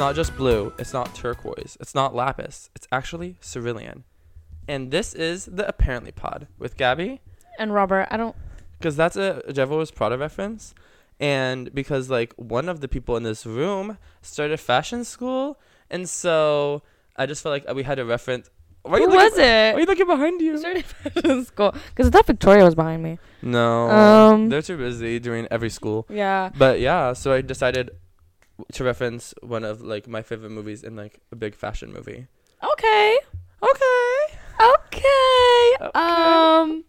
not 0.00 0.16
just 0.16 0.36
blue. 0.36 0.72
It's 0.78 0.92
not 0.92 1.14
turquoise. 1.14 1.76
It's 1.80 1.94
not 1.94 2.14
lapis. 2.14 2.70
It's 2.74 2.88
actually 2.90 3.36
cerulean. 3.40 4.02
And 4.66 4.90
this 4.90 5.14
is 5.14 5.44
the 5.46 5.66
apparently 5.68 6.10
pod 6.12 6.48
with 6.58 6.76
Gabby, 6.76 7.20
And 7.58 7.72
Robert, 7.72 8.08
I 8.10 8.16
don't. 8.16 8.34
because 8.78 8.96
that's 8.96 9.16
a 9.16 9.42
Devil 9.52 9.76
Wears 9.76 9.90
Prada 9.92 10.16
reference, 10.18 10.74
and 11.18 11.72
because 11.74 12.08
like 12.10 12.32
one 12.36 12.68
of 12.68 12.80
the 12.80 12.88
people 12.88 13.16
in 13.16 13.22
this 13.22 13.44
room 13.46 13.98
started 14.22 14.58
fashion 14.60 15.04
school, 15.04 15.58
and 15.90 16.08
so 16.08 16.82
I 17.16 17.26
just 17.26 17.42
felt 17.42 17.52
like 17.52 17.74
we 17.76 17.82
had 17.82 17.98
a 17.98 18.04
reference. 18.04 18.48
Why 18.82 18.98
Who 18.98 19.04
looking- 19.06 19.16
was 19.20 19.36
it? 19.38 19.42
Why 19.42 19.72
are 19.74 19.80
you 19.80 19.86
looking 19.86 20.06
behind 20.06 20.40
you? 20.40 20.56
Started 20.56 20.84
fashion 21.02 21.44
school 21.44 21.74
because 21.90 22.06
I 22.06 22.10
thought 22.10 22.26
Victoria 22.26 22.64
was 22.64 22.74
behind 22.74 23.02
me. 23.02 23.18
No, 23.42 23.90
Um, 23.90 24.48
they're 24.50 24.62
too 24.62 24.78
busy 24.78 25.18
doing 25.18 25.46
every 25.50 25.68
school. 25.70 26.06
Yeah. 26.08 26.50
But 26.56 26.80
yeah, 26.80 27.12
so 27.12 27.32
I 27.32 27.40
decided 27.42 27.90
to 28.72 28.84
reference 28.84 29.34
one 29.42 29.64
of 29.64 29.80
like 29.80 30.08
my 30.08 30.22
favorite 30.22 30.50
movies 30.50 30.82
in 30.82 30.96
like 30.96 31.20
a 31.32 31.36
big 31.36 31.54
fashion 31.54 31.92
movie. 31.92 32.26
Okay. 32.62 33.18
Okay. 33.62 34.38
Okay. 34.60 35.76
Okay. 35.80 35.90
Um. 35.94 36.84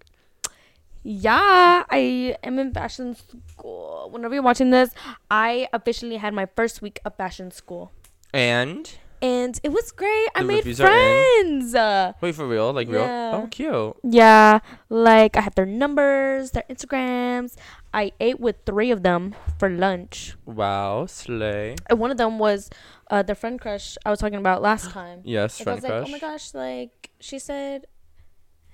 Yeah, 1.03 1.84
I 1.89 2.38
am 2.44 2.59
in 2.59 2.73
fashion 2.73 3.16
school. 3.16 4.09
Whenever 4.11 4.35
you're 4.35 4.44
watching 4.44 4.70
this, 4.70 4.91
I 5.31 5.67
officially 5.73 6.17
had 6.17 6.34
my 6.34 6.47
first 6.55 6.81
week 6.81 6.99
of 7.05 7.16
fashion 7.16 7.49
school, 7.49 7.91
And 8.33 8.94
and 9.21 9.59
it 9.63 9.70
was 9.71 9.91
great. 9.91 10.27
I 10.35 10.43
made 10.43 10.55
reviews 10.66 10.81
are 10.81 10.88
in. 10.88 10.91
friends. 10.91 11.75
Uh, 11.75 12.13
wait 12.21 12.35
for 12.35 12.48
real, 12.48 12.73
like 12.73 12.88
real. 12.88 13.02
Yeah. 13.02 13.31
Oh, 13.44 13.47
cute. 13.47 13.95
yeah, 14.03 14.59
like 14.89 15.38
I 15.38 15.41
have 15.41 15.55
their 15.55 15.66
numbers, 15.66 16.52
their 16.52 16.63
Instagrams. 16.69 17.55
I 17.94 18.11
ate 18.19 18.39
with 18.39 18.58
three 18.66 18.89
of 18.91 19.03
them 19.03 19.36
for 19.59 19.69
lunch. 19.69 20.36
Wow, 20.45 21.05
slay. 21.08 21.75
And 21.89 22.00
one 22.00 22.09
of 22.11 22.17
them 22.17 22.39
was 22.39 22.69
uh, 23.09 23.22
the 23.22 23.36
friend 23.36 23.59
crush 23.59 23.97
I 24.05 24.09
was 24.09 24.19
talking 24.19 24.39
about 24.39 24.61
last 24.61 24.91
time. 24.91 25.22
Yes, 25.25 25.59
Like, 25.59 25.61
I 25.61 25.63
friend 25.63 25.75
was 25.78 25.83
like, 25.83 25.91
crush. 25.91 26.08
oh 26.08 26.11
my 26.11 26.19
gosh, 26.19 26.53
like 26.53 27.11
she 27.19 27.38
said, 27.39 27.85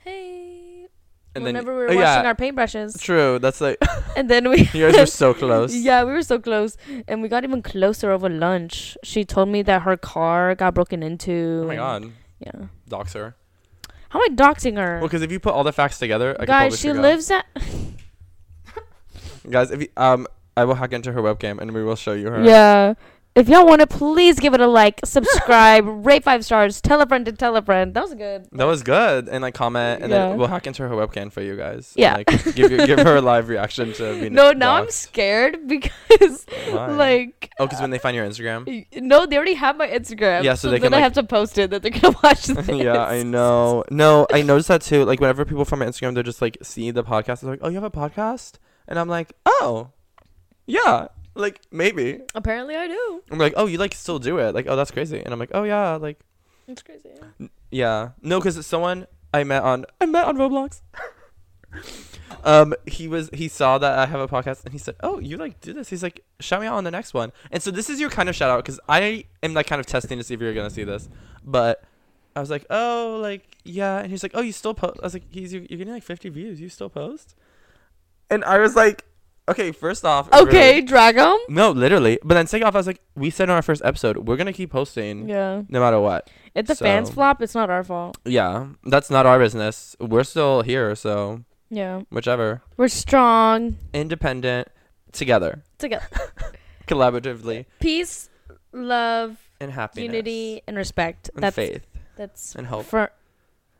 hey. 0.03 0.76
And 1.37 1.45
whenever 1.45 1.71
we 1.71 1.77
oh, 1.77 1.81
were 1.81 1.87
washing 1.87 1.99
yeah, 1.99 2.23
our 2.23 2.35
paintbrushes, 2.35 2.99
True. 3.01 3.39
That's 3.39 3.61
like 3.61 3.77
and 4.17 4.29
then 4.29 4.49
we 4.49 4.57
you 4.73 4.89
guys 4.89 4.97
were 4.97 5.05
so 5.05 5.33
close. 5.43 5.75
yeah, 5.75 6.03
we 6.03 6.11
were 6.11 6.21
so 6.21 6.39
close, 6.39 6.77
and 7.07 7.21
we 7.21 7.29
got 7.29 7.43
even 7.43 7.61
closer 7.61 8.11
over 8.11 8.29
lunch. 8.29 8.97
She 9.03 9.23
told 9.23 9.49
me 9.49 9.61
that 9.63 9.83
her 9.83 9.97
car 9.97 10.55
got 10.55 10.73
broken 10.73 11.03
into. 11.03 11.61
Oh 11.63 11.67
my 11.67 11.75
god. 11.75 12.11
Yeah. 12.39 12.67
Dox 12.87 13.13
her. 13.13 13.35
How 14.09 14.21
am 14.21 14.31
I 14.31 14.35
doxing 14.35 14.77
her? 14.77 14.99
Well, 14.99 15.07
because 15.07 15.21
if 15.21 15.31
you 15.31 15.39
put 15.39 15.53
all 15.53 15.63
the 15.63 15.73
facts 15.73 15.99
together, 15.99 16.35
I 16.39 16.45
Guys, 16.45 16.79
she 16.79 16.93
lives 16.93 17.29
at. 17.29 17.45
Guys, 19.49 19.71
if 19.71 19.81
you, 19.81 19.87
um, 19.97 20.27
I 20.55 20.65
will 20.65 20.75
hack 20.75 20.93
into 20.93 21.11
her 21.11 21.21
webcam 21.21 21.59
and 21.59 21.73
we 21.73 21.83
will 21.83 21.95
show 21.95 22.13
you 22.13 22.29
her. 22.29 22.43
Yeah. 22.43 22.95
If 23.37 23.47
y'all 23.49 23.67
want 23.67 23.81
to, 23.81 23.87
please 23.87 24.39
give 24.39 24.55
it 24.55 24.61
a 24.61 24.65
like, 24.65 24.99
subscribe, 25.05 25.85
rate 26.07 26.23
five 26.23 26.43
stars, 26.43 26.81
tell 26.81 26.99
a 27.01 27.05
friend 27.05 27.23
to 27.27 27.31
tell 27.31 27.55
a 27.55 27.61
friend. 27.61 27.93
That 27.93 28.01
was 28.01 28.15
good. 28.15 28.47
That 28.51 28.63
was 28.65 28.81
good. 28.81 29.29
And 29.29 29.43
like 29.43 29.53
comment, 29.53 30.01
and 30.01 30.11
Yeah. 30.11 30.29
then 30.29 30.37
we'll 30.39 30.47
hack 30.47 30.65
into 30.65 30.81
her 30.87 30.95
webcam 30.95 31.31
for 31.31 31.41
you 31.41 31.55
guys. 31.55 31.93
and, 31.95 32.01
Yeah. 32.01 32.13
like 32.15 32.27
give 32.55 32.71
you, 32.71 32.87
give 32.87 32.97
her 32.99 33.17
a 33.17 33.21
live 33.21 33.47
reaction 33.47 33.93
to 33.93 34.13
being 34.19 34.33
No, 34.33 34.53
now 34.53 34.73
I'm 34.73 34.89
scared 34.89 35.67
because, 35.67 36.47
Why? 36.71 36.87
like, 36.87 37.51
oh, 37.59 37.67
because 37.67 37.79
when 37.79 37.91
they 37.91 37.99
find 37.99 38.15
your 38.15 38.27
Instagram. 38.27 38.65
y- 38.65 38.87
no, 39.01 39.27
they 39.27 39.35
already 39.35 39.53
have 39.53 39.77
my 39.77 39.87
Instagram. 39.87 40.43
Yeah, 40.43 40.55
so 40.55 40.71
they 40.71 40.79
then 40.79 40.89
can, 40.89 40.93
I 40.95 40.97
like- 40.97 41.03
have 41.03 41.13
to 41.13 41.23
post 41.23 41.59
it 41.59 41.69
that 41.69 41.83
they're 41.83 41.91
gonna 41.91 42.17
watch 42.23 42.45
this. 42.47 42.67
yeah, 42.67 43.05
I 43.05 43.21
know. 43.21 43.83
No, 43.91 44.25
I 44.33 44.41
noticed 44.41 44.69
that 44.69 44.81
too. 44.81 45.05
Like 45.05 45.19
whenever 45.19 45.45
people 45.45 45.63
from 45.63 45.77
my 45.77 45.85
Instagram, 45.85 46.15
they're 46.15 46.23
just 46.23 46.41
like 46.41 46.57
see 46.63 46.89
the 46.89 47.03
podcast. 47.03 47.41
They're 47.41 47.51
like, 47.51 47.59
"Oh, 47.61 47.69
you 47.69 47.75
have 47.75 47.83
a 47.83 47.91
podcast?" 47.91 48.53
And 48.87 48.97
I'm 48.97 49.07
like, 49.07 49.31
"Oh, 49.45 49.91
yeah." 50.65 51.09
Like 51.37 51.61
maybe. 51.71 52.19
Apparently, 52.35 52.75
I 52.75 52.87
do. 52.87 53.23
I'm 53.31 53.37
like, 53.37 53.53
"Oh, 53.55 53.65
you 53.65 53.77
like 53.77 53.93
still 53.93 54.19
do 54.19 54.37
it?" 54.39 54.53
Like, 54.55 54.65
"Oh, 54.67 54.75
that's 54.75 54.91
crazy." 54.91 55.19
And 55.23 55.33
I'm 55.33 55.39
like, 55.39 55.51
"Oh 55.53 55.63
yeah." 55.63 55.95
Like, 55.95 56.19
It's 56.67 56.81
crazy. 56.81 57.09
yeah. 57.71 58.09
No, 58.21 58.39
because 58.39 58.65
someone 58.65 59.07
I 59.33 59.43
met 59.43 59.63
on 59.63 59.85
I 60.01 60.05
met 60.05 60.25
on 60.25 60.37
Roblox. 60.37 60.81
um, 62.43 62.73
he 62.85 63.07
was 63.07 63.29
he 63.33 63.47
saw 63.47 63.77
that 63.77 63.97
I 63.97 64.05
have 64.05 64.19
a 64.19 64.27
podcast 64.27 64.63
and 64.63 64.73
he 64.73 64.79
said, 64.79 64.95
"Oh, 65.01 65.19
you 65.19 65.37
like 65.37 65.59
do 65.61 65.73
this?" 65.73 65.89
He's 65.89 66.03
like, 66.03 66.23
"Shout 66.39 66.61
me 66.61 66.67
out 66.67 66.75
on 66.75 66.83
the 66.83 66.91
next 66.91 67.13
one." 67.13 67.31
And 67.51 67.61
so 67.61 67.71
this 67.71 67.89
is 67.89 67.99
your 67.99 68.09
kind 68.09 68.29
of 68.29 68.35
shout 68.35 68.49
out 68.49 68.63
because 68.63 68.79
I 68.89 69.25
am 69.43 69.53
like 69.53 69.67
kind 69.67 69.79
of 69.79 69.85
testing 69.85 70.17
to 70.17 70.23
see 70.23 70.33
if 70.33 70.41
you're 70.41 70.53
gonna 70.53 70.69
see 70.69 70.83
this, 70.83 71.09
but 71.43 71.83
I 72.35 72.39
was 72.39 72.49
like, 72.49 72.65
"Oh, 72.69 73.19
like 73.21 73.57
yeah," 73.63 73.99
and 73.99 74.09
he's 74.09 74.23
like, 74.23 74.31
"Oh, 74.33 74.41
you 74.41 74.51
still 74.51 74.73
post?" 74.73 74.97
I 75.01 75.05
was 75.05 75.13
like, 75.13 75.23
"He's 75.29 75.53
you're, 75.53 75.63
you're 75.63 75.77
getting 75.77 75.93
like 75.93 76.03
50 76.03 76.29
views. 76.29 76.59
You 76.61 76.69
still 76.69 76.89
post?" 76.89 77.35
And 78.29 78.43
I 78.43 78.57
was 78.59 78.75
like, 78.75 79.05
"Okay, 79.49 79.71
first 79.71 80.03
off, 80.05 80.27
Okay, 80.33 80.81
really- 80.81 81.11
them. 81.13 81.37
no, 81.49 81.71
literally." 81.71 82.19
But 82.23 82.35
then 82.35 82.47
second 82.47 82.67
off, 82.67 82.75
I 82.75 82.79
was 82.79 82.87
like, 82.87 83.01
"We 83.15 83.29
said 83.29 83.45
in 83.49 83.55
our 83.55 83.61
first 83.61 83.81
episode, 83.85 84.27
we're 84.27 84.35
gonna 84.37 84.53
keep 84.53 84.71
posting 84.71 85.27
Yeah. 85.29 85.63
no 85.69 85.79
matter 85.79 85.99
what." 85.99 86.29
If 86.55 86.67
the 86.67 86.75
fans 86.75 87.09
flop, 87.09 87.41
it's 87.41 87.53
not 87.55 87.69
our 87.69 87.83
fault. 87.83 88.17
Yeah, 88.25 88.67
that's 88.85 89.09
not 89.09 89.25
our 89.25 89.39
business. 89.39 89.95
We're 89.99 90.23
still 90.23 90.61
here, 90.63 90.95
so 90.95 91.41
Yeah. 91.69 92.01
whichever. 92.09 92.61
We're 92.77 92.87
strong 92.89 93.77
Independent, 93.93 94.67
together, 95.11 95.63
together. 95.77 96.07
collaboratively, 96.87 97.65
Peace, 97.79 98.29
love, 98.71 99.37
and 99.59 99.71
happiness, 99.71 100.05
unity, 100.05 100.61
and 100.67 100.77
respect. 100.77 101.29
and 101.35 101.43
that's 101.43 101.55
faith, 101.55 101.85
that's 102.15 102.55
and 102.55 102.67
hope, 102.67 102.85
for 102.85 103.11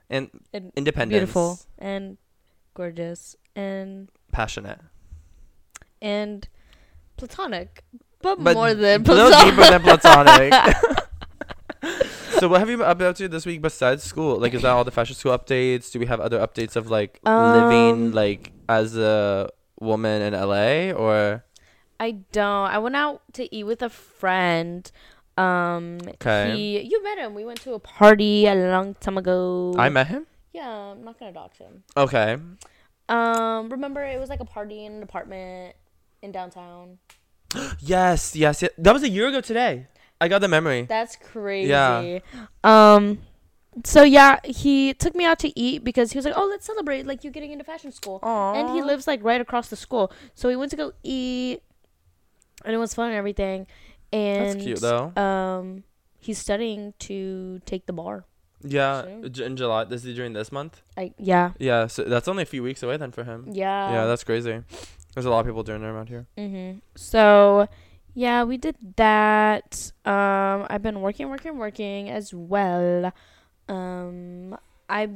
and 0.10 0.30
and 0.54 0.72
independence, 0.76 1.18
beautiful 1.18 1.60
and 1.80 2.18
gorgeous 2.74 3.36
and 3.56 4.10
passionate, 4.32 4.80
and 6.02 6.48
platonic, 7.18 7.84
but, 8.22 8.44
but 8.44 8.54
more 8.54 8.74
than 8.74 9.02
a 9.02 9.04
little 9.14 9.30
platonic. 9.32 9.56
deeper 9.56 9.70
than 9.70 9.82
platonic. 9.82 10.54
so, 12.40 12.48
what 12.48 12.60
have 12.60 12.70
you 12.70 12.78
been 12.78 12.86
up 12.88 13.16
to 13.18 13.28
this 13.28 13.46
week 13.46 13.62
besides 13.62 14.04
school? 14.04 14.40
Like, 14.40 14.54
is 14.54 14.62
that 14.64 14.70
all 14.72 14.84
the 14.84 14.92
fashion 14.92 15.16
school 15.16 15.38
updates? 15.38 15.92
Do 15.92 16.00
we 16.00 16.06
have 16.06 16.20
other 16.20 16.40
updates 16.40 16.76
of 16.76 16.90
like 16.90 17.20
living 17.26 18.08
Um, 18.08 18.12
like 18.12 18.52
as 18.70 18.98
a 18.98 19.50
woman 19.80 20.22
in 20.22 20.34
LA 20.34 20.92
or? 20.92 21.44
I 22.00 22.12
don't. 22.32 22.70
I 22.70 22.78
went 22.78 22.96
out 22.96 23.22
to 23.34 23.54
eat 23.56 23.64
with 23.64 23.82
a 23.82 23.90
friend. 23.90 24.90
Um, 25.38 26.00
Okay. 26.16 26.54
he, 26.56 26.80
you 26.82 27.04
met 27.04 27.18
him. 27.20 27.34
We 27.36 27.46
went 27.46 27.62
to 27.62 27.74
a 27.74 27.80
party 27.80 28.48
a 28.48 28.56
long 28.56 28.96
time 28.96 29.18
ago. 29.18 29.74
I 29.78 29.90
met 29.90 30.08
him. 30.08 30.26
Yeah, 30.54 30.68
I'm 30.70 31.04
not 31.04 31.20
gonna 31.20 31.32
dox 31.32 31.58
him. 31.60 31.84
Okay. 31.96 32.38
Um, 33.10 33.70
remember 33.70 34.04
it 34.04 34.20
was 34.20 34.30
like 34.30 34.40
a 34.40 34.46
party 34.46 34.86
in 34.86 34.94
an 34.94 35.04
apartment 35.04 35.76
in 36.22 36.32
downtown. 36.32 37.00
Yes, 37.80 38.36
yes, 38.36 38.62
yes. 38.62 38.72
That 38.78 38.94
was 38.94 39.04
a 39.04 39.10
year 39.10 39.28
ago 39.30 39.40
today. 39.42 39.88
I 40.20 40.28
got 40.28 40.40
the 40.40 40.48
memory. 40.48 40.84
That's 40.84 41.16
crazy. 41.16 41.70
Yeah. 41.70 42.20
Um 42.64 43.20
so 43.86 44.04
yeah, 44.04 44.40
he 44.44 44.94
took 44.94 45.16
me 45.16 45.24
out 45.26 45.40
to 45.40 45.60
eat 45.60 45.84
because 45.84 46.12
he 46.12 46.18
was 46.18 46.26
like, 46.26 46.34
"Oh, 46.36 46.48
let's 46.48 46.66
celebrate 46.66 47.06
like 47.06 47.24
you're 47.24 47.34
getting 47.34 47.52
into 47.52 47.64
fashion 47.64 47.92
school." 47.92 48.20
Aww. 48.22 48.56
And 48.56 48.70
he 48.76 48.82
lives 48.82 49.08
like 49.08 49.24
right 49.24 49.40
across 49.40 49.70
the 49.70 49.76
school. 49.76 50.12
So 50.34 50.50
we 50.50 50.56
went 50.56 50.72
to 50.72 50.78
go 50.78 50.94
eat 51.04 51.62
and 52.66 52.74
it 52.74 52.78
was 52.78 52.94
fun 52.94 53.10
and 53.10 53.16
everything. 53.16 53.68
And 54.12 54.56
That's 54.56 54.64
cute 54.64 54.82
though. 54.82 55.14
um 55.16 55.84
he's 56.20 56.38
studying 56.40 56.94
to 57.00 57.62
take 57.66 57.86
the 57.86 57.94
bar. 57.94 58.26
Yeah, 58.64 59.04
Soon. 59.04 59.44
in 59.44 59.56
July. 59.56 59.84
This 59.84 60.04
is 60.04 60.16
during 60.16 60.34
this 60.34 60.52
month. 60.52 60.82
I 60.98 61.14
yeah. 61.20 61.52
Yeah, 61.60 61.88
so 61.88 62.04
that's 62.04 62.28
only 62.28 62.44
a 62.44 62.48
few 62.48 62.64
weeks 62.64 62.82
away 62.82 62.98
then 62.98 63.12
for 63.12 63.24
him. 63.24 63.50
Yeah. 63.52 63.92
yeah, 63.92 64.06
that's 64.06 64.24
crazy. 64.24 64.64
There's 65.18 65.26
a 65.26 65.32
lot 65.32 65.40
of 65.40 65.48
people 65.48 65.64
doing 65.64 65.82
it 65.82 65.88
around 65.88 66.10
here. 66.10 66.28
Mm-hmm. 66.38 66.78
So 66.94 67.68
yeah, 68.14 68.44
we 68.44 68.56
did 68.58 68.76
that. 68.98 69.92
Um 70.06 70.68
I've 70.70 70.84
been 70.84 71.02
working, 71.02 71.28
working, 71.28 71.58
working 71.58 72.08
as 72.12 72.36
well. 72.36 73.12
Um 73.68 74.56
I 74.88 75.10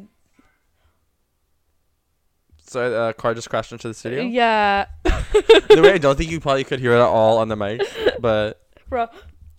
So 2.65 2.79
a 2.91 3.09
uh, 3.09 3.13
car 3.13 3.35
just 3.35 3.47
crashed 3.51 3.73
into 3.73 3.89
the 3.89 3.93
studio. 3.93 4.23
Yeah. 4.23 4.85
the 5.03 5.81
way 5.83 5.93
I 5.93 5.97
don't 5.99 6.17
think 6.17 6.31
you 6.31 6.39
probably 6.39 6.63
could 6.63 6.79
hear 6.79 6.93
it 6.93 6.95
at 6.95 7.01
all 7.01 7.37
on 7.37 7.47
the 7.49 7.55
mic, 7.55 7.81
but 8.19 8.59
Bro. 8.89 9.05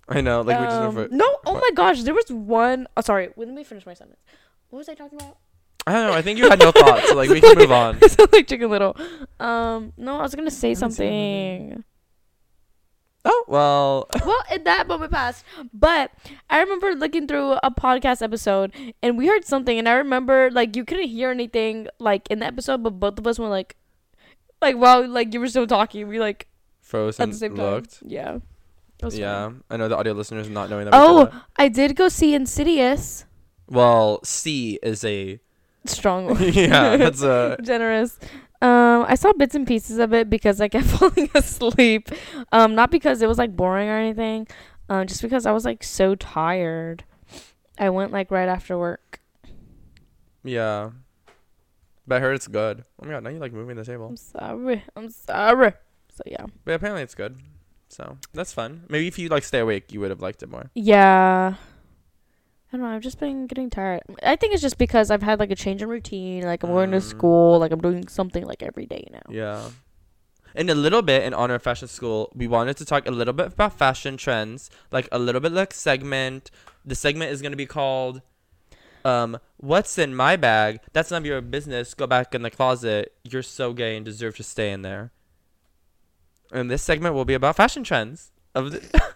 I 0.08 0.22
know, 0.22 0.40
like 0.40 0.58
we 0.58 0.64
just 0.66 0.76
Um, 0.76 0.96
went 0.96 1.10
for. 1.10 1.16
no, 1.16 1.36
oh 1.46 1.54
my 1.54 1.70
gosh, 1.76 2.02
there 2.02 2.14
was 2.14 2.32
one 2.32 2.88
oh 2.96 3.00
sorry, 3.00 3.28
let 3.36 3.46
me 3.46 3.62
finish 3.62 3.86
my 3.86 3.94
sentence. 3.94 4.18
What 4.70 4.78
was 4.78 4.88
I 4.88 4.94
talking 4.94 5.20
about? 5.20 5.36
I 5.86 5.92
don't 5.92 6.06
know. 6.06 6.12
I 6.12 6.22
think 6.22 6.38
you 6.38 6.48
had 6.48 6.58
no 6.58 6.70
thoughts, 6.70 7.08
so 7.08 7.16
like 7.16 7.30
we 7.30 7.40
can 7.40 7.58
move 7.58 7.72
on. 7.82 7.98
I 8.02 8.06
sound 8.06 8.32
like 8.32 8.46
Chicken 8.46 8.70
Little. 8.70 8.96
Um, 9.40 9.92
no, 9.96 10.18
I 10.18 10.22
was 10.22 10.34
gonna 10.34 10.50
say 10.50 10.68
I 10.68 10.74
haven't 10.74 10.92
seen 10.92 11.06
anything. 11.08 11.68
something. 11.70 11.84
Oh 13.24 13.44
well. 13.46 14.08
well, 14.24 14.42
in 14.52 14.64
that 14.64 14.88
moment 14.88 15.12
passed, 15.12 15.44
but 15.72 16.10
I 16.50 16.60
remember 16.60 16.94
looking 16.94 17.28
through 17.28 17.52
a 17.62 17.70
podcast 17.70 18.20
episode 18.20 18.72
and 19.00 19.16
we 19.16 19.28
heard 19.28 19.44
something, 19.44 19.78
and 19.78 19.88
I 19.88 19.94
remember 19.94 20.50
like 20.50 20.74
you 20.76 20.84
couldn't 20.84 21.08
hear 21.08 21.30
anything 21.30 21.86
like 21.98 22.28
in 22.30 22.40
the 22.40 22.46
episode, 22.46 22.82
but 22.82 22.98
both 22.98 23.18
of 23.18 23.26
us 23.26 23.38
were 23.38 23.48
like, 23.48 23.76
like 24.60 24.76
while 24.76 25.06
like 25.06 25.34
you 25.34 25.40
were 25.40 25.48
still 25.48 25.66
talking, 25.68 26.08
we 26.08 26.18
like 26.18 26.48
Froze 26.80 27.20
at 27.20 27.24
and 27.24 27.32
the 27.32 27.36
same 27.36 27.56
time. 27.56 27.84
Yeah. 28.04 28.38
Yeah, 29.10 29.48
funny. 29.48 29.60
I 29.68 29.76
know 29.78 29.88
the 29.88 29.96
audio 29.96 30.12
listeners 30.12 30.48
not 30.48 30.70
knowing 30.70 30.84
that. 30.84 30.94
Oh, 30.94 31.24
that. 31.24 31.42
I 31.56 31.68
did 31.68 31.96
go 31.96 32.08
see 32.08 32.34
Insidious. 32.34 33.24
Well, 33.68 34.20
C 34.22 34.78
is 34.82 35.04
a. 35.04 35.40
Strong 35.84 36.26
word. 36.40 36.54
yeah, 36.54 36.96
that's 36.96 37.22
a. 37.22 37.56
generous. 37.62 38.18
Um, 38.60 39.04
I 39.08 39.16
saw 39.16 39.32
bits 39.32 39.54
and 39.56 39.66
pieces 39.66 39.98
of 39.98 40.12
it 40.12 40.30
because 40.30 40.60
I 40.60 40.68
kept 40.68 40.86
falling 40.98 41.28
asleep. 41.34 42.08
Um, 42.52 42.74
not 42.74 42.90
because 42.90 43.20
it 43.22 43.26
was 43.28 43.36
like 43.38 43.56
boring 43.56 43.88
or 43.88 43.96
anything. 43.98 44.46
um, 44.88 45.06
just 45.06 45.20
because 45.22 45.46
I 45.46 45.52
was 45.52 45.64
like 45.64 45.82
so 45.82 46.14
tired. 46.14 47.04
I 47.78 47.90
went 47.90 48.12
like 48.12 48.30
right 48.30 48.48
after 48.48 48.78
work. 48.78 49.20
Yeah. 50.44 50.90
But 52.06 52.16
I 52.16 52.20
heard 52.20 52.34
it's 52.34 52.46
good. 52.48 52.84
Oh 53.00 53.06
my 53.06 53.12
god, 53.12 53.22
now 53.24 53.30
you 53.30 53.38
like 53.38 53.52
moving 53.52 53.76
the 53.76 53.84
table. 53.84 54.06
I'm 54.06 54.16
sorry. 54.16 54.84
I'm 54.96 55.10
sorry. 55.10 55.72
So 56.14 56.22
yeah. 56.26 56.46
But 56.64 56.74
apparently 56.74 57.02
it's 57.02 57.14
good. 57.14 57.38
So 57.88 58.18
that's 58.32 58.52
fun. 58.52 58.84
Maybe 58.88 59.06
if 59.08 59.18
you 59.18 59.28
like 59.28 59.44
stay 59.44 59.58
awake, 59.60 59.92
you 59.92 60.00
would 60.00 60.10
have 60.10 60.20
liked 60.20 60.42
it 60.42 60.50
more. 60.50 60.70
Yeah. 60.74 61.54
I 62.72 62.76
don't 62.78 62.86
know. 62.86 62.94
I've 62.94 63.02
just 63.02 63.20
been 63.20 63.46
getting 63.46 63.68
tired. 63.68 64.00
I 64.22 64.34
think 64.36 64.54
it's 64.54 64.62
just 64.62 64.78
because 64.78 65.10
I've 65.10 65.22
had 65.22 65.38
like 65.38 65.50
a 65.50 65.54
change 65.54 65.82
in 65.82 65.88
routine. 65.88 66.44
Like 66.44 66.62
I'm 66.62 66.70
going 66.70 66.90
to 66.92 66.98
Mm. 66.98 67.02
school. 67.02 67.58
Like 67.58 67.70
I'm 67.70 67.80
doing 67.80 68.08
something 68.08 68.44
like 68.46 68.62
every 68.62 68.86
day 68.86 69.06
now. 69.12 69.20
Yeah. 69.28 69.68
In 70.54 70.68
a 70.70 70.74
little 70.74 71.02
bit, 71.02 71.22
in 71.24 71.34
honor 71.34 71.54
of 71.54 71.62
fashion 71.62 71.88
school, 71.88 72.30
we 72.34 72.46
wanted 72.46 72.76
to 72.78 72.84
talk 72.84 73.06
a 73.06 73.10
little 73.10 73.32
bit 73.34 73.46
about 73.48 73.76
fashion 73.78 74.16
trends, 74.16 74.70
like 74.90 75.08
a 75.12 75.18
little 75.18 75.40
bit 75.40 75.52
like 75.52 75.72
segment. 75.74 76.50
The 76.84 76.94
segment 76.94 77.30
is 77.32 77.40
gonna 77.42 77.56
be 77.56 77.64
called, 77.66 78.20
um, 79.04 79.38
"What's 79.58 79.98
in 79.98 80.14
my 80.14 80.36
bag?" 80.36 80.80
That's 80.92 81.10
none 81.10 81.22
of 81.22 81.26
your 81.26 81.40
business. 81.40 81.94
Go 81.94 82.06
back 82.06 82.34
in 82.34 82.42
the 82.42 82.50
closet. 82.50 83.14
You're 83.24 83.42
so 83.42 83.72
gay 83.72 83.96
and 83.96 84.04
deserve 84.04 84.36
to 84.36 84.42
stay 84.42 84.72
in 84.72 84.82
there. 84.82 85.10
And 86.52 86.70
this 86.70 86.82
segment 86.82 87.14
will 87.14 87.24
be 87.24 87.34
about 87.34 87.56
fashion 87.56 87.82
trends 87.82 88.30
of 88.54 88.72
the 88.72 89.12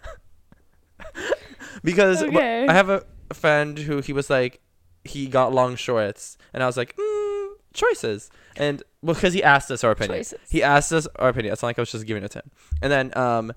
because 1.83 2.21
wh- 2.21 2.35
I 2.35 2.73
have 2.73 2.89
a 2.89 3.03
friend 3.33 3.77
who 3.77 4.01
he 4.01 4.13
was 4.13 4.29
like, 4.29 4.61
he 5.03 5.27
got 5.27 5.53
long 5.53 5.75
shorts, 5.75 6.37
and 6.53 6.61
I 6.61 6.65
was 6.65 6.77
like, 6.77 6.95
mm, 6.95 7.47
choices, 7.73 8.29
and 8.57 8.83
well 9.01 9.15
because 9.15 9.33
he 9.33 9.43
asked 9.43 9.71
us 9.71 9.83
our 9.83 9.91
opinion. 9.91 10.19
Choices. 10.19 10.39
He 10.49 10.63
asked 10.63 10.91
us 10.91 11.07
our 11.17 11.29
opinion. 11.29 11.53
It's 11.53 11.61
not 11.61 11.69
like 11.69 11.79
I 11.79 11.81
was 11.81 11.91
just 11.91 12.05
giving 12.05 12.23
it 12.23 12.31
to 12.31 12.39
him. 12.39 12.51
And 12.81 12.91
then 12.91 13.17
um 13.17 13.53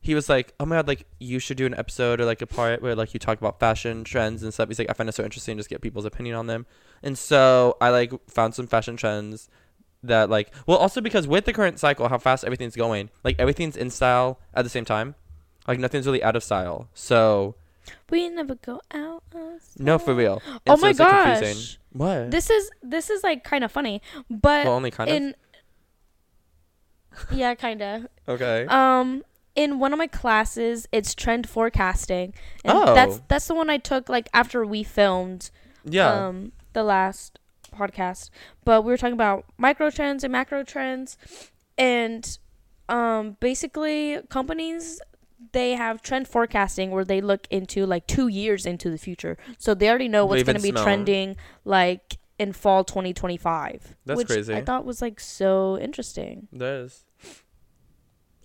he 0.00 0.14
was 0.14 0.28
like, 0.28 0.54
Oh 0.60 0.66
my 0.66 0.76
god, 0.76 0.88
like 0.88 1.06
you 1.18 1.38
should 1.38 1.56
do 1.56 1.66
an 1.66 1.74
episode 1.74 2.20
or 2.20 2.24
like 2.24 2.42
a 2.42 2.46
part 2.46 2.82
where 2.82 2.94
like 2.94 3.14
you 3.14 3.20
talk 3.20 3.38
about 3.38 3.58
fashion 3.58 4.04
trends 4.04 4.42
and 4.42 4.52
stuff. 4.52 4.68
He's 4.68 4.78
like, 4.78 4.90
I 4.90 4.92
find 4.92 5.08
it 5.08 5.14
so 5.14 5.24
interesting 5.24 5.56
to 5.56 5.60
just 5.60 5.70
get 5.70 5.80
people's 5.80 6.04
opinion 6.04 6.36
on 6.36 6.46
them. 6.46 6.66
And 7.02 7.16
so 7.18 7.76
I 7.80 7.90
like 7.90 8.12
found 8.28 8.54
some 8.54 8.66
fashion 8.66 8.96
trends 8.96 9.48
that 10.02 10.28
like 10.28 10.52
well 10.66 10.76
also 10.76 11.00
because 11.00 11.26
with 11.26 11.46
the 11.46 11.52
current 11.52 11.78
cycle, 11.78 12.08
how 12.08 12.18
fast 12.18 12.44
everything's 12.44 12.76
going, 12.76 13.10
like 13.24 13.36
everything's 13.38 13.76
in 13.76 13.90
style 13.90 14.38
at 14.52 14.62
the 14.62 14.70
same 14.70 14.84
time. 14.84 15.14
Like 15.66 15.78
nothing's 15.78 16.06
really 16.06 16.22
out 16.22 16.36
of 16.36 16.44
style. 16.44 16.90
So 16.92 17.56
We 18.10 18.28
never 18.28 18.54
go 18.54 18.80
out. 18.92 19.22
of 19.34 19.60
no 19.78 19.98
for 19.98 20.14
real. 20.14 20.40
Oh 20.46 20.58
And 20.66 20.78
so 20.80 20.86
my 20.86 20.92
gosh. 20.92 21.38
confusing. 21.38 21.78
What? 21.92 22.30
This 22.30 22.50
is 22.50 22.70
this 22.82 23.10
is 23.10 23.22
like 23.22 23.44
kind 23.44 23.64
of 23.64 23.70
funny, 23.72 24.00
but 24.30 24.64
well 24.66 24.74
only 24.74 24.90
kind 24.90 25.10
of 25.10 25.34
yeah, 27.30 27.54
kind 27.54 27.80
of. 27.82 28.06
Okay. 28.28 28.66
Um, 28.66 29.22
in 29.54 29.78
one 29.78 29.92
of 29.92 29.98
my 29.98 30.08
classes, 30.08 30.88
it's 30.90 31.14
trend 31.14 31.48
forecasting, 31.48 32.34
and 32.64 32.76
Oh. 32.78 32.94
that's 32.94 33.20
that's 33.28 33.46
the 33.46 33.54
one 33.54 33.70
I 33.70 33.78
took 33.78 34.08
like 34.08 34.28
after 34.34 34.64
we 34.66 34.82
filmed 34.82 35.50
yeah. 35.84 36.26
um 36.26 36.52
the 36.72 36.82
last 36.82 37.38
podcast. 37.72 38.30
But 38.64 38.82
we 38.82 38.90
were 38.92 38.96
talking 38.96 39.14
about 39.14 39.44
micro 39.56 39.90
trends 39.90 40.24
and 40.24 40.32
macro 40.32 40.64
trends, 40.64 41.16
and 41.78 42.36
um 42.88 43.36
basically 43.40 44.18
companies 44.28 45.00
they 45.52 45.72
have 45.72 46.02
trend 46.02 46.28
forecasting 46.28 46.90
where 46.90 47.04
they 47.04 47.20
look 47.20 47.46
into 47.50 47.86
like 47.86 48.06
two 48.06 48.28
years 48.28 48.66
into 48.66 48.90
the 48.90 48.98
future, 48.98 49.36
so 49.58 49.74
they 49.74 49.88
already 49.88 50.08
know 50.08 50.24
what's 50.24 50.38
Leave 50.38 50.46
going 50.46 50.56
to 50.56 50.62
be 50.62 50.72
trending 50.72 51.36
like 51.64 52.18
in 52.38 52.52
fall 52.52 52.84
2025. 52.84 53.96
That's 54.06 54.16
which 54.16 54.28
crazy. 54.28 54.54
I 54.54 54.64
thought 54.64 54.84
was 54.84 55.02
like 55.02 55.20
so 55.20 55.78
interesting. 55.78 56.48
There 56.52 56.84
is. 56.84 57.04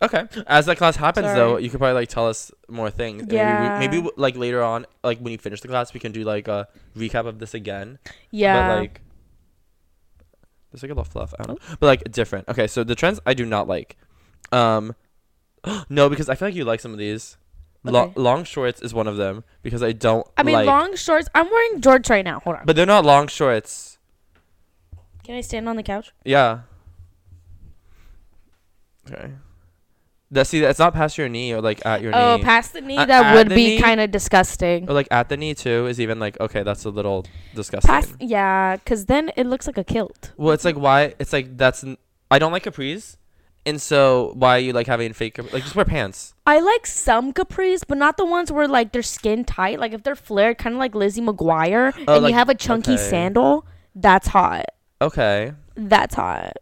Okay. 0.01 0.24
As 0.47 0.65
that 0.68 0.77
class 0.77 0.95
happens, 0.95 1.27
though, 1.27 1.57
you 1.57 1.69
could 1.69 1.80
probably 1.80 1.95
like 1.95 2.09
tell 2.09 2.27
us 2.27 2.51
more 2.69 2.89
things. 2.89 3.24
and 3.24 3.31
Yeah. 3.31 3.80
Maybe, 3.80 3.97
maybe 4.01 4.09
like 4.15 4.38
later 4.38 4.63
on, 4.63 4.86
like 5.03 5.19
when 5.19 5.31
you 5.31 5.38
finish 5.38 5.62
the 5.62 5.68
class, 5.68 5.94
we 5.94 6.00
can 6.00 6.12
do 6.12 6.24
like 6.24 6.47
a 6.47 6.68
recap 6.95 7.25
of 7.25 7.39
this 7.39 7.53
again. 7.53 8.00
Yeah. 8.31 8.68
But 8.68 8.80
like, 8.80 9.01
there's 10.71 10.83
like 10.83 10.91
a 10.91 10.95
lot 10.95 11.07
of 11.07 11.12
fluff. 11.12 11.33
I 11.39 11.44
don't 11.44 11.59
know. 11.59 11.75
But 11.80 11.88
like 11.88 12.12
different. 12.12 12.47
Okay. 12.47 12.68
So 12.68 12.83
the 12.83 12.95
trends 12.95 13.19
I 13.25 13.33
do 13.33 13.45
not 13.45 13.68
like. 13.68 13.97
Um, 14.51 14.95
no, 15.89 16.10
because 16.10 16.30
I 16.30 16.36
feel 16.36 16.48
like 16.48 16.56
you 16.56 16.66
like 16.66 16.80
some 16.80 16.92
of 16.94 16.98
these. 17.00 17.38
Lo- 17.83 18.12
long 18.18 18.44
shorts 18.44 18.81
is 18.81 18.94
one 18.94 19.07
of 19.07 19.16
them 19.16 19.45
because 19.63 19.81
I 19.81 19.94
don't. 19.94 20.27
I 20.38 20.44
mean, 20.44 20.54
like, 20.54 20.68
long 20.68 20.95
shorts. 20.98 21.30
I'm 21.33 21.50
wearing 21.50 21.80
jorts 21.80 22.10
right 22.10 22.25
now. 22.25 22.42
Hold 22.42 22.57
on. 22.57 22.66
But 22.66 22.75
they're 22.75 22.86
not 22.86 23.06
long 23.06 23.27
shorts. 23.27 23.98
Can 25.24 25.36
I 25.36 25.42
stand 25.42 25.69
on 25.69 25.77
the 25.77 25.83
couch? 25.83 26.12
Yeah. 26.25 26.62
Okay. 29.10 29.31
That 30.31 30.45
see, 30.45 30.60
that's 30.60 30.77
not 30.77 30.94
past 30.94 31.18
your 31.18 31.27
knee 31.27 31.54
or 31.54 31.62
like 31.62 31.83
at 31.86 32.01
your 32.01 32.13
Oh, 32.13 32.36
knee. 32.36 32.42
Oh, 32.42 32.45
past 32.45 32.74
the 32.74 32.81
knee. 32.81 32.98
Uh, 32.98 33.06
that 33.06 33.33
would 33.33 33.50
be 33.50 33.80
kind 33.80 34.00
of 34.00 34.12
disgusting. 34.12 34.88
Or 34.88 34.94
like 34.94 35.07
at 35.10 35.30
the 35.30 35.38
knee 35.38 35.56
too 35.56 35.88
is 35.88 36.00
even 36.00 36.19
like 36.19 36.39
okay, 36.39 36.62
that's 36.62 36.86
a 36.86 36.89
little 36.92 37.25
disgusting. 37.56 37.89
Past, 37.89 38.13
yeah, 38.19 38.75
because 38.75 39.06
then 39.07 39.31
it 39.36 39.48
looks 39.48 39.65
like 39.65 39.77
a 39.80 39.83
kilt. 39.83 40.31
well, 40.38 40.54
it's 40.54 40.65
like 40.65 40.75
why 40.75 41.15
it's 41.18 41.33
like 41.33 41.57
that's 41.57 41.83
n- 41.83 41.98
I 42.30 42.38
don't 42.38 42.51
like 42.51 42.63
capris, 42.63 43.18
and 43.69 43.81
so 43.81 44.33
why 44.36 44.57
are 44.57 44.60
you 44.60 44.74
like 44.74 44.88
having 44.88 45.13
fake 45.13 45.36
capri- 45.36 45.51
like 45.54 45.63
just 45.63 45.75
wear 45.75 45.86
pants? 45.86 46.33
I 46.45 46.60
like 46.60 46.86
some 46.86 47.31
capris, 47.31 47.83
but 47.88 47.98
not 47.98 48.18
the 48.18 48.25
ones 48.25 48.51
where 48.51 48.68
like 48.68 48.92
they're 48.92 49.01
skin 49.04 49.45
tight. 49.45 49.80
Like 49.80 49.94
if 49.94 50.04
they're 50.04 50.16
flared, 50.16 50.57
kind 50.57 50.75
of 50.75 50.80
like 50.80 50.94
Lizzie 50.95 51.21
McGuire, 51.21 51.94
Oh, 52.07 52.16
and 52.16 52.24
like- 52.24 52.31
you 52.31 52.36
have 52.38 52.50
a 52.50 52.56
chunky 52.56 52.94
okay. 52.94 53.01
sandal. 53.10 53.66
That's 53.95 54.27
hot. 54.27 54.66
Okay, 55.01 55.54
That's 55.75 56.16
hot. 56.16 56.54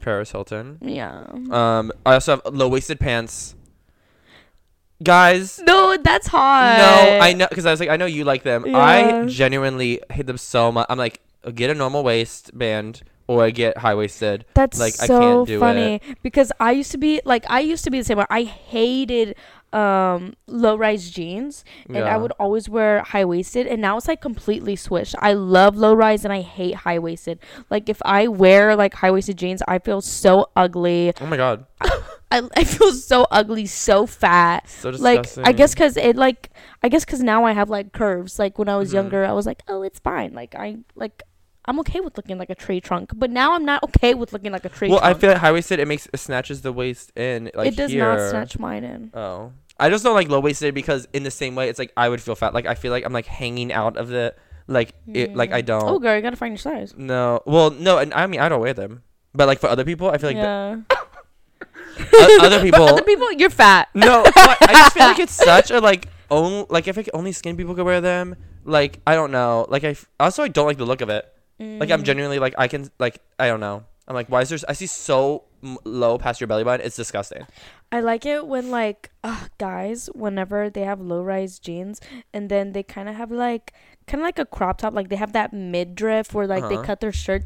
Paris 0.00 0.30
Hilton. 0.30 0.78
Yeah. 0.80 1.24
Um, 1.50 1.92
I 2.06 2.14
also 2.14 2.36
have 2.36 2.54
low 2.54 2.68
waisted 2.68 2.98
pants. 3.00 3.54
Guys, 5.02 5.60
No, 5.66 5.96
that's 6.02 6.26
hot. 6.28 6.78
no, 6.78 7.18
I 7.20 7.34
know 7.34 7.46
because 7.50 7.66
I 7.66 7.70
was 7.70 7.80
like 7.80 7.90
I 7.90 7.96
know 7.98 8.06
you 8.06 8.24
like 8.24 8.44
them. 8.44 8.64
I 8.74 9.26
genuinely 9.26 10.00
hate 10.10 10.26
them 10.26 10.38
so 10.38 10.72
much. 10.72 10.86
I'm 10.88 10.96
like 10.96 11.20
get 11.54 11.68
a 11.68 11.74
normal 11.74 12.02
waistband 12.02 13.02
or 13.28 13.42
I 13.44 13.50
get 13.50 13.78
high 13.78 13.94
waisted. 13.94 14.44
That's 14.54 14.78
Like, 14.78 14.94
I 15.00 15.06
can't 15.08 15.46
do 15.46 15.58
funny 15.58 16.00
because 16.22 16.52
I 16.60 16.72
used 16.72 16.92
to 16.92 16.98
be 16.98 17.20
like 17.24 17.44
I 17.50 17.60
used 17.60 17.84
to 17.84 17.90
be 17.90 17.98
the 17.98 18.04
same 18.04 18.18
way. 18.18 18.26
I 18.30 18.44
hated 18.44 19.34
um 19.72 20.34
low 20.46 20.76
rise 20.76 21.10
jeans 21.10 21.64
and 21.88 21.96
Yeah. 21.96 22.14
I 22.14 22.16
would 22.16 22.32
always 22.38 22.68
wear 22.68 23.02
high 23.02 23.24
waisted 23.24 23.66
and 23.66 23.82
now 23.82 23.96
it's 23.96 24.06
like 24.08 24.20
completely 24.20 24.76
switched. 24.76 25.16
I 25.18 25.32
love 25.34 25.76
low 25.76 25.92
rise 25.92 26.24
and 26.24 26.32
I 26.32 26.40
hate 26.40 26.76
high 26.76 26.98
waisted. 27.00 27.40
Like 27.68 27.88
if 27.88 28.00
I 28.04 28.28
wear 28.28 28.76
like 28.76 28.94
high 28.94 29.10
waisted 29.10 29.36
jeans, 29.36 29.62
I 29.66 29.80
feel 29.80 30.00
so 30.00 30.46
ugly. 30.54 31.12
Oh 31.20 31.26
my 31.26 31.36
god, 31.36 31.66
I, 32.30 32.42
I 32.56 32.62
feel 32.64 32.92
so 32.92 33.26
ugly, 33.30 33.66
so 33.66 34.06
fat. 34.06 34.68
so 34.68 34.92
disgusting. 34.92 35.42
Like. 35.42 35.48
I 35.48 35.52
guess 35.52 35.74
cuz 35.74 35.96
it 35.96 36.16
like 36.16 36.50
I 36.82 36.88
guess 36.88 37.04
cuz 37.04 37.20
now 37.22 37.44
I 37.44 37.52
have 37.52 37.68
like 37.68 37.92
curves. 37.92 38.38
Like 38.38 38.58
when 38.58 38.68
I 38.68 38.76
was 38.76 38.90
Mhm. 38.90 38.94
younger, 38.94 39.24
I 39.24 39.32
was 39.32 39.46
like, 39.46 39.62
"Oh, 39.68 39.82
it's 39.82 39.98
fine." 39.98 40.32
Like 40.32 40.54
I 40.54 40.76
like 40.94 41.24
I'm 41.68 41.80
okay 41.80 42.00
with 42.00 42.16
looking 42.16 42.38
like 42.38 42.50
a 42.50 42.54
tree 42.54 42.80
trunk, 42.80 43.12
but 43.14 43.30
now 43.30 43.54
I'm 43.54 43.64
not 43.64 43.82
okay 43.84 44.14
with 44.14 44.32
looking 44.32 44.52
like 44.52 44.64
a 44.64 44.68
tree 44.68 44.88
trunk. 44.88 45.02
Well, 45.02 45.10
I 45.10 45.14
feel 45.14 45.30
like 45.30 45.38
high 45.38 45.52
waisted 45.52 45.80
it 45.80 45.88
makes 45.88 46.06
it 46.12 46.18
snatches 46.18 46.62
the 46.62 46.72
waist 46.72 47.12
in 47.16 47.50
like 47.54 47.68
it 47.68 47.76
does 47.76 47.90
here. 47.90 48.04
not 48.04 48.30
snatch 48.30 48.58
mine 48.58 48.84
in. 48.84 49.10
Oh, 49.14 49.52
I 49.78 49.90
just 49.90 50.04
don't 50.04 50.14
like 50.14 50.28
low 50.28 50.40
waisted 50.40 50.74
because 50.74 51.06
in 51.12 51.22
the 51.22 51.30
same 51.30 51.54
way 51.54 51.68
it's 51.68 51.78
like 51.78 51.92
I 51.96 52.08
would 52.08 52.20
feel 52.20 52.34
fat. 52.34 52.54
Like 52.54 52.66
I 52.66 52.74
feel 52.74 52.92
like 52.92 53.04
I'm 53.04 53.12
like 53.12 53.26
hanging 53.26 53.72
out 53.72 53.96
of 53.96 54.08
the 54.08 54.34
like 54.66 54.94
it. 55.12 55.32
Mm. 55.32 55.36
Like 55.36 55.52
I 55.52 55.60
don't. 55.60 55.82
Oh, 55.82 55.98
girl, 55.98 56.14
you 56.16 56.22
gotta 56.22 56.36
find 56.36 56.52
your 56.52 56.58
size. 56.58 56.94
No. 56.96 57.42
Well, 57.46 57.70
no, 57.70 57.98
and 57.98 58.14
I 58.14 58.26
mean 58.26 58.40
I 58.40 58.48
don't 58.48 58.60
wear 58.60 58.74
them. 58.74 59.02
But 59.34 59.46
like 59.46 59.60
for 59.60 59.68
other 59.68 59.84
people, 59.84 60.10
I 60.10 60.18
feel 60.18 60.30
like 60.30 60.36
yeah. 60.36 60.80
the, 61.96 62.38
other 62.42 62.60
people. 62.60 62.84
other 62.84 63.02
people, 63.02 63.32
you're 63.32 63.50
fat. 63.50 63.88
no, 63.94 64.22
but 64.22 64.58
I 64.62 64.72
just 64.72 64.92
feel 64.92 65.06
like 65.06 65.18
it's 65.26 65.32
such 65.32 65.70
a 65.70 65.80
like 65.80 66.08
only 66.30 66.66
like 66.68 66.88
if 66.88 66.96
like 66.96 67.08
only 67.14 67.32
skinny 67.32 67.56
people 67.56 67.74
could 67.74 67.86
wear 67.86 68.00
them. 68.00 68.36
Like 68.64 69.00
I 69.06 69.14
don't 69.14 69.30
know. 69.30 69.66
Like 69.68 69.84
I 69.84 69.90
f- 69.90 70.08
also 70.20 70.42
I 70.42 70.48
don't 70.48 70.66
like 70.66 70.78
the 70.78 70.84
look 70.84 71.00
of 71.00 71.08
it. 71.08 71.32
Like 71.58 71.90
I'm 71.90 72.02
Mm. 72.02 72.04
genuinely 72.04 72.38
like 72.38 72.54
I 72.58 72.68
can 72.68 72.90
like 72.98 73.20
I 73.38 73.48
don't 73.48 73.60
know. 73.60 73.84
I'm 74.08 74.14
like 74.14 74.28
why 74.28 74.42
is 74.42 74.50
there? 74.50 74.58
I 74.68 74.72
see 74.74 74.86
so 74.86 75.44
m- 75.64 75.78
low 75.84 76.18
past 76.18 76.40
your 76.40 76.46
belly 76.48 76.64
button. 76.64 76.84
It's 76.86 76.96
disgusting. 76.96 77.46
I 77.90 78.00
like 78.00 78.26
it 78.26 78.46
when 78.46 78.70
like 78.70 79.10
uh, 79.24 79.46
guys, 79.58 80.08
whenever 80.14 80.68
they 80.70 80.82
have 80.82 81.00
low 81.00 81.22
rise 81.22 81.58
jeans, 81.58 82.00
and 82.34 82.48
then 82.50 82.72
they 82.72 82.82
kind 82.82 83.08
of 83.08 83.14
have 83.16 83.30
like 83.30 83.72
kind 84.06 84.20
of 84.20 84.26
like 84.26 84.38
a 84.38 84.44
crop 84.46 84.78
top, 84.78 84.92
like 84.94 85.08
they 85.08 85.16
have 85.16 85.32
that 85.32 85.52
midriff 85.52 86.34
where 86.34 86.46
like 86.46 86.68
they 86.68 86.74
Uh-huh. 86.76 86.84
cut 86.84 87.00
their 87.00 87.12
shirt. 87.12 87.44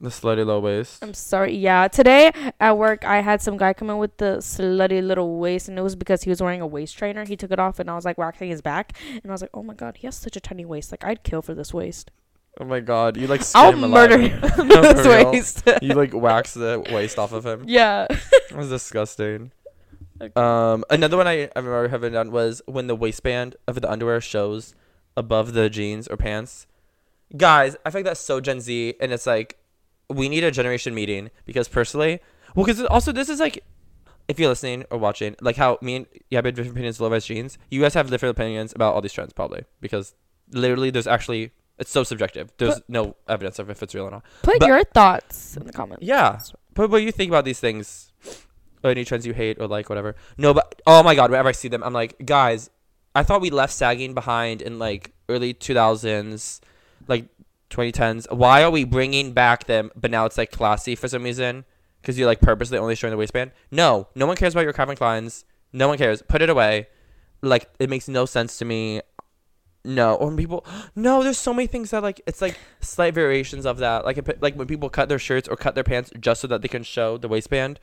The 0.00 0.10
slutty 0.10 0.46
low 0.46 0.60
waist. 0.60 1.02
I'm 1.02 1.12
sorry, 1.12 1.56
yeah. 1.56 1.88
Today 1.88 2.30
at 2.60 2.78
work, 2.78 3.04
I 3.04 3.20
had 3.20 3.42
some 3.42 3.56
guy 3.56 3.72
come 3.72 3.90
in 3.90 3.98
with 3.98 4.16
the 4.18 4.36
slutty 4.38 5.02
little 5.04 5.38
waist, 5.40 5.68
and 5.68 5.76
it 5.76 5.82
was 5.82 5.96
because 5.96 6.22
he 6.22 6.30
was 6.30 6.40
wearing 6.40 6.60
a 6.60 6.68
waist 6.68 6.96
trainer. 6.96 7.24
He 7.24 7.36
took 7.36 7.50
it 7.50 7.58
off, 7.58 7.80
and 7.80 7.90
I 7.90 7.96
was 7.96 8.04
like 8.04 8.16
waxing 8.16 8.48
his 8.48 8.62
back, 8.62 8.92
and 9.10 9.26
I 9.26 9.32
was 9.32 9.40
like, 9.42 9.50
oh 9.52 9.64
my 9.64 9.74
god, 9.74 9.96
he 9.96 10.06
has 10.06 10.14
such 10.14 10.36
a 10.36 10.40
tiny 10.40 10.64
waist. 10.64 10.92
Like 10.92 11.04
I'd 11.04 11.24
kill 11.24 11.42
for 11.42 11.52
this 11.52 11.74
waist. 11.74 12.12
Oh 12.60 12.64
my 12.64 12.80
god, 12.80 13.16
you 13.16 13.26
like 13.28 13.42
I'll 13.54 13.72
murder 13.76 14.18
him 14.18 14.40
No, 14.66 14.80
with 14.80 14.96
this 14.96 15.06
for 15.06 15.16
real. 15.16 15.30
waist. 15.30 15.62
you 15.80 15.94
like 15.94 16.12
wax 16.12 16.54
the 16.54 16.84
waist 16.90 17.18
off 17.18 17.32
of 17.32 17.46
him. 17.46 17.64
yeah. 17.66 18.06
It 18.50 18.56
was 18.56 18.68
disgusting. 18.70 19.52
Okay. 20.20 20.32
Um, 20.34 20.84
another 20.90 21.16
one 21.16 21.28
I, 21.28 21.44
I 21.54 21.58
remember 21.60 21.86
having 21.88 22.12
done 22.14 22.32
was 22.32 22.60
when 22.66 22.86
the 22.88 22.96
waistband 22.96 23.54
of 23.68 23.80
the 23.80 23.88
underwear 23.90 24.20
shows 24.20 24.74
above 25.16 25.52
the 25.52 25.70
jeans 25.70 26.08
or 26.08 26.16
pants. 26.16 26.66
Guys, 27.36 27.76
I 27.84 27.90
feel 27.90 28.00
like 28.00 28.06
that's 28.06 28.20
so 28.20 28.40
Gen 28.40 28.60
Z, 28.60 28.94
and 29.00 29.12
it's 29.12 29.26
like 29.26 29.58
we 30.08 30.28
need 30.28 30.42
a 30.42 30.50
generation 30.50 30.94
meeting 30.94 31.30
because 31.44 31.68
personally, 31.68 32.20
well, 32.56 32.64
because 32.66 32.82
also 32.86 33.12
this 33.12 33.28
is 33.28 33.38
like 33.38 33.62
if 34.26 34.40
you're 34.40 34.48
listening 34.48 34.84
or 34.90 34.98
watching, 34.98 35.36
like 35.40 35.56
how 35.56 35.78
me 35.82 35.96
and 35.96 36.06
you 36.30 36.36
have 36.38 36.44
different 36.46 36.70
opinions 36.72 36.96
of 36.96 37.02
low 37.02 37.10
rise 37.10 37.26
jeans, 37.26 37.58
you 37.70 37.80
guys 37.82 37.94
have 37.94 38.10
different 38.10 38.36
opinions 38.36 38.72
about 38.74 38.94
all 38.94 39.00
these 39.02 39.12
trends 39.12 39.32
probably 39.32 39.64
because 39.80 40.14
literally 40.50 40.90
there's 40.90 41.06
actually 41.06 41.52
it's 41.78 41.90
so 41.90 42.02
subjective. 42.02 42.50
There's 42.58 42.80
no 42.88 43.16
evidence 43.28 43.58
of 43.58 43.70
if 43.70 43.82
it's 43.82 43.94
real 43.94 44.04
or 44.06 44.10
not. 44.10 44.24
Put 44.42 44.58
But- 44.60 44.68
your 44.68 44.84
thoughts 44.84 45.56
in 45.56 45.64
the 45.66 45.72
comments. 45.72 46.04
Yeah. 46.04 46.40
But 46.74 46.90
what 46.90 47.02
you 47.02 47.12
think 47.12 47.30
about 47.30 47.44
these 47.44 47.60
things? 47.60 48.12
Or 48.84 48.90
any 48.90 49.04
trends 49.04 49.26
you 49.26 49.34
hate 49.34 49.58
or 49.60 49.66
like, 49.66 49.88
whatever. 49.88 50.14
No, 50.36 50.54
but 50.54 50.80
oh 50.86 51.02
my 51.02 51.14
god, 51.16 51.30
whenever 51.30 51.48
I 51.48 51.52
see 51.52 51.66
them, 51.68 51.82
I'm 51.82 51.92
like, 51.92 52.24
guys, 52.24 52.70
I 53.14 53.24
thought 53.24 53.40
we 53.40 53.50
left 53.50 53.72
sagging 53.72 54.14
behind 54.14 54.62
in 54.62 54.78
like 54.78 55.12
early 55.28 55.52
2000s, 55.52 56.60
like 57.08 57.26
2010s. 57.70 58.30
Why 58.32 58.62
are 58.62 58.70
we 58.70 58.84
bringing 58.84 59.32
back 59.32 59.64
them? 59.64 59.90
But 59.96 60.10
now 60.12 60.26
it's 60.26 60.38
like 60.38 60.52
classy 60.52 60.94
for 60.94 61.08
some 61.08 61.24
reason 61.24 61.64
because 62.00 62.16
you're 62.18 62.28
like 62.28 62.40
purposely 62.40 62.78
only 62.78 62.94
showing 62.94 63.10
the 63.10 63.16
waistband. 63.16 63.50
No, 63.72 64.06
no 64.14 64.26
one 64.26 64.36
cares 64.36 64.54
about 64.54 64.62
your 64.62 64.72
Calvin 64.72 64.96
Kleins. 64.96 65.44
No 65.72 65.88
one 65.88 65.98
cares. 65.98 66.22
Put 66.22 66.40
it 66.42 66.48
away. 66.48 66.86
Like 67.42 67.68
it 67.80 67.90
makes 67.90 68.06
no 68.08 68.26
sense 68.26 68.58
to 68.58 68.64
me. 68.64 69.00
No, 69.84 70.14
or 70.16 70.26
when 70.26 70.36
people, 70.36 70.66
no, 70.94 71.22
there's 71.22 71.38
so 71.38 71.54
many 71.54 71.66
things 71.66 71.90
that 71.90 72.02
like 72.02 72.20
it's 72.26 72.42
like 72.42 72.58
slight 72.80 73.14
variations 73.14 73.66
of 73.66 73.78
that. 73.78 74.04
Like 74.04 74.18
it, 74.18 74.42
like 74.42 74.54
when 74.54 74.66
people 74.66 74.90
cut 74.90 75.08
their 75.08 75.18
shirts 75.18 75.48
or 75.48 75.56
cut 75.56 75.74
their 75.74 75.84
pants 75.84 76.10
just 76.18 76.40
so 76.40 76.46
that 76.48 76.62
they 76.62 76.68
can 76.68 76.82
show 76.82 77.16
the 77.16 77.28
waistband. 77.28 77.80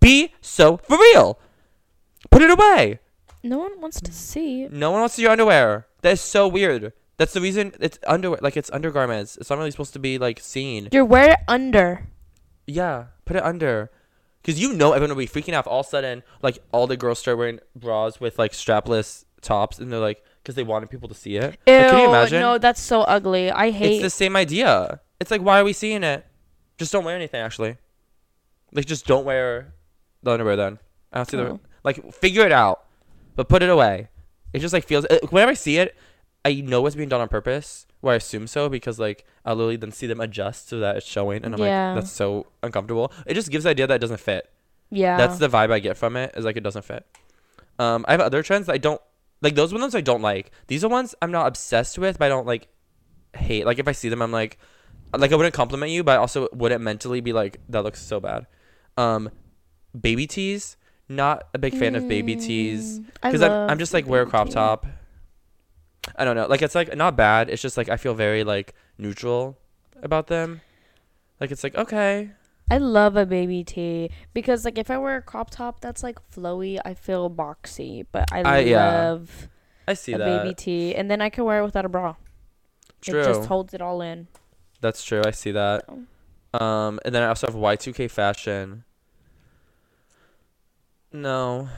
Be 0.00 0.32
so 0.40 0.78
for 0.78 0.98
real. 0.98 1.38
Put 2.30 2.42
it 2.42 2.50
away. 2.50 3.00
No 3.42 3.58
one 3.58 3.80
wants 3.80 4.00
to 4.00 4.12
see. 4.12 4.66
No 4.68 4.90
one 4.90 5.00
wants 5.00 5.14
to 5.14 5.16
see 5.16 5.22
your 5.22 5.32
underwear. 5.32 5.86
That 6.02 6.12
is 6.12 6.20
so 6.20 6.48
weird. 6.48 6.92
That's 7.16 7.32
the 7.32 7.40
reason 7.40 7.72
it's 7.80 7.98
underwear. 8.06 8.40
Like 8.42 8.56
it's 8.56 8.70
undergarments. 8.72 9.36
It's 9.36 9.48
not 9.48 9.58
really 9.58 9.70
supposed 9.70 9.92
to 9.92 9.98
be 9.98 10.18
like 10.18 10.40
seen. 10.40 10.88
You're 10.92 11.04
wear 11.04 11.32
it 11.32 11.38
under. 11.46 12.08
Yeah, 12.66 13.06
put 13.24 13.36
it 13.36 13.44
under. 13.44 13.90
Cause 14.44 14.58
you 14.60 14.72
know 14.72 14.92
everyone 14.92 15.16
will 15.16 15.24
be 15.24 15.26
freaking 15.26 15.54
out 15.54 15.66
all 15.66 15.80
of 15.80 15.86
a 15.86 15.88
sudden 15.88 16.22
like 16.40 16.60
all 16.70 16.86
the 16.86 16.96
girls 16.96 17.18
start 17.18 17.36
wearing 17.36 17.58
bras 17.74 18.20
with 18.20 18.38
like 18.38 18.52
strapless 18.52 19.24
tops 19.40 19.80
and 19.80 19.92
they're 19.92 19.98
like 19.98 20.22
because 20.46 20.54
they 20.54 20.62
wanted 20.62 20.88
people 20.90 21.08
to 21.08 21.14
see 21.14 21.34
it. 21.36 21.58
Ew, 21.66 21.74
Like, 21.74 21.90
can 21.90 21.98
you 21.98 22.08
imagine? 22.08 22.38
no, 22.40 22.56
that's 22.58 22.80
so 22.80 23.02
ugly. 23.02 23.50
I 23.50 23.72
hate. 23.72 23.94
It's 23.94 24.02
the 24.02 24.10
same 24.10 24.36
idea. 24.36 25.00
It's 25.18 25.32
like 25.32 25.40
why 25.42 25.58
are 25.58 25.64
we 25.64 25.72
seeing 25.72 26.04
it? 26.04 26.24
Just 26.78 26.92
don't 26.92 27.02
wear 27.04 27.16
anything 27.16 27.40
actually. 27.40 27.78
Like 28.72 28.86
just 28.86 29.06
don't 29.06 29.24
wear 29.24 29.74
the 30.22 30.30
underwear 30.30 30.54
then. 30.54 30.78
I 31.12 31.18
don't 31.18 31.28
see 31.30 31.36
the 31.36 31.48
Oh. 31.50 31.60
like 31.82 32.12
figure 32.14 32.44
it 32.46 32.52
out, 32.52 32.84
but 33.34 33.48
put 33.48 33.62
it 33.62 33.70
away. 33.70 34.08
It 34.52 34.60
just 34.60 34.72
like 34.72 34.84
feels 34.86 35.04
uh, 35.06 35.18
whenever 35.30 35.50
I 35.50 35.54
see 35.54 35.78
it, 35.78 35.96
I 36.44 36.54
know 36.60 36.86
it's 36.86 36.94
being 36.96 37.08
done 37.08 37.20
on 37.20 37.28
purpose. 37.28 37.86
Or 38.02 38.12
I 38.12 38.16
assume 38.16 38.46
so 38.46 38.68
because 38.68 39.00
like 39.00 39.24
I'll 39.44 39.56
literally 39.56 39.76
then 39.76 39.90
see 39.90 40.06
them 40.06 40.20
adjust 40.20 40.68
so 40.68 40.78
that 40.78 40.96
it's 40.96 41.06
showing, 41.06 41.44
and 41.44 41.54
I'm 41.54 41.60
Yeah. 41.60 41.88
like 41.92 42.02
that's 42.02 42.12
so 42.12 42.46
uncomfortable. 42.62 43.10
It 43.26 43.34
just 43.34 43.50
gives 43.50 43.64
the 43.64 43.70
idea 43.70 43.86
that 43.88 43.94
it 43.96 43.98
doesn't 44.00 44.20
fit. 44.20 44.48
yeah. 44.90 45.16
That's 45.16 45.38
the 45.38 45.48
vibe 45.48 45.72
I 45.72 45.80
get 45.80 45.96
from 45.96 46.14
it. 46.16 46.32
Is 46.36 46.44
like 46.44 46.56
it 46.56 46.62
doesn't 46.62 46.84
fit. 46.84 47.04
Um, 47.80 48.04
I 48.06 48.12
have 48.12 48.20
other 48.20 48.42
trends 48.44 48.66
that 48.66 48.74
I 48.74 48.78
don't 48.78 49.00
like. 49.42 49.54
Those 49.54 49.72
ones 49.72 49.94
I 49.94 50.00
don't 50.00 50.22
like. 50.22 50.50
These 50.66 50.84
are 50.84 50.88
ones 50.88 51.14
I'm 51.22 51.30
not 51.30 51.46
obsessed 51.46 51.98
with, 51.98 52.18
but 52.18 52.26
I 52.26 52.28
don't 52.28 52.46
like 52.46 52.68
hate. 53.34 53.66
Like 53.66 53.78
if 53.78 53.88
I 53.88 53.92
see 53.92 54.08
them, 54.08 54.22
I'm 54.22 54.32
like, 54.32 54.58
like 55.16 55.32
I 55.32 55.36
wouldn't 55.36 55.54
compliment 55.54 55.92
you, 55.92 56.02
but 56.04 56.12
I 56.12 56.16
also 56.16 56.48
wouldn't 56.52 56.82
mentally 56.82 57.20
be 57.20 57.32
like 57.32 57.60
that 57.68 57.82
looks 57.82 58.02
so 58.02 58.20
bad. 58.20 58.46
Um, 58.96 59.30
baby 59.98 60.26
tees. 60.26 60.76
Not 61.08 61.46
a 61.54 61.58
big 61.58 61.74
fan 61.74 61.94
of 61.94 62.08
baby 62.08 62.34
tees 62.34 62.98
Mm, 62.98 63.06
because 63.22 63.40
I'm 63.40 63.70
I'm 63.70 63.78
just 63.78 63.94
like 63.94 64.08
wear 64.08 64.22
a 64.22 64.26
crop 64.26 64.48
top. 64.48 64.86
I 66.16 66.24
don't 66.24 66.34
know. 66.34 66.46
Like 66.46 66.62
it's 66.62 66.74
like 66.74 66.96
not 66.96 67.16
bad. 67.16 67.48
It's 67.48 67.62
just 67.62 67.76
like 67.76 67.88
I 67.88 67.96
feel 67.96 68.14
very 68.14 68.42
like 68.42 68.74
neutral 68.98 69.56
about 70.02 70.26
them. 70.26 70.62
Like 71.40 71.52
it's 71.52 71.62
like 71.62 71.76
okay, 71.76 72.30
I 72.70 72.78
love 72.78 73.16
a 73.16 73.24
baby 73.26 73.62
tee 73.62 74.10
because 74.34 74.64
like 74.64 74.76
if 74.76 74.90
I 74.90 74.98
wear 74.98 75.16
a 75.16 75.22
crop 75.22 75.50
top 75.50 75.80
that's 75.80 76.02
like 76.02 76.18
flowy, 76.30 76.80
I 76.84 76.94
feel 76.94 77.30
boxy. 77.30 78.06
But 78.10 78.32
I, 78.32 78.42
I- 78.42 78.58
yeah. 78.60 78.86
love 79.10 79.48
I 79.86 79.94
see 79.94 80.12
a 80.14 80.18
that. 80.18 80.42
baby 80.42 80.54
tee, 80.54 80.94
and 80.94 81.08
then 81.10 81.20
I 81.20 81.30
can 81.30 81.44
wear 81.44 81.60
it 81.60 81.64
without 81.64 81.84
a 81.84 81.88
bra. 81.88 82.16
True. 83.00 83.20
It 83.20 83.24
just 83.24 83.46
holds 83.48 83.72
it 83.72 83.80
all 83.80 84.00
in. 84.02 84.26
That's 84.80 85.04
true. 85.04 85.22
I 85.24 85.30
see 85.30 85.52
that. 85.52 85.88
Um, 86.54 86.98
and 87.04 87.14
then 87.14 87.22
I 87.22 87.28
also 87.28 87.46
have 87.46 87.54
Y2K 87.54 88.10
fashion. 88.10 88.82
No, 91.12 91.68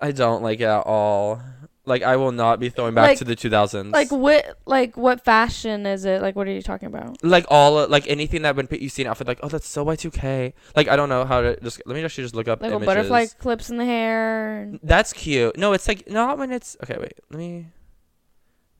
I 0.00 0.12
don't 0.12 0.42
like 0.42 0.60
it 0.60 0.64
at 0.64 0.80
all. 0.86 1.40
Like 1.88 2.02
I 2.02 2.16
will 2.16 2.32
not 2.32 2.58
be 2.58 2.68
throwing 2.68 2.94
back 2.94 3.10
Like- 3.10 3.18
to 3.18 3.24
the 3.24 3.36
2000s. 3.36 3.92
Like 3.92 4.10
what? 4.10 4.58
Like 4.66 4.96
what 4.96 5.24
fashion 5.24 5.86
is 5.86 6.04
it? 6.04 6.20
Like 6.20 6.34
what 6.34 6.48
are 6.48 6.52
you 6.52 6.60
talking 6.62 6.88
about? 6.88 7.22
like 7.22 7.46
all 7.48 7.86
like 7.88 8.06
anything 8.08 8.42
that 8.42 8.56
when 8.56 8.66
you 8.72 8.88
see 8.88 9.02
an 9.02 9.08
outfit 9.08 9.28
like 9.28 9.38
oh 9.42 9.48
that's 9.48 9.68
so 9.68 9.84
Y2K. 9.84 10.52
Like 10.74 10.88
I 10.88 10.96
don't 10.96 11.08
know 11.08 11.24
how 11.24 11.40
to 11.42 11.58
just 11.60 11.80
let 11.86 11.94
me 11.94 12.02
actually 12.04 12.24
just 12.24 12.34
look 12.34 12.48
up 12.48 12.60
Like 12.60 12.72
images. 12.72 12.82
a 12.82 12.86
butterfly 12.86 13.26
clips 13.38 13.70
in 13.70 13.76
the 13.76 13.84
hair. 13.84 14.62
and- 14.62 14.80
That's 14.82 15.12
cute. 15.12 15.56
No, 15.56 15.72
it's 15.74 15.86
like 15.86 16.10
not 16.10 16.38
when 16.38 16.50
it's 16.50 16.76
okay. 16.82 16.96
Wait, 16.98 17.14
let 17.30 17.38
me. 17.38 17.68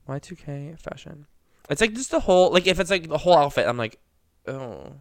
Y2K 0.09 0.79
fashion. 0.79 1.27
It's 1.71 1.81
like 1.81 1.93
just 1.95 2.11
the 2.11 2.21
whole 2.21 2.51
like 2.53 2.67
if 2.67 2.79
it's 2.81 2.91
like 2.91 3.09
the 3.09 3.19
whole 3.19 3.37
outfit. 3.37 3.67
I'm 3.69 3.77
like, 3.77 3.99
oh, 4.49 4.95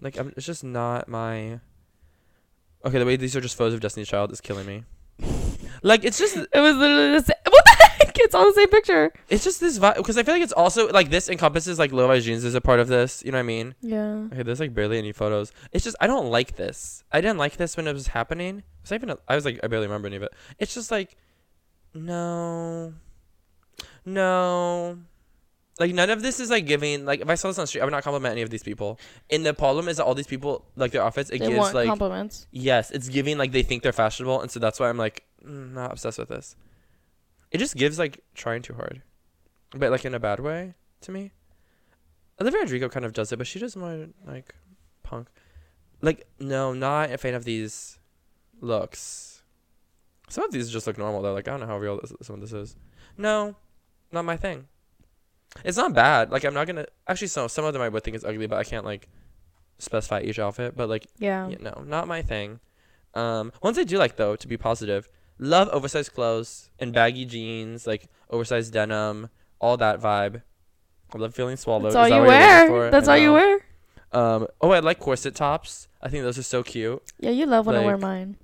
like 0.00 0.16
I'm. 0.18 0.32
It's 0.36 0.46
just 0.46 0.62
not 0.64 1.08
my. 1.08 1.60
Okay, 2.84 2.98
the 2.98 3.04
way 3.06 3.16
these 3.16 3.34
are 3.36 3.40
just 3.40 3.56
photos 3.56 3.74
of 3.74 3.80
Destiny's 3.80 4.08
Child 4.08 4.30
is 4.32 4.40
killing 4.40 4.66
me. 4.66 4.84
Like 5.82 6.04
it's 6.04 6.18
just 6.18 6.36
It 6.36 6.48
was 6.54 6.76
literally 6.76 7.12
the 7.12 7.22
same. 7.24 7.36
What 7.48 7.64
the 7.64 7.76
heck? 8.04 8.18
It's 8.20 8.34
all 8.34 8.46
the 8.46 8.52
same 8.52 8.68
picture. 8.68 9.12
it's 9.28 9.44
just 9.44 9.60
this 9.60 9.78
vibe 9.78 9.96
because 9.96 10.18
I 10.18 10.22
feel 10.22 10.34
like 10.34 10.42
it's 10.42 10.52
also 10.52 10.88
like 10.88 11.10
this 11.10 11.28
encompasses 11.28 11.78
like 11.78 11.92
low 11.92 12.08
rise 12.08 12.24
jeans 12.24 12.44
is 12.44 12.54
a 12.54 12.60
part 12.60 12.80
of 12.80 12.88
this. 12.88 13.22
You 13.24 13.32
know 13.32 13.38
what 13.38 13.42
I 13.42 13.54
mean? 13.54 13.74
Yeah. 13.80 14.26
Okay, 14.32 14.42
there's 14.42 14.60
like 14.60 14.74
barely 14.74 14.98
any 14.98 15.12
photos. 15.12 15.52
It's 15.72 15.84
just 15.84 15.96
I 16.00 16.06
don't 16.06 16.30
like 16.30 16.56
this. 16.56 17.04
I 17.12 17.20
didn't 17.20 17.38
like 17.38 17.56
this 17.56 17.76
when 17.76 17.86
it 17.86 17.92
was 17.92 18.08
happening. 18.08 18.64
Was 18.82 18.92
I 18.92 18.96
even? 18.96 19.14
I 19.28 19.34
was 19.34 19.44
like 19.44 19.60
I 19.62 19.68
barely 19.68 19.86
remember 19.86 20.08
any 20.08 20.16
of 20.16 20.22
it. 20.22 20.32
It's 20.58 20.74
just 20.74 20.90
like, 20.90 21.16
no, 21.94 22.92
no, 24.04 24.98
like 25.78 25.94
none 25.94 26.10
of 26.10 26.22
this 26.22 26.40
is 26.40 26.50
like 26.50 26.66
giving. 26.66 27.04
Like 27.04 27.20
if 27.20 27.28
I 27.28 27.34
saw 27.34 27.48
this 27.48 27.58
on 27.58 27.62
the 27.64 27.66
street, 27.68 27.82
I 27.82 27.84
would 27.84 27.92
not 27.92 28.02
compliment 28.02 28.32
any 28.32 28.42
of 28.42 28.50
these 28.50 28.62
people. 28.62 28.98
And 29.30 29.44
the 29.46 29.54
problem 29.54 29.88
is 29.88 29.96
that 29.98 30.04
all 30.04 30.14
these 30.14 30.26
people 30.26 30.64
like 30.76 30.92
their 30.92 31.02
outfits. 31.02 31.30
It 31.30 31.38
They 31.38 31.46
gives 31.46 31.58
want 31.58 31.74
like 31.74 31.88
compliments. 31.88 32.46
yes, 32.50 32.90
it's 32.90 33.08
giving 33.08 33.38
like 33.38 33.52
they 33.52 33.62
think 33.62 33.82
they're 33.82 33.92
fashionable, 33.92 34.40
and 34.40 34.50
so 34.50 34.58
that's 34.60 34.80
why 34.80 34.88
I'm 34.88 34.98
like 34.98 35.24
mm, 35.44 35.72
not 35.72 35.92
obsessed 35.92 36.18
with 36.18 36.28
this. 36.28 36.56
It 37.50 37.58
just 37.58 37.76
gives 37.76 37.98
like 37.98 38.22
trying 38.34 38.62
too 38.62 38.74
hard, 38.74 39.02
but 39.72 39.90
like 39.90 40.04
in 40.04 40.14
a 40.14 40.20
bad 40.20 40.40
way 40.40 40.74
to 41.02 41.12
me. 41.12 41.32
Olivia 42.40 42.60
Rodrigo 42.60 42.88
kind 42.88 43.04
of 43.04 43.12
does 43.12 43.32
it, 43.32 43.36
but 43.36 43.46
she 43.46 43.58
does 43.58 43.74
more 43.76 44.08
like 44.26 44.54
punk. 45.02 45.28
Like 46.02 46.26
no, 46.38 46.72
not 46.72 47.10
a 47.10 47.18
fan 47.18 47.34
of 47.34 47.44
these 47.44 47.98
looks. 48.60 49.42
Some 50.28 50.44
of 50.44 50.52
these 50.52 50.70
just 50.70 50.86
look 50.86 50.98
normal 50.98 51.22
though. 51.22 51.34
Like 51.34 51.48
I 51.48 51.52
don't 51.52 51.60
know 51.60 51.66
how 51.66 51.78
real 51.78 52.00
this, 52.00 52.12
some 52.22 52.34
of 52.34 52.40
this 52.40 52.52
is. 52.52 52.76
No, 53.16 53.56
not 54.12 54.24
my 54.24 54.36
thing. 54.36 54.68
It's 55.64 55.76
not 55.76 55.94
bad. 55.94 56.30
Like 56.30 56.44
I'm 56.44 56.54
not 56.54 56.66
gonna 56.66 56.86
actually. 57.06 57.28
Some 57.28 57.48
some 57.48 57.64
of 57.64 57.72
them 57.72 57.82
I 57.82 57.88
would 57.88 58.04
think 58.04 58.16
is 58.16 58.24
ugly, 58.24 58.46
but 58.46 58.58
I 58.58 58.64
can't 58.64 58.84
like 58.84 59.08
specify 59.78 60.20
each 60.20 60.38
outfit. 60.38 60.76
But 60.76 60.88
like 60.88 61.06
Yeah. 61.18 61.48
yeah, 61.48 61.56
no, 61.60 61.82
not 61.86 62.06
my 62.08 62.22
thing. 62.22 62.60
Um, 63.14 63.52
ones 63.62 63.78
I 63.78 63.84
do 63.84 63.98
like 63.98 64.16
though, 64.16 64.36
to 64.36 64.48
be 64.48 64.56
positive, 64.56 65.08
love 65.38 65.68
oversized 65.68 66.14
clothes 66.14 66.70
and 66.78 66.92
baggy 66.92 67.24
jeans, 67.24 67.86
like 67.86 68.08
oversized 68.30 68.72
denim, 68.72 69.30
all 69.60 69.76
that 69.78 70.00
vibe. 70.00 70.42
I 71.14 71.18
love 71.18 71.34
feeling 71.34 71.56
swallowed. 71.56 71.94
That's 71.94 71.96
all 71.96 72.04
that 72.04 72.14
you 72.16 72.22
what 72.22 72.32
you're 72.32 72.60
looking 72.60 72.72
wear. 72.72 72.90
That's 72.90 73.08
all 73.08 73.16
you 73.16 73.32
wear. 73.32 73.58
Um, 74.12 74.46
oh, 74.60 74.70
I 74.70 74.80
like 74.80 74.98
corset 74.98 75.34
tops. 75.34 75.88
I 76.02 76.08
think 76.08 76.22
those 76.22 76.38
are 76.38 76.42
so 76.42 76.62
cute. 76.62 77.02
Yeah, 77.18 77.30
you 77.30 77.46
love 77.46 77.66
when 77.66 77.76
I 77.76 77.84
wear 77.84 77.96
mine. 77.98 78.36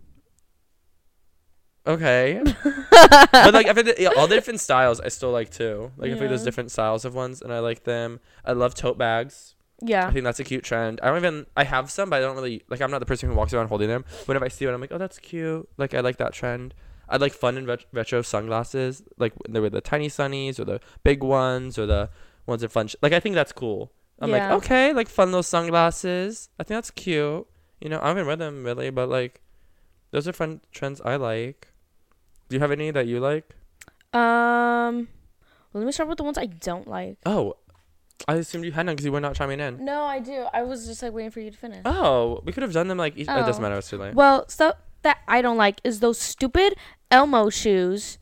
Okay, 1.87 2.41
but 2.91 3.53
like 3.53 3.67
I 3.67 3.73
that, 3.75 3.97
yeah, 3.99 4.09
all 4.17 4.27
the 4.27 4.35
different 4.35 4.61
styles 4.61 5.01
I 5.01 5.09
still 5.09 5.31
like 5.33 5.51
too. 5.51 5.93
Like 5.99 6.11
I 6.11 6.15
like 6.15 6.29
there's 6.31 6.43
different 6.45 6.71
styles 6.71 7.05
of 7.05 7.15
ones, 7.15 7.43
and 7.43 7.53
I 7.53 7.59
like 7.59 7.85
them. 7.85 8.21
I 8.45 8.53
love 8.53 8.75
tote 8.75 8.97
bags. 8.97 9.55
Yeah. 9.83 10.05
I 10.05 10.07
Yeah. 10.07 10.11
think 10.13 10.25
that's 10.25 10.41
a 10.41 10.45
cute 10.45 10.65
trend. 10.65 10.99
I 11.03 11.09
don't 11.09 11.19
even 11.19 11.45
I 11.57 11.65
have 11.65 11.91
some, 11.91 12.09
but 12.09 12.17
I 12.17 12.21
don't 12.21 12.37
really 12.37 12.63
like. 12.71 12.81
I'm 12.81 12.91
not 12.91 13.01
the 13.01 13.07
person 13.07 13.29
who 13.29 13.35
walks 13.35 13.53
around 13.53 13.69
holding 13.69 13.89
them. 13.89 14.07
Whenever 14.25 14.47
I 14.47 14.49
see 14.49 14.65
one, 14.65 14.75
I'm 14.75 14.81
like, 14.81 14.93
oh, 14.93 14.99
that's 14.99 15.19
cute. 15.19 15.69
Like 15.77 15.93
I 15.93 16.01
like 16.01 16.17
that 16.17 16.33
trend. 16.33 16.73
I 17.07 17.19
like 17.19 17.35
fun 17.35 17.59
and 17.59 17.67
ret- 17.67 17.85
retro 17.93 18.23
sunglasses, 18.23 19.03
like 19.19 19.35
they 19.47 19.61
were 19.61 19.69
the 19.69 19.83
tiny 19.83 20.09
sunnies 20.09 20.59
or 20.59 20.65
the 20.65 20.81
big 21.03 21.23
ones 21.23 21.79
or 21.79 21.85
the 21.85 22.09
ones 22.47 22.63
that 22.63 22.73
fun. 22.73 22.87
Sh- 22.89 22.97
like 23.03 23.13
I 23.13 23.21
think 23.21 23.35
that's 23.35 23.53
cool. 23.53 23.93
I'm 24.21 24.31
Yeah. 24.31 24.55
like, 24.55 24.63
okay, 24.65 24.93
like 24.95 25.09
fun 25.09 25.29
little 25.29 25.43
sunglasses. 25.43 26.49
I 26.59 26.63
think 26.63 26.77
that's 26.79 26.91
cute. 26.91 27.47
You 27.79 27.91
know, 27.91 28.01
I 28.03 28.09
haven't 28.09 28.27
read 28.27 28.39
them 28.39 28.65
really, 28.65 28.89
but 28.89 29.11
like, 29.11 29.43
those 30.13 30.27
are 30.27 30.33
fun 30.33 30.63
trends 30.73 31.03
I 31.05 31.17
like. 31.17 31.69
Do 32.49 32.57
you 32.57 32.61
have 32.61 32.71
any 32.71 32.91
that 32.91 33.07
you 33.07 33.21
like? 33.21 33.49
Um, 34.13 35.09
well, 35.73 35.81
let 35.83 35.87
me 35.87 35.93
start 35.93 36.09
with 36.09 36.19
the 36.19 36.25
ones 36.25 36.39
I 36.39 36.47
don't 36.47 36.87
like. 36.87 37.19
Oh, 37.27 37.55
I 38.29 38.35
assumed 38.35 38.65
you 38.65 38.73
had 38.73 38.87
none 38.87 38.95
because 38.95 39.05
you 39.05 39.13
were 39.13 39.21
not 39.21 39.35
chiming 39.35 39.61
in. 39.61 39.85
No, 39.85 40.03
I 40.05 40.21
do. 40.21 40.47
I 40.53 40.63
was 40.63 40.87
just 40.87 41.03
like 41.03 41.13
waiting 41.13 41.31
for 41.31 41.41
you 41.41 41.51
to 41.51 41.57
finish. 41.57 41.83
Oh, 41.85 42.41
we 42.45 42.53
could 42.53 42.63
have 42.63 42.73
done 42.73 42.89
them 42.89 42.99
like. 42.99 43.15
Each- 43.17 43.23
It 43.29 43.33
doesn't 43.33 43.61
Oh. 43.63 43.67
matter. 43.67 43.79
It's 43.79 43.91
too 43.91 43.99
late. 43.99 44.15
Well, 44.15 44.49
stuff 44.49 44.77
that 45.03 45.19
I 45.27 45.43
don't 45.43 45.57
like 45.57 45.81
is 45.85 46.01
those 46.01 46.19
stupid 46.19 46.75
Elmo 47.11 47.51
shoes. 47.51 48.19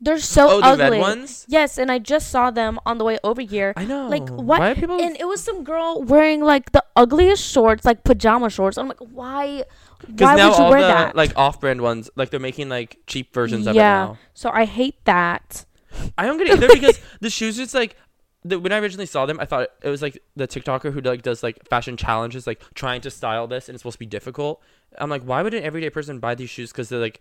They're 0.00 0.18
so 0.18 0.48
oh, 0.50 0.60
the 0.60 0.66
ugly. 0.84 0.90
red 0.98 1.00
ones. 1.00 1.46
Yes, 1.48 1.78
and 1.78 1.88
I 1.92 2.00
just 2.00 2.28
saw 2.28 2.50
them 2.50 2.80
on 2.84 2.98
the 2.98 3.04
way 3.04 3.18
over 3.22 3.40
here. 3.40 3.72
I 3.76 3.84
know. 3.84 4.08
Like, 4.08 4.28
what- 4.28 4.58
Why 4.58 4.70
are 4.72 4.74
people? 4.74 5.00
And 5.00 5.16
it 5.20 5.28
was 5.28 5.40
some 5.42 5.62
girl 5.62 6.02
wearing 6.02 6.40
like 6.42 6.72
the 6.72 6.82
ugliest 6.96 7.44
shorts, 7.48 7.84
like 7.84 8.02
pajama 8.02 8.50
shorts. 8.50 8.76
I'm 8.76 8.88
like, 8.88 8.98
why? 8.98 9.62
Because 10.06 10.26
Why 10.26 10.34
now 10.36 10.48
would 10.50 10.58
you 10.58 10.64
all 10.64 10.70
wear 10.70 10.80
the 10.82 10.86
that? 10.88 11.16
like 11.16 11.36
off-brand 11.36 11.80
ones, 11.80 12.10
like 12.16 12.30
they're 12.30 12.40
making 12.40 12.68
like 12.68 12.98
cheap 13.06 13.32
versions 13.34 13.66
of 13.66 13.74
Yeah. 13.76 14.04
it 14.04 14.06
now. 14.08 14.18
So 14.34 14.50
I 14.50 14.64
hate 14.64 15.04
that. 15.04 15.64
I 16.18 16.26
don't 16.26 16.38
get 16.38 16.48
it 16.48 16.52
either 16.54 16.68
because 16.72 16.98
the 17.20 17.30
shoes 17.30 17.56
just 17.56 17.74
like 17.74 17.96
the, 18.44 18.58
when 18.58 18.72
I 18.72 18.78
originally 18.78 19.06
saw 19.06 19.24
them, 19.26 19.38
I 19.38 19.44
thought 19.44 19.68
it 19.82 19.88
was 19.88 20.02
like 20.02 20.20
the 20.34 20.48
TikToker 20.48 20.92
who 20.92 21.00
like 21.00 21.22
does 21.22 21.42
like 21.42 21.66
fashion 21.68 21.96
challenges, 21.96 22.46
like 22.46 22.62
trying 22.74 23.00
to 23.02 23.10
style 23.10 23.46
this, 23.46 23.68
and 23.68 23.74
it's 23.74 23.82
supposed 23.82 23.94
to 23.94 23.98
be 24.00 24.06
difficult. 24.06 24.60
I'm 24.98 25.08
like, 25.10 25.22
why 25.22 25.42
would 25.42 25.54
an 25.54 25.62
everyday 25.62 25.90
person 25.90 26.18
buy 26.18 26.34
these 26.34 26.50
shoes? 26.50 26.72
Because 26.72 26.88
they're 26.88 26.98
like, 26.98 27.20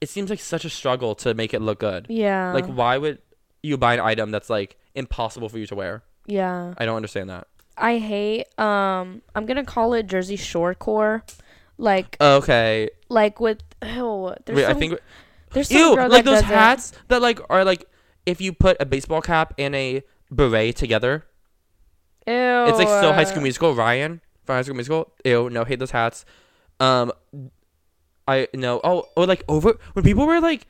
it 0.00 0.08
seems 0.10 0.28
like 0.30 0.40
such 0.40 0.64
a 0.64 0.70
struggle 0.70 1.14
to 1.16 1.32
make 1.34 1.54
it 1.54 1.60
look 1.62 1.80
good. 1.80 2.06
Yeah. 2.10 2.52
Like, 2.52 2.66
why 2.66 2.98
would 2.98 3.18
you 3.62 3.76
buy 3.78 3.94
an 3.94 4.00
item 4.00 4.30
that's 4.30 4.50
like 4.50 4.76
impossible 4.94 5.48
for 5.48 5.58
you 5.58 5.66
to 5.66 5.74
wear? 5.74 6.02
yeah. 6.26 6.74
I 6.76 6.84
don't 6.84 6.96
understand 6.96 7.30
that. 7.30 7.46
I 7.80 7.98
hate 7.98 8.46
um 8.58 9.22
I'm 9.34 9.46
gonna 9.46 9.64
call 9.64 9.94
it 9.94 10.06
Jersey 10.08 10.36
Shore 10.36 10.74
core. 10.74 11.22
Like 11.78 12.16
Okay, 12.20 12.90
like 13.08 13.40
with 13.40 13.62
oh 13.82 14.34
there's 14.44 14.56
wait, 14.56 14.66
I 14.66 14.74
think 14.74 14.98
there's 15.52 15.68
some 15.68 15.78
ew, 15.78 15.94
like 15.96 16.24
those 16.24 16.40
does 16.40 16.50
it. 16.50 16.54
hats 16.54 16.92
that 17.06 17.22
like 17.22 17.40
are 17.48 17.64
like 17.64 17.88
if 18.26 18.40
you 18.40 18.52
put 18.52 18.76
a 18.80 18.84
baseball 18.84 19.22
cap 19.22 19.54
and 19.56 19.74
a 19.74 20.02
beret 20.30 20.76
together, 20.76 21.24
Ew. 22.26 22.66
It's 22.68 22.78
like 22.78 22.88
so 22.88 23.12
High 23.12 23.24
School 23.24 23.42
Musical. 23.42 23.74
Ryan 23.74 24.20
from 24.44 24.56
High 24.56 24.62
School 24.62 24.74
Musical. 24.74 25.12
Ew, 25.24 25.48
no, 25.48 25.64
hate 25.64 25.78
those 25.78 25.92
hats. 25.92 26.26
Um, 26.80 27.12
I 28.26 28.48
no. 28.52 28.80
Oh, 28.84 29.04
or 29.16 29.26
like 29.26 29.44
over 29.48 29.78
when 29.94 30.04
people 30.04 30.26
wear 30.26 30.40
like 30.40 30.66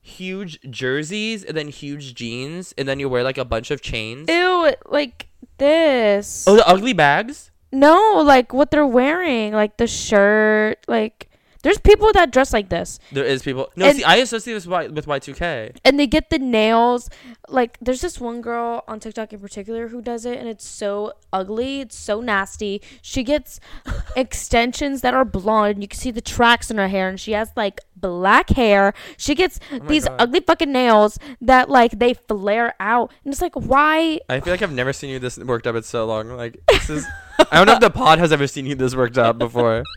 huge 0.00 0.60
jerseys 0.70 1.44
and 1.44 1.56
then 1.56 1.68
huge 1.68 2.14
jeans 2.14 2.74
and 2.76 2.88
then 2.88 2.98
you 3.00 3.08
wear 3.08 3.22
like 3.22 3.38
a 3.38 3.44
bunch 3.44 3.70
of 3.70 3.80
chains. 3.80 4.28
Ew, 4.28 4.74
like 4.86 5.28
this. 5.58 6.44
Oh, 6.46 6.56
the 6.56 6.66
ugly 6.68 6.92
bags. 6.92 7.50
No, 7.72 8.20
like 8.24 8.52
what 8.52 8.70
they're 8.70 8.86
wearing, 8.86 9.52
like 9.54 9.78
the 9.78 9.86
shirt, 9.86 10.78
like 10.86 11.28
there's 11.62 11.78
people 11.78 12.12
that 12.12 12.32
dress 12.32 12.52
like 12.52 12.68
this 12.68 12.98
There 13.12 13.24
is 13.24 13.42
people. 13.42 13.70
No, 13.76 13.86
And- 13.86 13.96
see, 13.98 14.04
I 14.04 14.16
associate 14.16 14.54
this 14.54 14.66
with 14.66 14.92
with 14.92 15.06
Y 15.06 15.18
two 15.18 15.32
K. 15.34 15.72
and 15.84 15.98
they 15.98 16.06
get 16.06 16.28
the 16.30 16.38
nails 16.38 17.08
like 17.52 17.78
there's 17.80 18.00
this 18.00 18.18
one 18.20 18.40
girl 18.40 18.82
on 18.88 18.98
TikTok 19.00 19.32
in 19.32 19.38
particular 19.40 19.88
who 19.88 20.00
does 20.02 20.24
it 20.24 20.38
and 20.38 20.48
it's 20.48 20.66
so 20.66 21.12
ugly, 21.32 21.80
it's 21.80 21.96
so 21.96 22.20
nasty. 22.20 22.80
She 23.02 23.22
gets 23.22 23.60
extensions 24.16 25.00
that 25.02 25.14
are 25.14 25.24
blonde, 25.24 25.74
And 25.74 25.82
you 25.82 25.88
can 25.88 25.98
see 25.98 26.10
the 26.10 26.20
tracks 26.20 26.70
in 26.70 26.78
her 26.78 26.88
hair 26.88 27.08
and 27.08 27.18
she 27.20 27.32
has 27.32 27.50
like 27.56 27.80
black 27.96 28.50
hair. 28.50 28.94
She 29.16 29.34
gets 29.34 29.60
Oh 29.70 29.78
these 29.80 30.06
God. 30.06 30.16
ugly 30.20 30.40
fucking 30.40 30.72
nails 30.72 31.18
that 31.40 31.68
like 31.68 31.98
they 31.98 32.14
flare 32.14 32.74
out. 32.80 33.12
And 33.24 33.32
it's 33.32 33.42
like 33.42 33.54
why 33.54 34.20
I 34.28 34.40
feel 34.40 34.52
like 34.52 34.62
I've 34.62 34.72
never 34.72 34.92
seen 34.92 35.10
you 35.10 35.18
this 35.18 35.38
worked 35.38 35.66
up 35.66 35.76
in 35.76 35.82
so 35.82 36.06
long. 36.06 36.28
Like 36.30 36.60
this 36.68 36.90
is. 36.90 37.06
I 37.50 37.56
don't 37.56 37.66
know 37.66 37.74
if 37.74 37.80
the 37.80 37.90
pod 37.90 38.18
has 38.18 38.32
ever 38.32 38.46
seen 38.46 38.66
you 38.66 38.74
this 38.74 38.94
worked 38.94 39.18
up 39.18 39.38
before. 39.38 39.82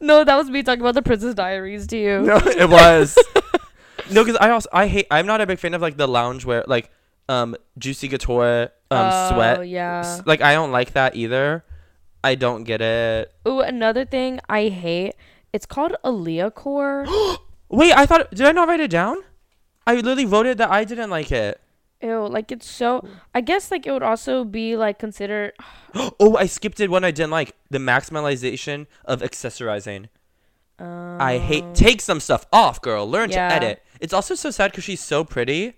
No, 0.00 0.24
that 0.24 0.36
was 0.36 0.48
me 0.48 0.62
talking 0.62 0.80
about 0.80 0.94
the 0.94 1.02
Princess 1.02 1.34
Diaries 1.34 1.86
to 1.88 1.98
you. 1.98 2.22
No, 2.22 2.36
it 2.36 2.70
was. 2.70 3.18
No, 4.12 4.24
because 4.24 4.38
I 4.40 4.50
also 4.50 4.68
I 4.72 4.86
hate. 4.86 5.06
I'm 5.10 5.26
not 5.26 5.40
a 5.40 5.46
big 5.46 5.58
fan 5.58 5.74
of 5.74 5.80
like 5.82 5.96
the 5.96 6.06
loungewear, 6.08 6.64
like 6.66 6.90
um 7.28 7.56
juicy 7.78 8.08
couture, 8.08 8.70
um 8.90 9.10
Oh, 9.12 9.28
sweat. 9.28 9.68
yeah. 9.68 10.20
Like 10.26 10.40
I 10.42 10.54
don't 10.54 10.72
like 10.72 10.92
that 10.92 11.16
either. 11.16 11.64
I 12.22 12.34
don't 12.34 12.64
get 12.64 12.80
it. 12.82 13.32
Ooh, 13.48 13.60
another 13.60 14.04
thing 14.04 14.40
I 14.48 14.68
hate. 14.68 15.14
It's 15.52 15.66
called 15.66 15.94
Aaliyah 16.04 16.54
core. 16.54 17.06
Wait, 17.70 17.92
I 17.96 18.04
thought 18.06 18.30
did 18.30 18.46
I 18.46 18.52
not 18.52 18.68
write 18.68 18.80
it 18.80 18.90
down? 18.90 19.16
I 19.86 19.94
literally 19.94 20.24
voted 20.26 20.58
that 20.58 20.70
I 20.70 20.84
didn't 20.84 21.10
like 21.10 21.32
it. 21.32 21.60
Ew, 22.02 22.26
like 22.28 22.50
it's 22.52 22.68
so. 22.68 23.06
I 23.34 23.40
guess 23.42 23.70
like 23.70 23.86
it 23.86 23.92
would 23.92 24.02
also 24.02 24.44
be 24.44 24.76
like 24.76 24.98
considered. 24.98 25.52
oh, 25.94 26.36
I 26.36 26.46
skipped 26.46 26.80
it 26.80 26.90
one 26.90 27.04
I 27.04 27.10
didn't 27.10 27.30
like. 27.30 27.54
The 27.70 27.78
maximalization 27.78 28.86
of 29.04 29.20
accessorizing. 29.22 30.08
I 30.78 31.36
hate. 31.42 31.74
Take 31.74 32.00
some 32.00 32.20
stuff 32.20 32.46
off, 32.52 32.80
girl. 32.80 33.08
Learn 33.08 33.24
Um, 33.24 33.30
Yeah. 33.32 33.48
to 33.48 33.54
edit. 33.54 33.82
It's 34.00 34.12
also 34.12 34.34
so 34.34 34.50
sad 34.50 34.70
because 34.72 34.84
she's 34.84 35.00
so 35.00 35.24
pretty. 35.24 35.74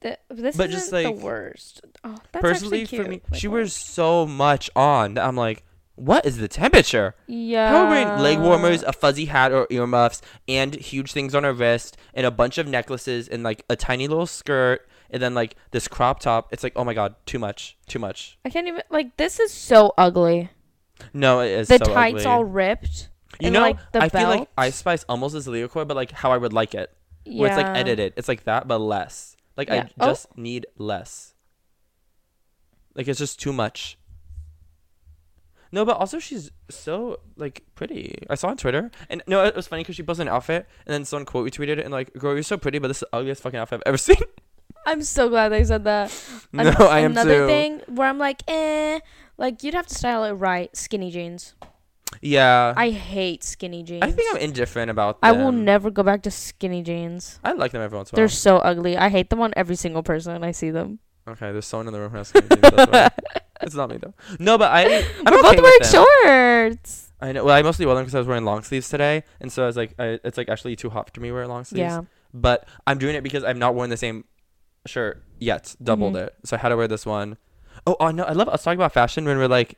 Th- 0.00 0.16
this 0.30 0.56
But 0.56 0.70
just, 0.70 0.90
the 0.90 1.02
like, 1.10 1.16
worst. 1.16 1.80
Oh, 2.04 2.16
that's 2.32 2.40
Personally, 2.40 2.84
for 2.84 3.02
me, 3.04 3.20
Like, 3.30 3.40
she 3.40 3.48
wears 3.48 3.72
so 3.74 4.26
much 4.26 4.70
on 4.76 5.14
that 5.14 5.24
I'm 5.26 5.34
like, 5.36 5.64
what 5.96 6.24
is 6.24 6.36
the 6.38 6.46
temperature? 6.46 7.16
Yeah. 7.26 7.70
How 7.70 7.84
are 7.84 7.90
wearing 7.90 8.22
leg 8.22 8.38
warmers, 8.38 8.84
a 8.84 8.92
fuzzy 8.92 9.24
hat 9.24 9.50
or 9.50 9.66
earmuffs, 9.70 10.22
and 10.46 10.72
huge 10.76 11.12
things 11.12 11.34
on 11.34 11.42
her 11.42 11.52
wrist, 11.52 11.96
and 12.14 12.24
a 12.24 12.30
bunch 12.30 12.58
of 12.58 12.68
necklaces, 12.68 13.26
and 13.26 13.42
like 13.42 13.64
a 13.68 13.74
tiny 13.74 14.06
little 14.06 14.26
skirt, 14.26 14.88
and 15.10 15.20
then 15.20 15.34
like 15.34 15.56
this 15.72 15.88
crop 15.88 16.20
top. 16.20 16.52
It's 16.52 16.62
like, 16.62 16.74
oh 16.76 16.84
my 16.84 16.94
god, 16.94 17.16
too 17.26 17.40
much, 17.40 17.76
too 17.88 17.98
much. 17.98 18.38
I 18.44 18.50
can't 18.50 18.68
even 18.68 18.82
like. 18.90 19.16
This 19.16 19.40
is 19.40 19.52
so 19.52 19.92
ugly. 19.98 20.50
No, 21.12 21.40
it 21.40 21.50
is 21.50 21.66
The 21.68 21.78
so 21.78 21.92
tights 21.92 22.18
ugly. 22.20 22.26
all 22.26 22.44
ripped. 22.44 23.08
You 23.40 23.46
and, 23.48 23.54
know, 23.54 23.60
like, 23.62 23.78
the 23.92 24.02
I 24.02 24.08
feel 24.08 24.28
like 24.28 24.38
belt. 24.38 24.48
Ice 24.58 24.76
Spice 24.76 25.04
almost 25.08 25.34
is 25.34 25.48
Leocore, 25.48 25.86
but 25.88 25.96
like 25.96 26.12
how 26.12 26.30
I 26.30 26.36
would 26.38 26.52
like 26.52 26.74
it, 26.76 26.92
Yeah. 27.28 27.40
where 27.40 27.50
it's 27.50 27.56
like 27.56 27.76
edited. 27.76 28.14
It's 28.16 28.28
like 28.28 28.44
that, 28.44 28.66
but 28.68 28.78
less. 28.78 29.36
Like 29.56 29.68
Yeah. 29.68 29.88
I 29.98 30.04
Oh. 30.04 30.06
just 30.08 30.36
need 30.36 30.66
less. 30.76 31.34
Like 32.94 33.08
it's 33.08 33.18
just 33.18 33.40
too 33.40 33.52
much. 33.52 33.98
No, 35.70 35.84
but 35.84 35.98
also 35.98 36.18
she's 36.18 36.50
so 36.70 37.20
like 37.36 37.62
pretty. 37.74 38.14
I 38.30 38.36
saw 38.36 38.48
on 38.48 38.56
Twitter, 38.56 38.90
and 39.10 39.22
no, 39.26 39.44
it 39.44 39.54
was 39.54 39.66
funny 39.68 39.82
because 39.82 39.96
she 39.96 40.02
posted 40.02 40.26
an 40.26 40.32
outfit, 40.32 40.66
and 40.86 40.94
then 40.94 41.04
someone 41.04 41.26
quote 41.26 41.46
retweeted 41.50 41.76
it, 41.76 41.80
and 41.80 41.90
like, 41.92 42.12
"Girl, 42.14 42.32
you're 42.32 42.42
so 42.42 42.56
pretty, 42.56 42.78
but 42.78 42.88
this 42.88 42.98
is 42.98 43.00
the 43.10 43.16
ugliest 43.16 43.42
fucking 43.42 43.58
outfit 43.60 43.82
I've 43.84 43.88
ever 43.90 43.98
seen." 44.08 44.16
I'm 44.86 45.02
so 45.02 45.28
glad 45.28 45.50
they 45.50 45.64
said 45.64 45.84
that. 45.84 46.10
no, 46.52 46.62
An- 46.70 46.76
I 46.82 47.00
am 47.00 47.10
Another 47.10 47.40
too. 47.40 47.46
thing 47.46 47.80
where 47.88 48.08
I'm 48.08 48.16
like, 48.16 48.42
eh, 48.48 49.00
like 49.36 49.62
you'd 49.62 49.74
have 49.74 49.86
to 49.88 49.94
style 49.94 50.24
it 50.24 50.32
right. 50.32 50.74
Skinny 50.74 51.10
jeans. 51.10 51.54
Yeah, 52.20 52.74
I, 52.76 52.90
hate 52.90 53.44
skinny 53.44 53.82
jeans. 53.82 54.02
I 54.02 54.10
think 54.10 54.34
I'm 54.34 54.40
indifferent 54.40 54.90
about. 54.90 55.18
I 55.22 55.32
will 55.32 55.52
never 55.52 55.90
go 55.90 56.02
back 56.02 56.22
to 56.22 56.30
skinny 56.30 56.82
jeans. 56.82 57.38
I 57.44 57.52
like 57.52 57.72
them 57.72 57.82
every 57.82 57.96
once 57.96 58.10
in 58.10 58.16
a 58.16 58.16
They're 58.16 58.28
so 58.28 58.58
ugly. 58.58 58.96
I 58.96 59.08
hate 59.08 59.30
them 59.30 59.40
on 59.40 59.52
every 59.56 59.76
single 59.76 60.02
person 60.02 60.42
I 60.42 60.50
see 60.52 60.70
them. 60.70 60.98
Okay, 61.28 61.52
there's 61.52 61.66
someone 61.66 61.86
in 61.86 61.92
the 61.92 62.00
room 62.00 62.10
who 62.10 62.16
has 62.18 62.28
skinny 62.28 62.48
jeans. 62.48 62.60
That's 62.62 62.92
why. 62.92 63.08
It's 63.60 63.74
not 63.74 63.90
me 63.90 63.96
though. 63.96 64.14
No, 64.38 64.56
but 64.56 64.70
I. 64.70 64.84
I'm 65.26 65.32
We're 65.32 65.40
okay 65.40 65.56
both 65.56 65.62
wearing 65.62 65.78
them. 65.80 66.06
shorts. 66.78 67.12
I 67.20 67.32
know. 67.32 67.44
Well, 67.44 67.54
I 67.56 67.62
mostly 67.62 67.86
wore 67.86 67.96
them 67.96 68.04
because 68.04 68.14
I 68.14 68.18
was 68.18 68.28
wearing 68.28 68.44
long 68.44 68.62
sleeves 68.62 68.88
today, 68.88 69.24
and 69.40 69.50
so 69.52 69.64
I 69.64 69.66
was 69.66 69.76
like, 69.76 69.94
I, 69.98 70.20
it's 70.22 70.38
like 70.38 70.48
actually 70.48 70.76
too 70.76 70.90
hot 70.90 71.10
for 71.12 71.20
me 71.20 71.28
to 71.28 71.34
wear 71.34 71.46
long 71.48 71.64
sleeves. 71.64 71.80
Yeah. 71.80 72.02
But 72.32 72.68
I'm 72.86 72.98
doing 72.98 73.16
it 73.16 73.22
because 73.24 73.42
I've 73.42 73.56
not 73.56 73.74
worn 73.74 73.90
the 73.90 73.96
same 73.96 74.26
shirt 74.86 75.24
yet. 75.40 75.74
Doubled 75.82 76.14
Mhm. 76.14 76.26
it, 76.28 76.34
so 76.44 76.56
I 76.56 76.60
had 76.60 76.68
to 76.68 76.76
wear 76.76 76.86
this 76.86 77.04
one. 77.04 77.36
Oh, 77.84 77.96
oh 77.98 78.12
no! 78.12 78.22
I 78.22 78.32
love 78.32 78.48
us 78.48 78.62
talking 78.62 78.78
about 78.78 78.92
fashion 78.92 79.24
when 79.24 79.38
we're 79.38 79.48
like, 79.48 79.76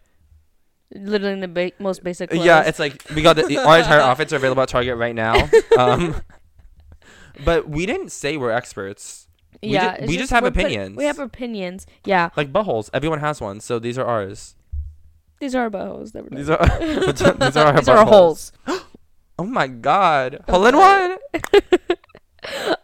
Literally 0.93 1.35
in 1.35 1.41
the 1.41 1.49
ba- 1.49 1.73
most 1.79 2.03
basic 2.03 2.31
clothes. 2.31 2.45
yeah, 2.45 2.63
it's 2.63 2.79
like 2.79 3.05
we 3.15 3.23
got 3.23 3.37
the, 3.37 3.59
our 3.59 3.79
entire 3.79 4.01
outfits 4.09 4.33
are 4.33 4.37
available 4.37 4.63
at 4.63 4.69
Target 4.69 4.97
right 4.97 5.15
now. 5.15 5.49
Um, 5.79 6.17
but 7.45 7.69
we 7.69 7.87
didn't 7.87 8.11
say 8.11 8.37
we're 8.37 8.51
experts. 8.51 9.29
we 9.63 9.69
yeah. 9.71 9.93
it's 9.95 10.09
we 10.09 10.17
just 10.17 10.31
have 10.33 10.43
we're 10.43 10.51
put- 10.51 10.65
opinions. 10.65 10.97
we 10.97 11.05
have 11.05 11.19
opinions. 11.21 11.87
Yeah. 12.05 12.31
Like 12.37 12.53
buttholes, 12.53 12.91
everyone 12.93 13.21
has 13.21 13.41
one, 13.41 13.61
so 13.61 13.79
these 13.79 13.99
are 13.99 14.05
ours. 14.05 14.57
These 15.39 15.55
are 15.55 15.63
our 15.63 15.71
bows. 15.71 16.13
That 16.13 16.25
we're 16.31 16.37
These 16.39 16.51
are 16.51 16.59
these 17.35 17.57
are 17.57 17.67
our 17.67 17.77
These 17.77 17.89
are 17.89 17.99
our 17.99 18.07
holes. 18.07 18.53
Oh 19.39 19.45
my 19.45 19.69
god, 19.69 20.45
hole 20.47 20.67
in 20.67 20.77
one. 20.77 21.17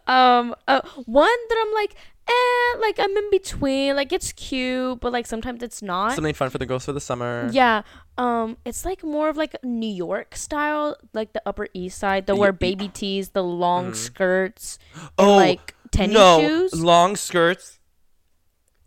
Um, 0.07 0.55
uh, 0.67 0.81
one 1.05 1.37
that 1.49 1.65
I'm 1.67 1.73
like, 1.75 1.95
eh, 2.27 2.77
like 2.79 2.99
I'm 2.99 3.15
in 3.15 3.29
between. 3.31 3.95
Like 3.95 4.11
it's 4.11 4.31
cute, 4.33 4.99
but 4.99 5.11
like 5.13 5.25
sometimes 5.25 5.63
it's 5.63 5.81
not. 5.81 6.13
Something 6.13 6.33
fun 6.33 6.49
for 6.49 6.57
the 6.57 6.65
girls 6.65 6.85
for 6.85 6.93
the 6.93 7.01
summer. 7.01 7.49
Yeah. 7.51 7.81
Um, 8.17 8.57
it's 8.65 8.83
like 8.85 9.03
more 9.03 9.29
of 9.29 9.37
like 9.37 9.55
New 9.63 9.91
York 9.91 10.35
style, 10.35 10.95
like 11.13 11.33
the 11.33 11.41
Upper 11.45 11.67
East 11.73 11.97
Side. 11.99 12.25
They 12.27 12.33
wear 12.33 12.51
baby 12.51 12.87
tees, 12.87 13.29
the 13.29 13.43
long 13.43 13.91
Mhm. 13.91 13.95
skirts, 13.95 14.79
Oh, 15.17 15.35
like 15.35 15.75
tennis 15.91 16.13
no, 16.15 16.39
shoes. 16.39 16.73
long 16.81 17.15
skirts. 17.15 17.79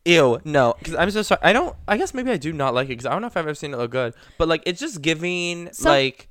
Ew, 0.07 0.41
no. 0.45 0.75
Because 0.79 0.95
I'm 0.95 1.11
so 1.11 1.21
sorry. 1.23 1.41
I 1.45 1.53
don't. 1.53 1.77
I 1.87 1.99
guess 1.99 2.15
maybe 2.15 2.31
I 2.31 2.39
do 2.39 2.53
not 2.55 2.73
like 2.75 2.87
it 2.87 2.97
because 2.97 3.07
I 3.07 3.11
don't 3.11 3.21
know 3.21 3.27
if 3.29 3.37
I've 3.37 3.45
ever 3.45 3.55
seen 3.55 3.75
it 3.75 3.77
look 3.77 3.91
good. 3.91 4.15
But 4.39 4.49
like, 4.49 4.63
it's 4.65 4.81
just 4.81 5.03
giving 5.03 5.71
Some- 5.73 5.91
like 5.93 6.29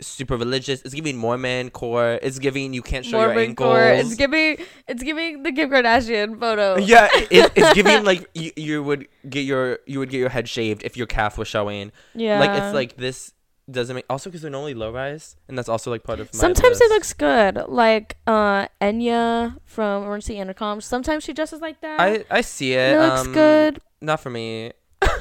super 0.00 0.36
religious. 0.36 0.82
It's 0.82 0.94
giving 0.94 1.16
Mormon 1.16 1.70
core. 1.70 2.18
It's 2.22 2.38
giving 2.38 2.72
you 2.74 2.82
can't 2.82 3.04
show 3.04 3.18
your 3.18 3.28
Mormon 3.28 3.50
ankles. 3.50 3.66
core. 3.66 3.88
It's 3.88 4.14
giving 4.14 4.58
it's 4.86 5.02
giving 5.02 5.42
the 5.42 5.52
Kim 5.52 5.70
Kardashian 5.70 6.38
photo. 6.38 6.76
yeah, 6.78 7.08
it, 7.12 7.52
it's 7.54 7.72
giving 7.80 8.04
like 8.04 8.28
you, 8.34 8.52
you 8.56 8.82
would 8.82 9.08
get 9.28 9.40
your 9.40 9.80
you 9.86 9.98
would 9.98 10.10
get 10.10 10.18
your 10.18 10.28
head 10.28 10.48
shaved 10.48 10.82
if 10.84 10.96
your 10.96 11.06
calf 11.06 11.38
was 11.38 11.48
showing. 11.48 11.92
Yeah. 12.14 12.40
Like 12.40 12.50
it's 12.50 12.74
like 12.74 12.96
this 12.96 13.32
doesn't 13.70 13.94
make 13.94 14.06
also 14.08 14.30
because 14.30 14.40
they're 14.40 14.50
normally 14.50 14.72
low 14.72 14.90
rise 14.90 15.36
and 15.46 15.58
that's 15.58 15.68
also 15.68 15.90
like 15.90 16.02
part 16.02 16.20
of 16.20 16.32
my 16.32 16.38
Sometimes 16.38 16.80
it 16.80 16.88
looks 16.88 17.12
good, 17.12 17.64
like 17.68 18.16
uh 18.26 18.68
Enya 18.80 19.58
from 19.64 20.04
Emergency 20.04 20.38
Intercom. 20.38 20.80
Sometimes 20.80 21.24
she 21.24 21.32
dresses 21.32 21.60
like 21.60 21.80
that. 21.82 22.00
I 22.00 22.24
I 22.30 22.40
see 22.40 22.72
it. 22.74 22.94
it 22.94 23.00
looks 23.00 23.26
um, 23.26 23.32
good. 23.32 23.80
Not 24.00 24.20
for 24.20 24.30
me. 24.30 24.72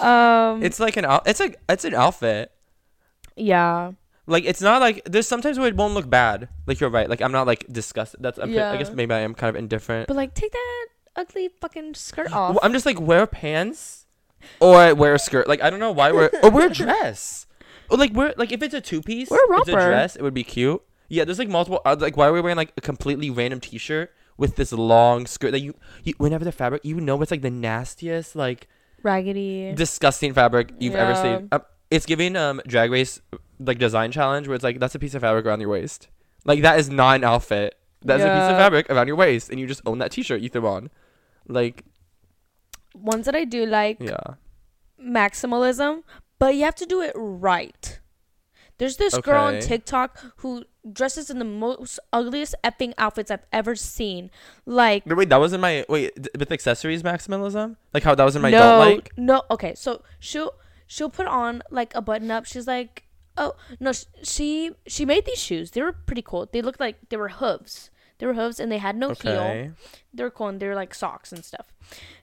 Um, 0.00 0.62
It's 0.62 0.80
like 0.80 0.96
an. 0.96 1.04
It's 1.26 1.40
like 1.40 1.60
it's 1.68 1.84
an 1.84 1.94
outfit. 1.94 2.50
Yeah, 3.36 3.92
Like 4.26 4.44
it's 4.44 4.60
not 4.62 4.80
like 4.80 5.02
there's 5.04 5.26
sometimes 5.26 5.58
where 5.58 5.68
it 5.68 5.76
won't 5.76 5.94
look 5.94 6.08
bad. 6.08 6.48
Like 6.66 6.80
you're 6.80 6.90
right. 6.90 7.08
Like 7.08 7.20
I'm 7.20 7.32
not 7.32 7.46
like 7.46 7.66
disgusted. 7.70 8.22
That's 8.22 8.38
I'm, 8.38 8.50
I 8.50 8.76
guess 8.76 8.90
maybe 8.90 9.14
I 9.14 9.20
am 9.20 9.34
kind 9.34 9.50
of 9.50 9.56
indifferent. 9.56 10.08
but 10.08 10.16
like 10.16 10.34
take 10.34 10.52
that 10.52 10.86
ugly 11.16 11.50
fucking 11.60 11.94
skirt 11.94 12.32
off. 12.32 12.54
Well, 12.54 12.60
I'm 12.62 12.72
just 12.72 12.86
like 12.86 13.00
wear 13.00 13.26
pants 13.26 14.06
or 14.60 14.94
wear 14.94 15.14
a 15.14 15.18
skirt. 15.18 15.48
Like 15.48 15.62
I 15.62 15.70
don't 15.70 15.80
know 15.80 15.92
why 15.92 16.12
wear 16.12 16.30
or 16.42 16.50
wear 16.50 16.68
a 16.68 16.74
dress. 16.74 17.46
Oh, 17.90 17.96
like 17.96 18.12
we're 18.12 18.34
like 18.36 18.50
if 18.52 18.62
it's 18.62 18.74
a 18.74 18.80
two 18.80 19.02
piece, 19.02 19.30
Wear 19.30 19.40
a 19.52 19.60
a 19.60 19.64
dress, 19.64 20.16
it 20.16 20.22
would 20.22 20.34
be 20.34 20.44
cute. 20.44 20.82
Yeah, 21.08 21.24
there's 21.24 21.38
like 21.38 21.48
multiple. 21.50 21.80
Uh, 21.84 21.96
like 21.98 22.16
why 22.16 22.28
are 22.28 22.32
we 22.32 22.40
wearing 22.40 22.56
like 22.56 22.72
a 22.76 22.80
completely 22.80 23.28
random 23.30 23.60
T-shirt 23.60 24.10
with 24.36 24.56
this 24.56 24.72
long 24.72 25.26
skirt 25.26 25.52
that 25.52 25.60
you, 25.60 25.74
you 26.02 26.14
whenever 26.18 26.44
the 26.44 26.50
fabric, 26.52 26.84
you 26.84 27.00
know 27.00 27.20
it's 27.22 27.30
like 27.30 27.42
the 27.42 27.50
nastiest, 27.50 28.34
like 28.34 28.68
Raggedy. 29.02 29.74
disgusting 29.74 30.32
fabric 30.32 30.72
you've 30.78 30.94
ever 30.94 31.14
seen. 31.14 31.48
Um, 31.52 31.62
it's 31.94 32.06
giving 32.06 32.36
um 32.36 32.60
drag 32.66 32.90
race 32.90 33.20
like 33.60 33.78
design 33.78 34.10
challenge 34.10 34.48
where 34.48 34.54
it's 34.54 34.64
like 34.64 34.80
that's 34.80 34.94
a 34.94 34.98
piece 34.98 35.14
of 35.14 35.22
fabric 35.22 35.46
around 35.46 35.60
your 35.60 35.70
waist. 35.70 36.08
Like 36.44 36.62
that 36.62 36.78
is 36.78 36.90
not 36.90 37.16
an 37.16 37.24
outfit. 37.24 37.76
That's 38.02 38.22
a 38.22 38.26
piece 38.26 38.50
of 38.50 38.58
fabric 38.58 38.90
around 38.90 39.06
your 39.06 39.16
waist, 39.16 39.48
and 39.48 39.58
you 39.58 39.66
just 39.66 39.80
own 39.86 39.98
that 39.98 40.10
T-shirt 40.10 40.42
you 40.42 40.48
throw 40.50 40.66
on. 40.66 40.90
Like 41.48 41.84
Ones 42.94 43.26
that 43.26 43.34
I 43.34 43.44
do 43.44 43.64
like 43.64 43.98
yeah, 44.00 44.34
maximalism, 45.00 46.02
but 46.38 46.54
you 46.54 46.64
have 46.64 46.74
to 46.76 46.86
do 46.86 47.00
it 47.00 47.12
right. 47.16 48.00
There's 48.78 48.96
this 48.96 49.16
girl 49.18 49.44
on 49.44 49.60
TikTok 49.60 50.18
who 50.38 50.64
dresses 50.92 51.30
in 51.30 51.38
the 51.38 51.44
most 51.44 52.00
ugliest 52.12 52.54
effing 52.64 52.92
outfits 52.98 53.30
I've 53.30 53.46
ever 53.52 53.76
seen. 53.76 54.30
Like 54.66 55.04
wait, 55.06 55.28
that 55.28 55.38
wasn't 55.38 55.62
my 55.62 55.84
wait 55.88 56.12
with 56.36 56.52
accessories 56.52 57.02
maximalism. 57.02 57.76
Like 57.92 58.02
how 58.02 58.14
that 58.14 58.24
was 58.24 58.36
in 58.36 58.42
my 58.42 58.50
no, 58.50 58.58
don't 58.58 58.94
like. 58.94 59.12
no. 59.16 59.42
Okay, 59.50 59.74
so 59.74 60.02
she'll 60.18 60.54
she'll 60.86 61.10
put 61.10 61.26
on 61.26 61.62
like 61.70 61.94
a 61.94 62.02
button 62.02 62.30
up. 62.30 62.46
She's 62.46 62.66
like, 62.66 63.04
oh 63.36 63.54
no, 63.80 63.92
she 64.22 64.72
she 64.86 65.04
made 65.04 65.24
these 65.26 65.40
shoes. 65.40 65.72
They 65.72 65.82
were 65.82 65.92
pretty 65.92 66.22
cool. 66.22 66.48
They 66.50 66.62
looked 66.62 66.80
like 66.80 66.96
they 67.08 67.16
were 67.16 67.30
hooves. 67.30 67.90
They 68.18 68.26
were 68.26 68.34
hooves 68.34 68.60
and 68.60 68.70
they 68.70 68.78
had 68.78 68.96
no 68.96 69.08
heel. 69.10 69.40
They 70.12 70.22
were 70.22 70.30
cool 70.30 70.48
and 70.48 70.60
they 70.60 70.68
were 70.68 70.74
like 70.74 70.94
socks 70.94 71.32
and 71.32 71.44
stuff. 71.44 71.72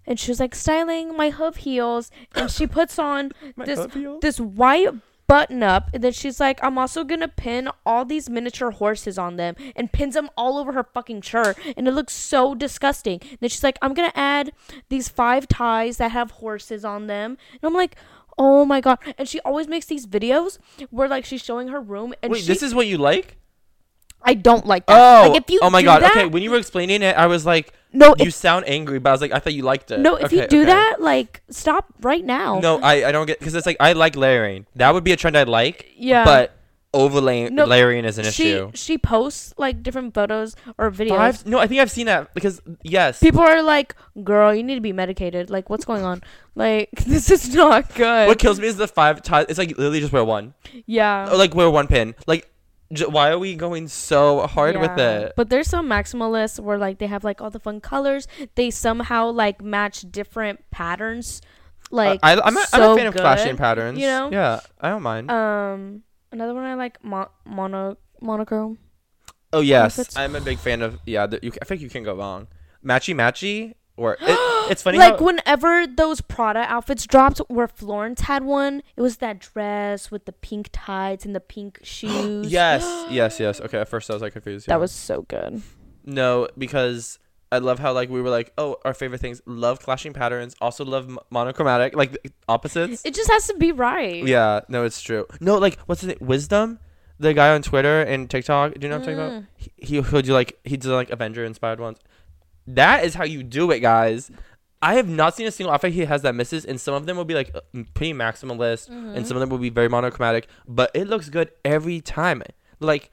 And 0.05 0.19
she 0.19 0.31
was 0.31 0.39
like 0.39 0.55
styling 0.55 1.15
my 1.15 1.29
hoof 1.31 1.57
heels, 1.57 2.11
and 2.33 2.49
she 2.49 2.65
puts 2.79 2.97
on 2.97 3.31
this 3.57 3.79
this 4.21 4.39
white 4.39 4.89
button 5.27 5.63
up 5.63 5.89
and 5.93 6.03
then 6.03 6.11
she's 6.11 6.41
like 6.41 6.59
i'm 6.61 6.77
also 6.77 7.05
gonna 7.05 7.25
pin 7.25 7.69
all 7.85 8.03
these 8.03 8.29
miniature 8.29 8.71
horses 8.71 9.17
on 9.17 9.37
them 9.37 9.55
and 9.77 9.93
pins 9.93 10.13
them 10.13 10.29
all 10.35 10.57
over 10.57 10.73
her 10.73 10.83
fucking 10.83 11.21
shirt 11.21 11.57
and 11.77 11.87
it 11.87 11.91
looks 11.93 12.11
so 12.11 12.53
disgusting 12.53 13.17
and 13.21 13.37
then 13.39 13.49
she's 13.49 13.63
like 13.63 13.77
i'm 13.81 13.93
gonna 13.93 14.11
add 14.13 14.51
these 14.89 15.07
five 15.07 15.47
ties 15.47 15.95
that 15.95 16.11
have 16.11 16.31
horses 16.31 16.83
on 16.83 17.07
them 17.07 17.37
and 17.53 17.61
i'm 17.63 17.73
like 17.73 17.95
oh 18.37 18.65
my 18.65 18.79
god 18.81 18.97
and 19.17 19.27
she 19.27 19.39
always 19.41 19.67
makes 19.67 19.85
these 19.85 20.07
videos 20.07 20.57
where 20.89 21.07
like 21.07 21.25
she's 21.25 21.43
showing 21.43 21.67
her 21.69 21.81
room 21.81 22.13
and 22.23 22.31
Wait, 22.31 22.41
she, 22.41 22.47
this 22.47 22.63
is 22.63 22.73
what 22.73 22.87
you 22.87 22.97
like? 22.97 23.37
i 24.23 24.33
don't 24.33 24.65
like 24.67 24.85
that 24.85 24.97
Oh, 25.25 25.29
like 25.31 25.41
if 25.41 25.49
you 25.49 25.59
oh 25.61 25.69
my 25.69 25.81
god. 25.81 26.01
that, 26.03 26.11
Okay, 26.11 26.25
when 26.27 26.43
you 26.43 26.51
were 26.51 26.57
explaining 26.57 27.01
it, 27.01 27.15
I 27.17 27.25
was 27.27 27.43
like, 27.45 27.73
no 27.91 28.15
you 28.19 28.27
if, 28.27 28.33
sound 28.35 28.65
angry, 28.67 28.99
but 28.99 29.09
I 29.09 29.13
was 29.13 29.21
like, 29.21 29.31
I 29.31 29.39
thought 29.39 29.53
you 29.53 29.63
liked 29.63 29.89
it. 29.91 29.99
no 29.99 30.15
if 30.15 30.31
you 30.31 30.45
do 30.47 30.61
okay. 30.61 30.65
that 30.65 30.97
like 31.01 31.41
stop 31.49 31.85
right 32.01 32.23
now 32.23 32.59
No, 32.59 32.79
I, 32.79 33.07
I 33.07 33.11
don't 33.11 33.25
get 33.25 33.39
because 33.39 33.55
it's 33.55 33.65
like 33.65 33.77
I 33.79 33.93
like 33.93 34.15
layering. 34.15 34.67
That 34.75 34.93
would 34.93 35.03
be 35.03 35.11
a 35.11 35.15
trend 35.17 35.35
I'd 35.37 35.49
like. 35.49 35.91
yeah 35.97 36.23
But 36.23 36.55
overlaying 36.93 37.55
No, 37.55 37.65
layering 37.65 38.03
is 38.05 38.17
an 38.17 38.25
she 38.25 38.51
issue. 38.51 38.71
she 38.73 38.97
posts 38.97 39.53
like 39.57 39.81
different 39.81 40.13
photos 40.13 40.55
or 40.77 40.91
videos 40.91 41.17
Five? 41.17 41.45
No, 41.45 41.59
I 41.59 41.67
think 41.67 41.79
I've 41.81 41.91
seen 41.91 42.07
that 42.07 42.33
because 42.33 42.61
yes. 42.83 43.19
people 43.19 43.41
are 43.41 43.61
like, 43.61 43.95
"Girl, 44.23 44.53
you 44.53 44.63
need 44.63 44.75
to 44.75 44.81
be 44.81 44.93
medicated. 44.93 45.49
Like, 45.49 45.69
what's 45.69 45.85
going 45.85 46.03
on? 46.03 46.21
Like, 46.55 46.89
this 47.05 47.29
is 47.31 47.53
not 47.55 47.93
good." 47.95 48.27
what 48.27 48.39
kills 48.39 48.59
me 48.59 48.67
is 48.67 48.77
the 48.77 48.87
five 48.87 49.21
ties. 49.21 49.45
It's 49.49 49.57
like 49.59 49.69
literally 49.69 49.99
just 50.01 50.11
wear 50.13 50.23
one. 50.25 50.53
yeah. 50.85 51.31
Or 51.31 51.37
like 51.37 51.55
wear 51.55 51.69
one 51.69 51.87
pin. 51.87 52.13
Like, 52.27 52.51
j- 52.91 53.05
why 53.05 53.29
are 53.31 53.39
we 53.39 53.55
going 53.55 53.87
so 53.87 54.45
hard 54.47 54.77
with 54.77 54.97
it? 54.99 55.33
But 55.35 55.49
there's 55.49 55.67
some 55.67 55.87
maximalists 55.87 56.59
where 56.59 56.77
like 56.77 56.97
they 56.99 57.07
have 57.07 57.23
like 57.23 57.41
all 57.41 57.49
the 57.49 57.59
fun 57.59 57.79
colors. 57.79 58.27
They 58.55 58.69
somehow 58.69 59.31
like 59.31 59.61
match 59.61 60.05
different 60.11 60.59
patterns. 60.71 61.41
Like 61.89 62.19
I, 62.23 62.33
I'm, 62.33 62.55
a, 62.55 62.59
I'm 62.59 62.65
so 62.67 62.93
a 62.93 62.97
fan 62.97 63.07
of 63.07 63.15
clashing 63.15 63.57
patterns. 63.57 63.99
you 63.99 64.07
know? 64.07 64.29
Yeah, 64.31 64.61
I 64.79 64.89
don't 64.89 65.01
mind. 65.03 65.29
Um, 65.29 66.03
another 66.31 66.53
one 66.53 66.63
I 66.63 66.75
like 66.75 67.03
mo- 67.03 67.31
mono 67.45 67.97
monochrome. 68.21 68.77
oh 69.53 69.61
yes. 69.61 70.15
I'm 70.15 70.35
a 70.35 70.41
big 70.41 70.57
fan 70.59 70.81
of. 70.81 70.99
Yeah, 71.05 71.27
the, 71.27 71.39
you, 71.41 71.51
I 71.61 71.65
think 71.65 71.81
you 71.81 71.89
can 71.89 72.03
go 72.03 72.15
wrong. 72.15 72.47
Matchy 72.85 73.13
matchy 73.13 73.73
or 73.97 74.13
it, 74.13 74.19
it's 74.71 74.81
funny. 74.81 74.97
like 74.97 75.19
how, 75.19 75.25
whenever 75.25 75.85
those 75.85 76.21
Prada 76.21 76.59
outfits 76.67 77.05
dropped, 77.05 77.39
where 77.47 77.67
Florence 77.67 78.21
had 78.21 78.43
one, 78.43 78.81
it 78.95 79.01
was 79.01 79.17
that 79.17 79.39
dress 79.39 80.09
with 80.09 80.25
the 80.25 80.31
pink 80.31 80.69
tights 80.71 81.25
and 81.25 81.35
the 81.35 81.39
pink 81.39 81.79
shoes. 81.83 82.47
Yes, 82.51 82.83
yes, 83.11 83.39
yes. 83.39 83.61
Okay, 83.61 83.79
at 83.79 83.87
first 83.89 84.09
I 84.09 84.13
was 84.13 84.21
like 84.21 84.33
confused. 84.33 84.67
yeah. 84.67 84.75
That 84.75 84.79
was 84.79 84.91
so 84.91 85.23
good. 85.23 85.61
no 86.05 86.47
because 86.57 87.19
I 87.51 87.57
love 87.57 87.79
how 87.79 87.91
like 87.93 88.09
we 88.09 88.21
were 88.21 88.29
like, 88.29 88.53
oh, 88.57 88.77
our 88.85 88.93
favorite 88.93 89.19
things. 89.19 89.41
Love 89.45 89.79
clashing 89.79 90.13
patterns. 90.13 90.55
Also 90.61 90.85
love 90.85 91.19
monochromatic, 91.29 91.95
like 91.95 92.17
opposites. 92.47 93.03
It 93.03 93.13
just 93.13 93.29
has 93.29 93.47
to 93.47 93.55
be 93.55 93.71
right. 93.71 94.23
yeah, 94.25 94.61
no, 94.69 94.85
it's 94.85 95.01
true. 95.01 95.25
No, 95.41 95.57
like 95.57 95.77
what's 95.85 96.01
his 96.01 96.09
name? 96.09 96.17
Wisdom, 96.21 96.79
the 97.19 97.33
guy 97.33 97.53
on 97.53 97.61
Twitter 97.61 98.01
and 98.03 98.29
TikTok. 98.29 98.75
Do 98.75 98.79
you 98.81 98.89
know 98.89 98.99
what 98.99 99.07
I'm 99.09 99.15
talking 99.17 99.19
about? 99.19 99.43
Mm. 99.43 99.47
He 99.57 99.71
he 99.97 100.01
he'll 100.01 100.21
do 100.21 100.33
like 100.33 100.59
he 100.63 100.77
did 100.77 100.89
like 100.91 101.09
Avenger 101.09 101.43
inspired 101.43 101.79
ones. 101.79 101.97
That 102.67 103.03
is 103.03 103.15
how 103.15 103.25
you 103.25 103.43
do 103.43 103.69
it, 103.71 103.79
guys. 103.79 104.31
I 104.83 104.95
have 104.95 105.07
not 105.07 105.35
seen 105.35 105.45
a 105.45 105.51
single 105.51 105.73
outfit 105.73 105.93
he 105.93 106.05
has 106.05 106.21
that 106.23 106.33
misses, 106.33 106.65
and 106.65 106.79
some 106.81 106.93
of 106.95 107.05
them 107.05 107.15
will 107.17 107.25
be 107.25 107.35
like 107.35 107.51
uh, 107.53 107.59
pretty 107.93 108.13
maximalist, 108.13 108.89
Mm-hmm. 108.89 109.15
and 109.15 109.27
some 109.27 109.37
of 109.37 109.41
them 109.41 109.49
will 109.49 109.57
be 109.59 109.69
very 109.69 109.89
monochromatic, 109.89 110.47
but 110.67 110.89
it 110.95 111.05
looks 111.07 111.29
good 111.29 111.51
every 111.65 112.01
time. 112.01 112.41
Like 112.79 113.11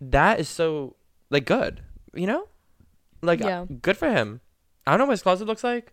that 0.00 0.38
is 0.40 0.48
so 0.48 0.94
like 1.30 1.44
good, 1.46 1.82
you 2.14 2.26
know? 2.26 2.48
Like 3.26 3.40
Yeah. 3.40 3.64
good 3.82 3.96
for 3.96 4.10
him. 4.10 4.40
I 4.86 4.92
don't 4.92 4.98
know 5.00 5.06
what 5.06 5.12
his 5.12 5.22
closet 5.22 5.46
looks 5.46 5.64
like, 5.64 5.92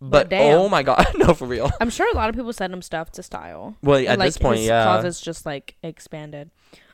But 0.00 0.28
but, 0.28 0.40
oh 0.40 0.68
my 0.68 0.82
god, 0.82 1.06
no 1.16 1.32
for 1.34 1.46
real. 1.46 1.70
I'm 1.80 1.90
sure 1.90 2.10
a 2.12 2.16
lot 2.16 2.28
of 2.28 2.34
people 2.36 2.52
send 2.52 2.72
him 2.72 2.82
stuff 2.82 3.10
to 3.12 3.22
style. 3.22 3.76
Well, 3.82 3.98
And, 3.98 4.08
at 4.08 4.18
like, 4.18 4.26
this 4.28 4.38
point, 4.38 4.58
his 4.58 4.68
yeah, 4.68 4.84
closet's 4.84 5.20
just 5.20 5.46
like 5.46 5.76
expanded. 5.82 6.50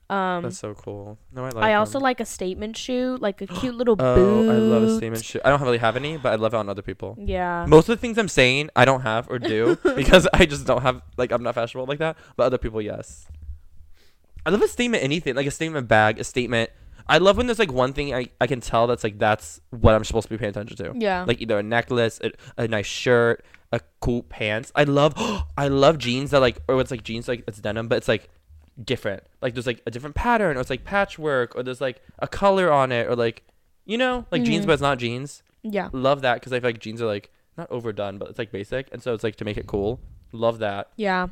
Um, 0.08 0.42
that's 0.42 0.58
so 0.58 0.74
cool. 0.74 1.18
No, 1.32 1.44
I 1.44 1.50
like. 1.50 1.64
I 1.64 1.74
also 1.74 2.00
like 2.00 2.18
a 2.18 2.24
statement 2.24 2.76
shoe, 2.76 3.16
like 3.20 3.40
a 3.42 3.46
cute 3.60 3.74
little 3.76 3.94
Oh, 3.98 4.14
boot. 4.16 4.50
I 4.50 4.54
love 4.54 4.82
a 4.82 4.96
statement 4.96 5.24
shoe. 5.24 5.40
I 5.44 5.50
don't 5.50 5.62
really 5.62 5.78
have 5.78 5.94
any, 5.96 6.16
but 6.16 6.32
I 6.32 6.34
love 6.34 6.52
it 6.52 6.56
on 6.56 6.68
other 6.68 6.82
people. 6.82 7.16
Yeah. 7.18 7.64
Most 7.68 7.88
of 7.88 7.96
the 7.96 8.00
things 8.00 8.18
I'm 8.18 8.26
saying, 8.28 8.70
I 8.74 8.84
don't 8.84 9.02
have 9.02 9.30
or 9.30 9.38
do 9.38 9.78
because 9.96 10.26
I 10.34 10.46
just 10.46 10.66
don't 10.66 10.82
have 10.82 11.00
like 11.16 11.30
I'm 11.32 11.42
not 11.44 11.54
fashionable 11.54 11.86
like 11.86 12.00
that. 12.00 12.16
But 12.36 12.44
other 12.44 12.58
people, 12.58 12.82
yes. 12.82 13.26
I 14.44 14.50
love 14.50 14.62
a 14.62 14.68
statement 14.68 15.02
anything 15.04 15.34
like 15.36 15.46
a 15.46 15.50
statement 15.50 15.86
bag, 15.86 16.18
a 16.18 16.24
statement. 16.24 16.70
I 17.06 17.18
love 17.18 17.36
when 17.36 17.46
there's 17.46 17.58
like 17.58 17.72
one 17.72 17.92
thing 17.92 18.14
I, 18.14 18.28
I 18.40 18.46
can 18.46 18.60
tell 18.60 18.86
that's 18.86 19.04
like 19.04 19.18
that's 19.18 19.60
what 19.70 19.94
I'm 19.94 20.04
supposed 20.04 20.28
to 20.28 20.34
be 20.34 20.38
paying 20.38 20.50
attention 20.50 20.76
to. 20.78 20.92
Yeah. 20.96 21.24
Like 21.26 21.40
either 21.40 21.58
a 21.58 21.62
necklace, 21.62 22.20
a, 22.22 22.30
a 22.56 22.68
nice 22.68 22.86
shirt, 22.86 23.44
a 23.72 23.80
cool 24.00 24.22
pants. 24.24 24.72
I 24.74 24.84
love 24.84 25.14
I 25.56 25.68
love 25.68 25.98
jeans 25.98 26.30
that 26.30 26.40
like 26.40 26.58
or 26.68 26.80
it's 26.80 26.90
like 26.90 27.02
jeans 27.04 27.28
like 27.28 27.44
it's 27.46 27.58
denim, 27.60 27.88
but 27.88 27.96
it's 27.98 28.08
like 28.08 28.28
different. 28.82 29.22
Like 29.42 29.54
there's 29.54 29.66
like 29.66 29.82
a 29.86 29.90
different 29.90 30.16
pattern 30.16 30.56
or 30.56 30.60
it's 30.60 30.70
like 30.70 30.84
patchwork 30.84 31.54
or 31.56 31.62
there's 31.62 31.80
like 31.80 32.00
a 32.18 32.28
color 32.28 32.72
on 32.72 32.92
it 32.92 33.06
or 33.08 33.16
like 33.16 33.42
you 33.86 33.98
know 33.98 34.26
like 34.30 34.42
jeans 34.44 34.64
Mhm. 34.64 34.66
but 34.68 34.72
it's 34.74 34.82
not 34.82 34.98
jeans 34.98 35.42
yeah. 35.62 35.88
love 35.92 36.22
that 36.22 36.34
because 36.34 36.52
I 36.52 36.60
feel 36.60 36.68
like 36.68 36.80
jeans 36.80 37.02
are 37.02 37.06
like 37.06 37.30
not 37.58 37.70
overdone, 37.70 38.16
but 38.18 38.28
it's 38.30 38.38
like 38.38 38.52
basic, 38.52 38.88
and 38.92 39.02
so 39.02 39.12
it's 39.12 39.24
like 39.24 39.36
to 39.36 39.44
make 39.44 39.56
it 39.56 39.66
cool. 39.66 40.00
Love 40.32 40.60
that. 40.60 40.88
Yeah. 40.96 41.26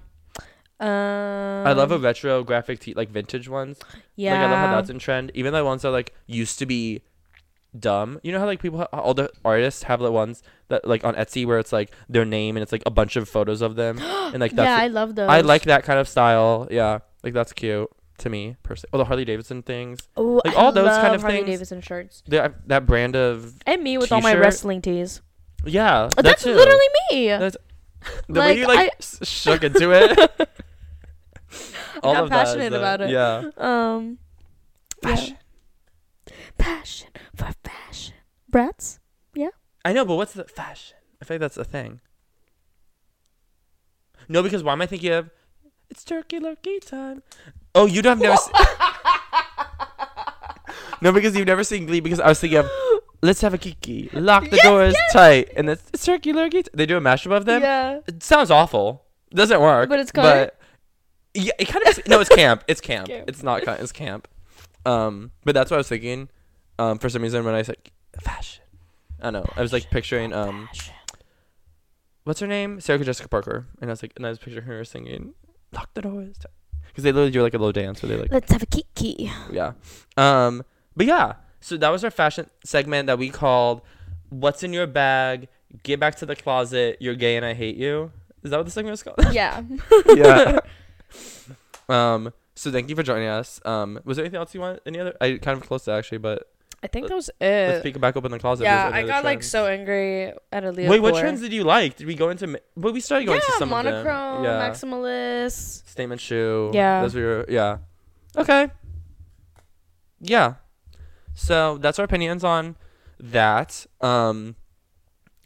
Um, 0.80 1.66
I 1.66 1.72
love 1.72 1.90
a 1.90 1.98
retro 1.98 2.44
graphic 2.44 2.78
tee, 2.80 2.94
like 2.94 3.10
vintage 3.10 3.48
ones. 3.48 3.78
Yeah. 4.16 4.32
Like 4.34 4.40
I 4.40 4.50
love 4.50 4.68
how 4.70 4.76
that's 4.76 4.90
in 4.90 4.98
trend. 4.98 5.32
Even 5.34 5.52
the 5.52 5.64
ones 5.64 5.82
that 5.82 5.90
like 5.90 6.14
used 6.26 6.58
to 6.60 6.66
be 6.66 7.02
dumb. 7.78 8.20
You 8.22 8.32
know 8.32 8.38
how 8.38 8.46
like 8.46 8.62
people, 8.62 8.78
ha- 8.80 8.88
all 8.92 9.14
the 9.14 9.30
artists 9.44 9.82
have 9.84 10.00
the 10.00 10.12
ones 10.12 10.42
that 10.68 10.86
like 10.86 11.04
on 11.04 11.14
Etsy 11.14 11.44
where 11.46 11.58
it's 11.58 11.72
like 11.72 11.92
their 12.08 12.24
name 12.24 12.56
and 12.56 12.62
it's 12.62 12.72
like 12.72 12.82
a 12.86 12.90
bunch 12.90 13.16
of 13.16 13.28
photos 13.28 13.60
of 13.60 13.74
them, 13.76 13.98
and 14.00 14.38
like 14.40 14.52
that's 14.54 14.66
yeah, 14.66 14.76
I 14.78 14.86
love 14.88 15.14
those. 15.14 15.28
I 15.28 15.40
like 15.40 15.62
that 15.62 15.82
kind 15.84 15.98
of 15.98 16.08
style. 16.08 16.68
Yeah, 16.70 17.00
like 17.24 17.32
that's 17.34 17.52
cute 17.52 17.88
to 18.18 18.30
me 18.30 18.56
personally. 18.62 18.90
Oh, 18.92 18.98
the 18.98 19.04
Harley 19.04 19.24
Davidson 19.24 19.62
things. 19.62 20.00
Ooh, 20.18 20.40
like, 20.44 20.54
I 20.56 20.60
all 20.60 20.72
those 20.72 20.88
kind 20.90 21.02
love 21.08 21.14
of 21.16 21.20
Harley 21.22 21.38
things. 21.38 21.46
Davidson 21.48 21.80
shirts. 21.80 22.22
That 22.28 22.68
that 22.68 22.86
brand 22.86 23.16
of 23.16 23.54
And 23.66 23.82
me 23.82 23.98
with 23.98 24.12
all 24.12 24.20
my 24.20 24.34
wrestling 24.34 24.80
tees. 24.82 25.22
yeah. 25.64 26.08
that 26.16 26.22
That's 26.24 26.42
too. 26.44 26.54
literally 26.54 26.86
me. 27.10 27.28
That's- 27.28 27.56
The 28.28 28.38
way 28.40 28.58
you 28.58 28.66
like 28.68 28.90
I- 28.90 29.24
shook 29.24 29.64
into 29.64 29.90
it. 29.92 30.48
All 32.02 32.14
got 32.14 32.24
of 32.24 32.30
passionate 32.30 32.70
the- 32.70 32.78
about 32.78 33.00
it. 33.00 33.10
Yeah. 33.10 33.50
Um, 33.56 34.18
yeah. 35.04 35.26
Passion 36.58 37.08
for 37.36 37.48
fashion. 37.64 38.14
Brats. 38.50 38.98
Yeah. 39.34 39.48
I 39.84 39.92
know, 39.92 40.04
but 40.04 40.16
what's 40.16 40.32
the 40.32 40.44
fashion? 40.44 40.96
I 41.20 41.24
feel 41.24 41.36
like 41.36 41.40
that's 41.40 41.56
a 41.56 41.64
thing. 41.64 42.00
No, 44.28 44.42
because 44.42 44.62
why 44.62 44.72
am 44.72 44.82
I 44.82 44.86
thinking 44.86 45.12
of 45.12 45.30
it's 45.90 46.04
turkey 46.04 46.38
lurkey 46.40 46.84
time? 46.84 47.22
Oh, 47.74 47.86
you 47.86 48.02
don't 48.02 48.20
have 48.20 48.22
never. 48.22 48.36
se- 48.36 48.52
no, 51.00 51.12
because 51.12 51.36
you've 51.36 51.46
never 51.46 51.64
seen 51.64 51.86
Glee. 51.86 52.00
Because 52.00 52.20
I 52.20 52.28
was 52.28 52.40
thinking 52.40 52.58
of 52.58 52.70
let's 53.22 53.40
have 53.40 53.54
a 53.54 53.58
kiki, 53.58 54.10
lock 54.12 54.44
the 54.50 54.56
Yes, 54.56 54.64
doors 54.64 54.94
yes. 54.94 55.12
tight, 55.12 55.48
and 55.56 55.70
it's, 55.70 55.82
it's 55.92 56.04
turkey 56.04 56.32
lurkey. 56.32 56.64
T- 56.64 56.70
they 56.74 56.86
do 56.86 56.96
a 56.96 57.00
mashup 57.00 57.34
of 57.34 57.44
them. 57.46 57.62
Yeah. 57.62 58.00
It 58.06 58.22
sounds 58.22 58.50
awful. 58.50 59.04
Doesn't 59.30 59.60
work. 59.60 59.88
But 59.88 60.00
it's 60.00 60.12
kinda- 60.12 60.52
But 60.52 60.57
yeah, 61.34 61.52
it 61.58 61.66
kind 61.66 61.86
of. 61.86 62.06
no, 62.06 62.20
it's 62.20 62.30
camp. 62.30 62.64
It's 62.68 62.80
camp. 62.90 63.08
Camp. 63.08 63.28
It's 63.28 63.42
not. 63.42 63.62
Kind. 63.62 63.80
It's 63.80 63.92
camp. 63.92 64.28
Um, 64.86 65.30
but 65.44 65.54
that's 65.54 65.70
what 65.70 65.76
I 65.76 65.78
was 65.78 65.88
thinking. 65.88 66.28
Um, 66.78 66.98
for 66.98 67.08
some 67.08 67.22
reason 67.22 67.44
when 67.44 67.54
I 67.54 67.62
said 67.62 67.76
fashion, 68.20 68.62
I 69.20 69.24
don't 69.30 69.44
know. 69.44 69.52
I 69.56 69.62
was 69.62 69.72
like 69.72 69.90
picturing 69.90 70.32
um, 70.32 70.68
Fashion. 70.68 70.94
what's 72.24 72.40
her 72.40 72.46
name? 72.46 72.80
Sarah 72.80 73.04
Jessica 73.04 73.28
Parker, 73.28 73.66
and 73.80 73.90
I 73.90 73.92
was 73.92 74.02
like, 74.02 74.12
and 74.16 74.24
I 74.24 74.28
was 74.30 74.38
picturing 74.38 74.64
her 74.66 74.84
singing 74.84 75.34
lock 75.72 75.92
the 75.94 76.02
doors. 76.02 76.36
Because 76.86 77.04
they 77.04 77.12
literally 77.12 77.30
do 77.30 77.42
like 77.42 77.54
a 77.54 77.58
little 77.58 77.72
dance 77.72 78.02
where 78.02 78.10
they 78.10 78.16
like 78.22 78.32
Let's 78.32 78.50
have 78.52 78.62
a 78.62 78.66
kiki. 78.66 79.30
yeah. 79.50 79.72
Um, 80.16 80.64
but 80.96 81.06
yeah, 81.06 81.34
so 81.60 81.76
that 81.76 81.90
was 81.90 82.02
our 82.04 82.10
fashion 82.10 82.48
segment 82.64 83.06
that 83.08 83.18
we 83.18 83.28
called 83.28 83.82
"What's 84.30 84.62
in 84.62 84.72
Your 84.72 84.86
Bag." 84.86 85.48
Get 85.82 86.00
back 86.00 86.14
to 86.16 86.26
the 86.26 86.34
closet. 86.34 86.96
You're 87.00 87.14
gay 87.14 87.36
and 87.36 87.44
I 87.44 87.52
hate 87.54 87.76
you. 87.76 88.10
Is 88.42 88.50
that 88.52 88.56
what 88.56 88.64
the 88.66 88.72
segment 88.72 88.92
was 88.92 89.02
called? 89.02 89.18
Yeah. 89.34 89.62
yeah. 90.14 90.60
Um. 91.88 92.32
So 92.54 92.72
thank 92.72 92.88
you 92.90 92.96
for 92.96 93.02
joining 93.02 93.28
us. 93.28 93.60
Um. 93.64 94.00
Was 94.04 94.16
there 94.16 94.24
anything 94.24 94.38
else 94.38 94.54
you 94.54 94.60
want? 94.60 94.80
Any 94.86 94.98
other? 95.00 95.14
I 95.20 95.38
kind 95.38 95.60
of 95.60 95.66
close 95.66 95.84
to 95.84 95.92
actually, 95.92 96.18
but 96.18 96.50
I 96.82 96.86
think 96.86 97.08
that 97.08 97.14
was 97.14 97.28
it. 97.28 97.34
let's 97.40 97.78
it. 97.78 97.82
peek 97.82 98.00
back 98.00 98.16
open 98.16 98.30
the 98.30 98.38
closet. 98.38 98.64
Yeah, 98.64 98.90
I 98.92 99.02
got 99.02 99.24
like 99.24 99.42
so 99.42 99.66
angry 99.66 100.32
at 100.52 100.62
Aaliyah. 100.64 100.88
Wait, 100.88 101.00
what 101.00 101.16
trends 101.18 101.40
did 101.40 101.52
you 101.52 101.64
like? 101.64 101.96
Did 101.96 102.06
we 102.06 102.14
go 102.14 102.30
into? 102.30 102.46
ma- 102.46 102.58
But 102.76 102.92
we 102.94 103.00
started 103.00 103.26
going 103.26 103.40
yeah, 103.40 103.46
to 103.46 103.52
some 103.58 103.72
of 103.72 103.84
them. 103.84 104.04
monochrome, 104.04 104.44
Yeah. 104.44 104.68
maximalist. 104.68 105.88
Statement 105.88 106.20
shoe. 106.20 106.70
Yeah. 106.72 107.02
Those 107.02 107.14
were 107.14 107.44
yeah. 107.48 107.78
Okay. 108.36 108.70
Yeah. 110.20 110.54
So 111.34 111.78
that's 111.78 111.98
our 111.98 112.04
opinions 112.04 112.44
on 112.44 112.76
that. 113.20 113.86
Um. 114.00 114.56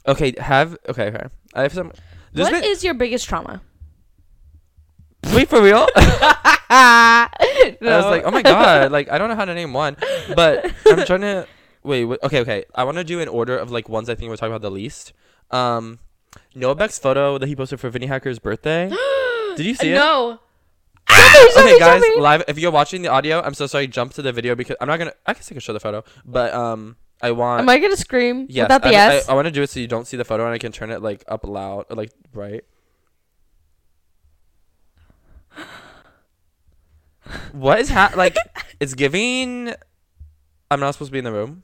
Okay. 0.07 0.35
Have 0.39 0.77
okay. 0.89 1.07
Okay. 1.09 1.27
I 1.55 1.63
have 1.63 1.73
some. 1.73 1.93
There's 2.33 2.51
What 2.51 2.63
been, 2.63 2.71
is 2.71 2.83
your 2.83 2.95
biggest 2.95 3.29
trauma? 3.29 3.61
Wait 5.35 5.49
for 5.49 5.63
real. 5.63 5.87
I 5.97 7.29
was 7.81 8.05
like, 8.07 8.25
oh 8.25 8.31
my 8.31 8.43
god, 8.43 8.93
like 8.93 9.11
I 9.11 9.19
don't 9.19 9.29
know 9.29 9.37
how 9.37 9.45
to 9.45 9.55
name 9.55 9.73
one, 9.73 9.97
but 10.35 10.73
I'm 10.87 11.05
trying 11.07 11.21
to 11.23 11.47
wait. 11.83 12.05
wait 12.05 12.19
okay, 12.23 12.41
okay. 12.41 12.65
I 12.75 12.85
want 12.85 12.97
to 12.99 13.05
do 13.05 13.21
an 13.21 13.29
order 13.29 13.57
of 13.57 13.71
like 13.71 13.89
ones 13.89 14.09
I 14.09 14.15
think 14.15 14.31
we're 14.31 14.37
talking 14.37 14.53
about 14.53 14.63
the 14.63 14.71
least. 14.71 15.13
Um, 15.51 15.99
Noah 16.55 16.75
Beck's 16.75 16.99
photo 16.99 17.39
that 17.39 17.47
he 17.47 17.57
posted 17.57 17.81
for 17.81 17.91
Vinny 17.91 18.07
Hacker's 18.07 18.39
birthday. 18.39 18.89
Did 19.57 19.67
you 19.67 19.75
see 19.75 19.91
it? 19.91 19.95
no. 19.95 20.41
okay, 21.59 21.79
guys, 21.79 22.03
live. 22.19 22.45
If 22.49 22.59
you're 22.59 22.71
watching 22.71 23.03
the 23.03 23.09
audio, 23.09 23.43
I'm 23.43 23.55
so 23.55 23.67
sorry. 23.67 23.87
Jump 23.87 24.15
to 24.15 24.23
the 24.23 24.33
video 24.33 24.55
because 24.55 24.77
I'm 24.81 24.89
not 24.89 24.99
gonna. 24.99 25.13
I 25.27 25.35
guess 25.35 25.51
I 25.51 25.55
can 25.55 25.61
show 25.61 25.73
the 25.73 25.81
photo, 25.81 26.05
but 26.25 26.55
um, 26.55 26.97
I 27.21 27.33
want. 27.33 27.61
Am 27.61 27.69
I 27.69 27.79
gonna 27.79 27.97
scream 27.97 28.47
yes, 28.49 28.65
without 28.65 28.83
the? 28.83 28.97
I, 28.97 29.35
want 29.35 29.47
to 29.47 29.51
do 29.51 29.63
it 29.63 29.71
so 29.71 29.81
you 29.81 29.89
don't 29.89 30.07
see 30.07 30.17
the 30.17 30.25
photo 30.25 30.45
and 30.45 30.55
I 30.55 30.59
can 30.59 30.73
turn 30.73 30.91
it 30.91 31.03
like 31.03 31.25
up 31.29 31.45
loud, 31.47 31.87
or, 31.91 31.97
like 31.97 32.13
bright. 32.33 32.65
What 37.53 37.81
is 37.81 37.91
ha- 37.91 38.13
like? 38.17 38.37
It's 38.81 38.95
giving. 38.95 39.73
I'm 40.71 40.81
not 40.81 40.93
supposed 40.93 41.11
to 41.11 41.13
be 41.13 41.19
in 41.19 41.25
the 41.25 41.33
room. 41.33 41.63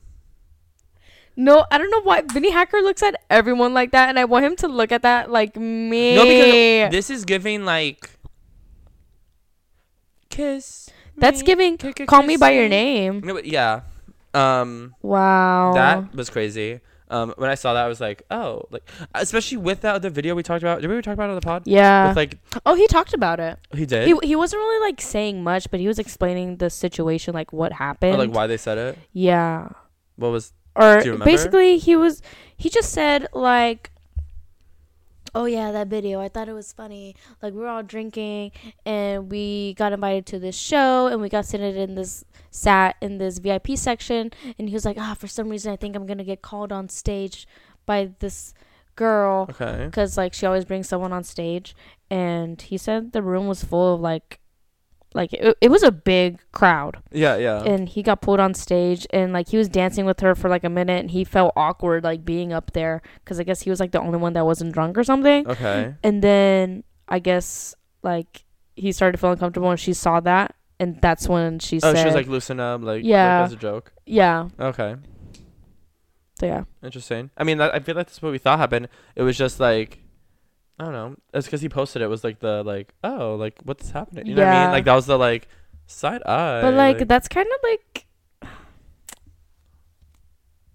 no, 1.35 1.65
I 1.71 1.77
don't 1.77 1.89
know 1.89 2.01
why 2.01 2.21
Vinny 2.21 2.51
Hacker 2.51 2.77
looks 2.81 3.01
at 3.01 3.15
everyone 3.29 3.73
like 3.73 3.91
that, 3.91 4.09
and 4.09 4.19
I 4.19 4.25
want 4.25 4.45
him 4.45 4.55
to 4.57 4.67
look 4.67 4.91
at 4.91 5.01
that 5.01 5.31
like 5.31 5.55
me. 5.55 6.15
No, 6.15 6.23
because 6.25 6.91
this 6.91 7.09
is 7.09 7.25
giving 7.25 7.65
like. 7.65 8.09
Kiss. 10.29 10.89
That's 11.17 11.41
me, 11.41 11.45
giving. 11.45 11.77
Call 11.77 12.23
me 12.23 12.37
by 12.37 12.51
your 12.51 12.69
name. 12.69 13.21
No, 13.21 13.33
but 13.33 13.45
yeah. 13.45 13.81
Um. 14.33 14.95
Wow. 15.01 15.73
That 15.73 16.13
was 16.15 16.29
crazy. 16.29 16.81
Um, 17.11 17.33
when 17.37 17.49
I 17.49 17.55
saw 17.55 17.73
that, 17.73 17.83
I 17.83 17.87
was 17.87 17.99
like, 17.99 18.21
oh, 18.29 18.63
like, 18.69 18.87
especially 19.15 19.57
with 19.57 19.81
that 19.81 19.95
other 19.95 20.09
video 20.09 20.35
we 20.35 20.43
talked 20.43 20.61
about. 20.61 20.81
Did 20.81 20.89
we 20.89 21.01
talk 21.01 21.15
about 21.15 21.25
it 21.25 21.29
on 21.29 21.35
the 21.35 21.41
pod? 21.41 21.63
yeah. 21.65 22.09
With 22.09 22.17
like, 22.17 22.37
oh, 22.65 22.75
he 22.75 22.85
talked 22.87 23.13
about 23.13 23.39
it. 23.39 23.57
he 23.73 23.85
did. 23.85 24.07
He 24.07 24.15
he 24.27 24.35
wasn't 24.35 24.59
really 24.59 24.87
like 24.87 25.01
saying 25.01 25.43
much, 25.43 25.71
but 25.71 25.79
he 25.79 25.87
was 25.87 25.97
explaining 25.97 26.57
the 26.57 26.69
situation, 26.69 27.33
like 27.33 27.51
what 27.51 27.71
or 27.71 27.75
happened. 27.75 28.17
like 28.17 28.31
why 28.31 28.47
they 28.47 28.57
said 28.57 28.77
it. 28.77 28.97
Yeah. 29.11 29.69
What 30.17 30.29
was? 30.31 30.53
Or 30.75 30.99
Do 30.99 31.05
you 31.05 31.11
remember? 31.13 31.25
basically, 31.25 31.77
he 31.77 31.95
was 31.95 32.21
he 32.55 32.69
just 32.69 32.91
said 32.91 33.27
like. 33.33 33.91
Oh 35.35 35.45
yeah, 35.45 35.71
that 35.71 35.87
video. 35.89 36.19
I 36.19 36.27
thought 36.27 36.49
it 36.49 36.53
was 36.53 36.73
funny. 36.73 37.15
Like 37.41 37.53
we 37.53 37.59
were 37.59 37.67
all 37.67 37.83
drinking 37.83 38.51
and 38.83 39.29
we 39.31 39.75
got 39.75 39.93
invited 39.93 40.25
to 40.27 40.39
this 40.39 40.55
show 40.57 41.05
and 41.05 41.21
we 41.21 41.29
got 41.29 41.45
seated 41.45 41.77
in 41.77 41.93
this 41.93 42.25
sat 42.51 42.95
in 43.01 43.17
this 43.17 43.37
VIP 43.39 43.75
section 43.75 44.31
and 44.57 44.69
he 44.69 44.73
was 44.73 44.85
like, 44.85 44.97
"Ah, 44.99 45.13
for 45.17 45.27
some 45.27 45.49
reason 45.49 45.71
I 45.71 45.75
think 45.75 45.95
I'm 45.95 46.05
going 46.05 46.17
to 46.17 46.23
get 46.23 46.41
called 46.41 46.71
on 46.71 46.89
stage 46.89 47.47
by 47.85 48.11
this 48.19 48.53
girl 48.95 49.47
Okay. 49.49 49.85
because 49.85 50.17
like 50.17 50.33
she 50.33 50.45
always 50.45 50.65
brings 50.65 50.87
someone 50.89 51.13
on 51.13 51.23
stage 51.23 51.73
and 52.09 52.61
he 52.61 52.77
said 52.77 53.13
the 53.13 53.21
room 53.21 53.47
was 53.47 53.63
full 53.63 53.95
of 53.95 54.01
like 54.01 54.39
like 55.15 55.31
it, 55.33 55.55
it 55.61 55.71
was 55.71 55.83
a 55.83 55.91
big 55.91 56.39
crowd 56.51 56.97
Yeah, 57.11 57.37
yeah. 57.37 57.63
and 57.63 57.87
he 57.89 58.03
got 58.03 58.21
pulled 58.21 58.39
on 58.41 58.53
stage 58.53 59.07
and 59.11 59.31
like 59.33 59.49
he 59.49 59.57
was 59.57 59.69
dancing 59.69 60.05
with 60.05 60.19
her 60.19 60.35
for 60.35 60.49
like 60.49 60.63
a 60.65 60.69
minute 60.69 60.99
and 60.99 61.11
he 61.11 61.23
felt 61.23 61.53
awkward 61.55 62.03
like 62.03 62.25
being 62.25 62.51
up 62.53 62.73
there 62.73 63.01
because 63.23 63.39
i 63.39 63.43
guess 63.43 63.61
he 63.61 63.69
was 63.69 63.79
like 63.79 63.91
the 63.91 64.01
only 64.01 64.17
one 64.19 64.33
that 64.33 64.45
wasn't 64.45 64.71
drunk 64.73 64.97
or 64.97 65.03
something 65.03 65.47
okay. 65.47 65.95
and 66.03 66.21
then 66.21 66.83
i 67.07 67.17
guess 67.19 67.73
like 68.03 68.43
he 68.75 68.91
started 68.91 69.17
feeling 69.17 69.37
comfortable 69.37 69.71
and 69.71 69.79
she 69.79 69.93
saw 69.93 70.19
that 70.19 70.53
and 70.79 70.99
that's 71.01 71.27
when 71.27 71.59
she 71.59 71.77
Oh, 71.77 71.79
said 71.93 71.97
she 71.99 72.05
was 72.05 72.15
like 72.15 72.27
loosen 72.27 72.59
up, 72.59 72.81
like 72.81 73.03
Yeah. 73.03 73.37
like, 73.39 73.45
as 73.47 73.53
a 73.53 73.57
joke. 73.57 73.91
yeah 74.05 74.47
Okay, 74.59 74.95
so 76.39 76.45
yeah 76.45 76.63
interesting. 76.83 77.29
I 77.37 77.43
mean, 77.43 77.57
that, 77.57 77.73
I 77.75 77.79
feel 77.79 77.95
like 77.95 78.07
that's 78.07 78.21
what 78.21 78.31
we 78.31 78.37
thought 78.37 78.59
happened. 78.59 78.87
It 79.15 79.23
was 79.23 79.37
just 79.37 79.59
like, 79.59 79.99
I 80.79 80.85
don't 80.85 80.93
know. 80.93 81.15
It's 81.33 81.45
because 81.47 81.61
he 81.61 81.69
posted 81.69 82.01
it. 82.01 82.07
Was 82.07 82.23
like 82.23 82.39
the 82.39 82.63
like, 82.63 82.93
oh, 83.03 83.35
like 83.35 83.59
what's 83.63 83.91
happening? 83.91 84.27
You 84.27 84.35
know 84.35 84.43
what 84.43 84.51
I 84.51 84.55
Yeah. 84.55 84.61
mean? 84.63 84.71
Like 84.71 84.85
that 84.85 84.95
was 84.95 85.05
the 85.07 85.17
like 85.17 85.47
side 85.87 86.23
eye. 86.25 86.61
but 86.61 86.73
like, 86.73 87.07
that's 87.07 87.27
kind 87.27 87.47
of 87.47 87.59
like 87.63 88.05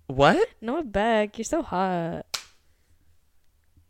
what? 0.07 0.47
Noah 0.61 0.85
Beck, 0.85 1.38
you're 1.38 1.45
so 1.45 1.62
hot. 1.62 2.27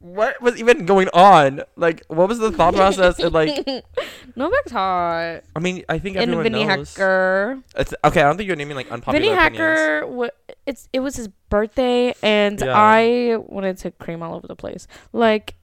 What 0.05 0.41
was 0.43 0.59
even 0.61 0.85
going 0.85 1.09
on? 1.15 1.63
Like, 1.77 2.03
what 2.09 2.29
was 2.29 2.39
the 2.39 2.53
thought 2.53 2.75
process? 2.75 3.19
And 3.19 3.33
like, 3.33 3.65
Beck's 4.37 4.71
hot. 4.71 5.45
I 5.57 5.61
mean, 5.61 5.83
I 5.89 5.99
think 5.99 6.17
And 6.17 6.25
everyone 6.25 6.43
Vinny 6.45 6.65
knows. 6.67 6.95
Hacker. 6.95 7.63
It's 7.75 7.95
okay. 8.05 8.21
I 8.21 8.25
don't 8.25 8.37
think 8.37 8.47
you're 8.47 8.55
naming 8.57 8.77
like 8.77 8.93
unpopular 8.93 9.19
Vinny 9.19 9.33
opinions. 9.33 9.59
Hacker, 9.59 10.07
wa 10.07 10.29
it's 10.67 10.91
it 10.93 11.01
was 11.01 11.17
his 11.17 11.29
birthday, 11.49 12.15
and 12.23 12.61
Yeah. 12.61 12.75
I 12.77 13.37
wanted 13.47 13.79
to 13.79 13.93
cream 13.93 14.23
all 14.23 14.35
over 14.35 14.47
the 14.47 14.55
place. 14.57 14.87
Like, 15.15 15.55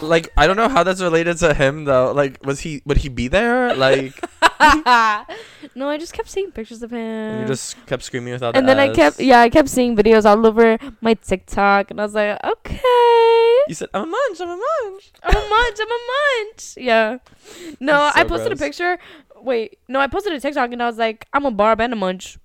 Like, 0.00 0.28
I 0.36 0.46
don't 0.46 0.56
know 0.56 0.68
how 0.68 0.84
that's 0.84 1.00
related 1.02 1.38
to 1.38 1.52
him 1.52 1.84
though. 1.84 2.12
Like, 2.12 2.38
was 2.46 2.60
he 2.60 2.80
would 2.86 2.98
he 2.98 3.08
be 3.08 3.26
there? 3.26 3.74
Like, 3.74 4.14
no, 5.74 5.88
I 5.88 5.98
just 5.98 6.12
kept 6.12 6.28
seeing 6.28 6.50
pictures 6.50 6.82
of 6.82 6.90
him. 6.90 7.40
you 7.42 7.46
just 7.46 7.76
kept 7.86 8.02
screaming 8.02 8.32
without. 8.32 8.56
and 8.56 8.66
the 8.66 8.74
then 8.74 8.80
I 8.80 8.88
S. 8.88 8.96
kept, 8.96 9.20
yeah, 9.20 9.40
I 9.40 9.48
kept 9.48 9.68
seeing 9.68 9.96
videos 9.96 10.24
all 10.24 10.46
over 10.46 10.78
my 11.00 11.14
TikTok, 11.14 11.90
and 11.90 12.00
I 12.00 12.04
was 12.04 12.14
like, 12.14 12.38
okay, 12.42 13.56
You 13.68 13.74
said 13.74 13.88
I'm 13.94 14.04
a 14.04 14.06
munch. 14.06 14.40
I'm 14.40 14.48
a 14.50 14.56
munch. 14.56 15.12
I'm 15.22 15.36
a 15.36 15.48
munch, 15.48 15.78
I'm 15.80 15.90
a 15.90 16.00
munch. 16.12 16.74
Yeah. 16.76 17.18
No, 17.80 17.92
That's 17.92 18.16
I 18.16 18.22
so 18.22 18.28
posted 18.28 18.52
a 18.52 18.56
picture. 18.56 18.98
Wait, 19.36 19.78
no, 19.86 20.00
I 20.00 20.08
posted 20.08 20.32
a 20.32 20.40
TikTok, 20.40 20.72
and 20.72 20.82
I 20.82 20.86
was 20.86 20.98
like, 20.98 21.26
I'm 21.32 21.46
a 21.46 21.50
barb 21.50 21.80
and 21.80 21.92
a 21.92 21.96
munch. 21.96 22.38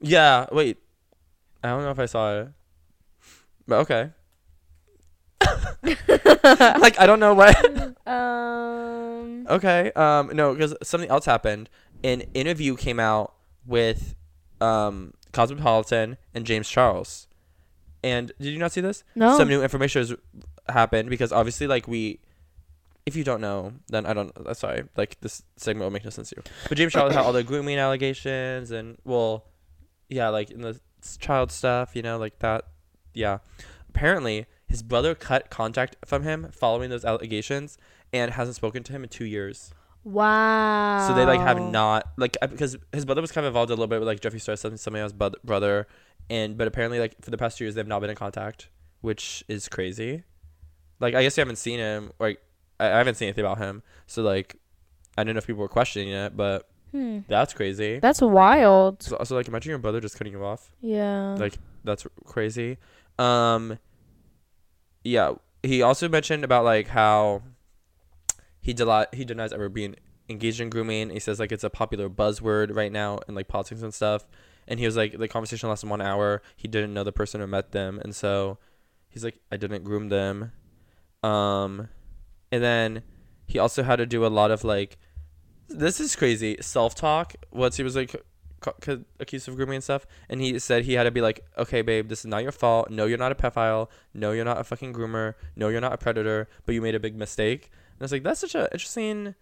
Yeah. 0.00 0.46
Wait. 0.50 0.78
I 1.62 1.68
don't 1.68 1.82
know 1.84 1.90
if 1.90 1.98
I 1.98 2.06
saw 2.06 2.40
it. 2.40 2.48
But 3.68 3.80
okay. 3.80 4.10
like 6.82 6.98
I 6.98 7.06
don't 7.06 7.20
know 7.20 7.34
what. 7.34 7.56
Um. 8.06 9.46
okay. 9.48 9.92
Um. 9.92 10.30
No, 10.34 10.52
because 10.54 10.74
something 10.82 11.10
else 11.10 11.24
happened. 11.24 11.68
An 12.04 12.22
interview 12.34 12.76
came 12.76 12.98
out 12.98 13.34
with, 13.66 14.14
um, 14.60 15.14
Cosmopolitan 15.32 16.16
and 16.34 16.44
James 16.44 16.68
Charles. 16.68 17.28
And 18.04 18.32
did 18.40 18.52
you 18.52 18.58
not 18.58 18.72
see 18.72 18.80
this? 18.80 19.04
No. 19.14 19.36
some 19.38 19.48
new 19.48 19.62
information 19.62 20.00
has 20.02 20.14
happened 20.68 21.10
because 21.10 21.32
obviously 21.32 21.66
like 21.66 21.86
we 21.88 22.20
if 23.04 23.16
you 23.16 23.24
don't 23.24 23.40
know 23.40 23.72
then 23.88 24.06
i 24.06 24.12
don't 24.12 24.30
uh, 24.46 24.54
sorry 24.54 24.84
like 24.96 25.20
this 25.22 25.42
segment 25.56 25.82
will 25.84 25.90
make 25.90 26.04
no 26.04 26.10
sense 26.10 26.30
to 26.30 26.36
you 26.36 26.42
but 26.68 26.78
james 26.78 26.92
charles 26.92 27.12
had 27.12 27.24
all 27.24 27.32
the 27.32 27.42
grooming 27.42 27.78
allegations 27.78 28.70
and 28.70 28.96
well 29.04 29.44
yeah 30.08 30.28
like 30.28 30.52
in 30.52 30.60
the 30.60 30.78
child 31.18 31.50
stuff 31.50 31.96
you 31.96 32.02
know 32.02 32.16
like 32.16 32.38
that 32.38 32.64
yeah 33.12 33.38
apparently 33.88 34.46
his 34.72 34.82
brother 34.82 35.14
cut 35.14 35.48
contact 35.50 35.94
from 36.04 36.22
him 36.24 36.48
following 36.50 36.90
those 36.90 37.04
allegations 37.04 37.78
and 38.12 38.32
hasn't 38.32 38.56
spoken 38.56 38.82
to 38.82 38.92
him 38.92 39.02
in 39.04 39.08
two 39.08 39.24
years 39.24 39.72
Wow. 40.04 41.06
so 41.06 41.14
they 41.14 41.24
like 41.24 41.40
have 41.40 41.60
not 41.60 42.08
like 42.16 42.36
because 42.40 42.76
his 42.92 43.04
brother 43.04 43.20
was 43.20 43.30
kind 43.30 43.44
of 43.46 43.50
involved 43.52 43.70
a 43.70 43.74
little 43.74 43.86
bit 43.86 44.00
with 44.00 44.08
like 44.08 44.20
Jeffree 44.20 44.40
Star 44.40 44.56
something 44.56 44.76
somebody 44.76 45.02
else's 45.02 45.16
bro- 45.16 45.30
brother, 45.44 45.86
and 46.28 46.58
but 46.58 46.66
apparently 46.66 46.98
like 46.98 47.14
for 47.22 47.30
the 47.30 47.38
past 47.38 47.56
two 47.58 47.64
years 47.64 47.74
they've 47.76 47.86
not 47.86 48.00
been 48.00 48.10
in 48.10 48.16
contact, 48.16 48.68
which 49.00 49.44
is 49.46 49.68
crazy. 49.68 50.24
Like 50.98 51.14
I 51.14 51.22
guess 51.22 51.36
you 51.36 51.40
haven't 51.42 51.56
seen 51.56 51.78
him, 51.78 52.10
or 52.18 52.28
like, 52.28 52.40
I, 52.80 52.86
I 52.86 52.98
haven't 52.98 53.14
seen 53.14 53.26
anything 53.28 53.44
about 53.44 53.58
him, 53.58 53.82
so 54.08 54.22
like 54.22 54.56
I 55.16 55.22
don't 55.24 55.34
know 55.34 55.38
if 55.38 55.46
people 55.46 55.60
were 55.62 55.68
questioning 55.68 56.08
it, 56.08 56.36
but 56.36 56.68
Hmm. 56.90 57.20
that's 57.28 57.54
crazy. 57.54 58.00
That's 58.00 58.20
wild. 58.20 59.02
So, 59.02 59.16
so 59.24 59.34
like 59.36 59.46
imagine 59.48 59.70
your 59.70 59.78
brother 59.78 60.00
just 60.00 60.18
cutting 60.18 60.32
you 60.32 60.44
off. 60.44 60.72
Yeah. 60.80 61.36
Like 61.38 61.54
that's 61.84 62.06
crazy. 62.24 62.78
Um 63.20 63.78
yeah, 65.04 65.34
he 65.62 65.82
also 65.82 66.08
mentioned 66.08 66.44
about 66.44 66.64
like 66.64 66.88
how 66.88 67.42
he 68.60 68.72
deli- 68.72 69.06
he 69.12 69.24
denies 69.24 69.52
ever 69.52 69.68
being 69.68 69.96
engaged 70.28 70.60
in 70.60 70.70
grooming. 70.70 71.10
He 71.10 71.20
says 71.20 71.38
like 71.38 71.52
it's 71.52 71.64
a 71.64 71.70
popular 71.70 72.08
buzzword 72.08 72.74
right 72.74 72.92
now 72.92 73.18
in 73.28 73.34
like 73.34 73.48
politics 73.48 73.82
and 73.82 73.92
stuff. 73.92 74.26
And 74.68 74.78
he 74.78 74.86
was 74.86 74.96
like 74.96 75.18
the 75.18 75.28
conversation 75.28 75.68
lasted 75.68 75.88
one 75.88 76.00
hour. 76.00 76.42
He 76.56 76.68
didn't 76.68 76.94
know 76.94 77.04
the 77.04 77.12
person 77.12 77.40
or 77.40 77.46
met 77.46 77.72
them, 77.72 77.98
and 77.98 78.14
so 78.14 78.58
he's 79.08 79.24
like 79.24 79.40
I 79.50 79.56
didn't 79.56 79.84
groom 79.84 80.08
them. 80.08 80.52
Um 81.22 81.88
and 82.50 82.62
then 82.62 83.02
he 83.46 83.58
also 83.58 83.82
had 83.82 83.96
to 83.96 84.06
do 84.06 84.24
a 84.24 84.28
lot 84.28 84.50
of 84.50 84.64
like, 84.64 84.98
this 85.68 86.00
is 86.00 86.16
crazy 86.16 86.56
self 86.60 86.94
talk. 86.94 87.34
Once 87.50 87.76
he 87.76 87.82
was 87.82 87.96
like 87.96 88.14
accused 89.20 89.48
of 89.48 89.56
grooming 89.56 89.76
and 89.76 89.84
stuff, 89.84 90.06
and 90.28 90.40
he 90.40 90.58
said 90.58 90.84
he 90.84 90.94
had 90.94 91.04
to 91.04 91.10
be 91.10 91.20
like, 91.20 91.44
okay, 91.58 91.82
babe, 91.82 92.08
this 92.08 92.20
is 92.20 92.26
not 92.26 92.42
your 92.42 92.52
fault. 92.52 92.90
No, 92.90 93.06
you're 93.06 93.18
not 93.18 93.32
a 93.32 93.34
pedophile. 93.34 93.88
No, 94.14 94.32
you're 94.32 94.44
not 94.44 94.58
a 94.58 94.64
fucking 94.64 94.92
groomer. 94.92 95.34
No, 95.56 95.68
you're 95.68 95.80
not 95.80 95.92
a 95.92 95.98
predator. 95.98 96.48
But 96.66 96.74
you 96.74 96.82
made 96.82 96.94
a 96.94 97.00
big 97.00 97.16
mistake. 97.16 97.70
And 97.92 98.02
I 98.02 98.04
was 98.04 98.12
like, 98.12 98.22
that's 98.22 98.40
such 98.40 98.54
an 98.54 98.68
interesting. 98.72 99.34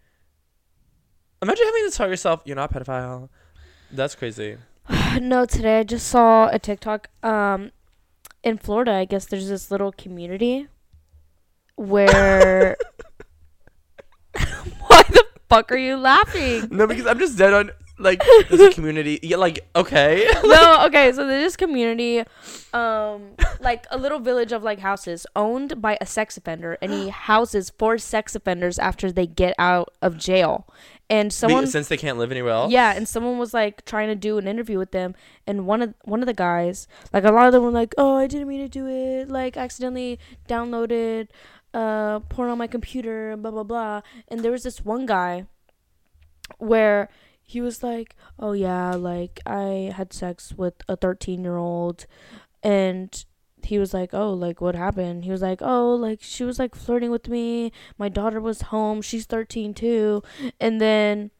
Imagine 1.43 1.67
having 1.67 1.91
to 1.91 1.97
tell 1.97 2.09
yourself 2.09 2.43
you're 2.45 2.57
not 2.57 2.75
a 2.75 2.79
pedophile. 2.79 3.29
That's 3.91 4.15
crazy. 4.15 4.59
no, 5.21 5.45
today 5.47 5.81
I 5.81 5.83
just 5.85 6.09
saw 6.09 6.49
a 6.49 6.59
TikTok. 6.59 7.09
Um, 7.23 7.73
in 8.43 8.59
Florida, 8.59 8.93
I 8.93 9.05
guess 9.05 9.27
there's 9.27 9.49
this 9.49 9.71
little 9.71 9.93
community 9.93 10.69
where. 11.77 12.77
Why 14.87 15.03
the 15.09 15.25
fuck 15.49 15.73
are 15.73 15.77
you 15.77 15.97
laughing? 15.97 16.69
No, 16.71 16.87
because 16.87 17.07
I'm 17.07 17.19
just 17.19 17.37
dead 17.37 17.53
on 17.53 17.71
like 18.01 18.23
there's 18.49 18.61
a 18.61 18.71
community. 18.75 19.21
Yeah, 19.23 19.37
like 19.37 19.61
okay. 19.77 20.29
no, 20.45 20.87
okay, 20.87 21.13
so 21.13 21.27
there's 21.27 21.45
this 21.45 21.57
community, 21.57 22.25
um, 22.73 23.33
like 23.61 23.87
a 23.91 23.99
little 23.99 24.19
village 24.19 24.53
of 24.53 24.63
like 24.63 24.81
houses 24.81 25.27
owned 25.37 25.81
by 25.81 25.99
a 26.01 26.07
sex 26.07 26.37
offender, 26.37 26.79
and 26.81 26.93
he 26.93 27.09
houses 27.31 27.71
four 27.79 27.99
sex 27.99 28.35
offenders 28.35 28.79
after 28.79 29.13
they 29.13 29.27
get 29.27 29.55
out 29.59 29.93
of 30.03 30.17
jail. 30.17 30.67
And 31.09 31.33
someone, 31.33 31.67
since 31.67 31.89
they 31.89 31.97
can't 31.97 32.19
live 32.19 32.31
anywhere 32.31 32.53
else. 32.53 32.73
yeah, 32.73 32.93
and 32.95 33.09
someone 33.09 33.39
was 33.39 33.53
like 33.53 33.85
trying 33.85 34.09
to 34.09 34.15
do 34.15 34.39
an 34.39 34.47
interview 34.47 34.79
with 34.79 34.93
them, 34.93 35.15
and 35.47 35.67
one 35.67 35.83
of 35.83 35.95
one 36.05 36.21
of 36.21 36.27
the 36.27 36.35
guys, 36.35 36.87
like 37.13 37.25
a 37.25 37.33
lot 37.33 37.47
of 37.47 37.53
them 37.53 37.65
were 37.65 37.71
like, 37.71 37.95
"Oh, 37.99 38.17
I 38.17 38.27
didn't 38.27 38.49
mean 38.49 38.61
to 38.61 38.69
do 38.69 38.87
it. 38.87 39.29
Like, 39.29 39.57
accidentally 39.57 40.19
downloaded 40.49 41.29
uh 41.73 42.21
porn 42.21 42.51
on 42.51 42.59
my 42.59 42.67
computer, 42.69 43.37
blah 43.37 43.51
blah 43.51 43.65
blah." 43.65 44.03
And 44.29 44.41
there 44.41 44.53
was 44.53 44.63
this 44.63 44.85
one 44.85 45.05
guy 45.05 45.47
where 46.59 47.09
he 47.51 47.61
was 47.61 47.83
like, 47.83 48.15
"Oh 48.39 48.53
yeah, 48.53 48.95
like 48.95 49.41
I 49.45 49.93
had 49.97 50.13
sex 50.13 50.55
with 50.57 50.75
a 50.89 50.97
13-year-old." 50.97 52.07
And 52.63 53.25
he 53.65 53.79
was 53.79 53.93
like, 53.93 54.15
"Oh, 54.15 54.33
like 54.33 54.61
what 54.61 54.77
happened?" 54.77 55.25
He 55.25 55.33
was 55.33 55.43
like, 55.43 55.61
"Oh, 55.61 55.95
like 55.95 56.21
she 56.23 56.45
was 56.45 56.59
like 56.61 56.75
flirting 56.77 57.11
with 57.11 57.29
me. 57.29 57.73
My 57.99 58.09
daughter 58.09 58.41
was 58.41 58.63
home. 58.71 59.03
She's 59.03 59.27
13 59.27 59.75
too." 59.75 60.23
And 60.61 60.81
then 60.81 61.31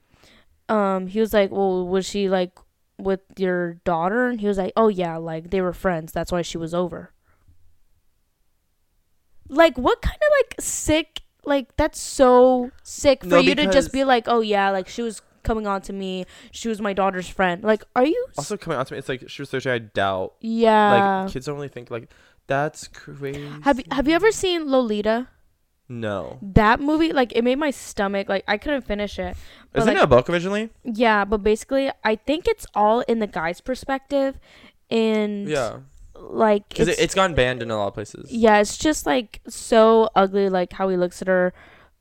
um 0.69 1.07
he 1.07 1.21
was 1.21 1.33
like, 1.33 1.51
"Well, 1.53 1.87
was 1.87 2.07
she 2.07 2.29
like 2.29 2.59
with 2.99 3.21
your 3.37 3.75
daughter?" 3.85 4.27
And 4.27 4.41
he 4.41 4.49
was 4.49 4.59
like, 4.59 4.73
"Oh 4.77 4.89
yeah, 4.89 5.17
like 5.17 5.51
they 5.51 5.61
were 5.61 5.73
friends. 5.73 6.13
That's 6.13 6.33
why 6.33 6.43
she 6.43 6.59
was 6.59 6.75
over." 6.75 7.13
Like 9.49 9.79
what 9.79 10.03
kind 10.03 10.17
of 10.17 10.31
like 10.39 10.61
sick 10.61 11.23
like 11.45 11.77
that's 11.77 12.01
so 12.01 12.71
sick 12.83 13.23
for 13.23 13.29
No, 13.29 13.39
you 13.39 13.55
to 13.55 13.67
just 13.71 13.93
be 13.93 14.05
like, 14.05 14.25
"Oh 14.27 14.41
yeah, 14.41 14.71
like 14.71 14.89
she 14.89 15.03
was 15.03 15.23
coming 15.43 15.67
on 15.67 15.81
to 15.83 15.93
me. 15.93 16.25
She 16.51 16.69
was 16.69 16.81
my 16.81 16.93
daughter's 16.93 17.29
friend." 17.29 17.63
Like, 17.65 17.85
are 17.97 18.05
you 18.07 18.27
Also 18.39 18.57
coming 18.57 18.79
on 18.79 18.87
to 18.87 18.93
me, 18.95 18.99
it's 18.99 19.09
like 19.09 19.29
she 19.29 19.43
was 19.43 19.49
searching. 19.51 19.73
I 19.73 19.79
doubt. 19.79 20.35
Yeah. 20.41 21.23
Like 21.25 21.33
kids 21.33 21.47
don't 21.47 21.57
really 21.57 21.69
think 21.69 21.91
like 21.91 22.09
that's 22.47 22.89
crazy. 22.89 23.47
have 23.63 23.79
you 23.79 23.85
have 23.91 24.09
you 24.09 24.15
ever 24.15 24.33
seen 24.33 24.69
Lolita? 24.71 25.29
No. 25.89 26.39
That 26.41 26.81
movie 26.81 27.13
like 27.13 27.33
it 27.35 27.43
made 27.43 27.59
my 27.59 27.71
stomach 27.73 28.29
like 28.29 28.45
I 28.47 28.59
couldn't 28.59 28.83
finish 28.83 29.19
it. 29.19 29.37
But, 29.73 29.81
Isn't 29.81 29.95
like, 29.95 30.01
it 30.03 30.05
a 30.05 30.07
book 30.07 30.31
originally? 30.31 30.71
Yeah, 30.85 31.25
but 31.25 31.43
basically 31.43 31.91
I 32.05 32.15
think 32.17 32.47
it's 32.47 32.65
all 32.75 33.01
in 33.03 33.19
the 33.19 33.27
guy's 33.27 33.61
perspective 33.61 34.39
and 34.91 35.49
Yeah. 35.49 35.79
like 36.15 36.69
Because 36.69 36.87
it's, 36.89 36.99
it, 37.01 37.03
it's 37.05 37.15
gone 37.15 37.35
banned 37.35 37.61
in 37.63 37.71
a 37.73 37.77
lot 37.77 37.89
of 37.89 37.95
places. 37.95 38.31
yeah, 38.31 38.61
it's 38.61 38.79
just 38.79 39.05
like 39.05 39.41
so 39.49 40.09
ugly 40.15 40.49
like 40.49 40.73
how 40.75 40.89
he 40.89 40.97
looks 40.97 41.21
at 41.23 41.29
her 41.29 41.53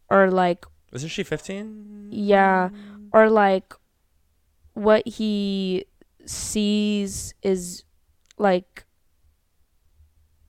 or 0.10 0.30
like 0.30 0.66
Isn't 0.94 1.10
she 1.10 1.24
15? 1.24 2.10
Yeah. 2.12 2.70
Or 3.14 3.30
like 3.30 3.74
what 4.74 5.08
he 5.08 5.86
sees 6.26 7.34
is 7.42 7.84
like 8.38 8.86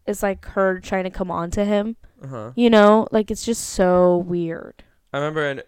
is 0.06 0.22
like 0.22 0.44
her 0.46 0.80
trying 0.80 1.04
to 1.04 1.10
come 1.10 1.30
on 1.30 1.50
to 1.52 1.64
him. 1.64 1.96
Uh 2.22 2.26
huh. 2.26 2.52
You 2.56 2.70
know? 2.70 3.06
Like 3.10 3.30
it's 3.30 3.44
just 3.44 3.70
so 3.70 4.18
weird. 4.18 4.84
I 5.12 5.18
remember, 5.18 5.44
in, 5.46 5.62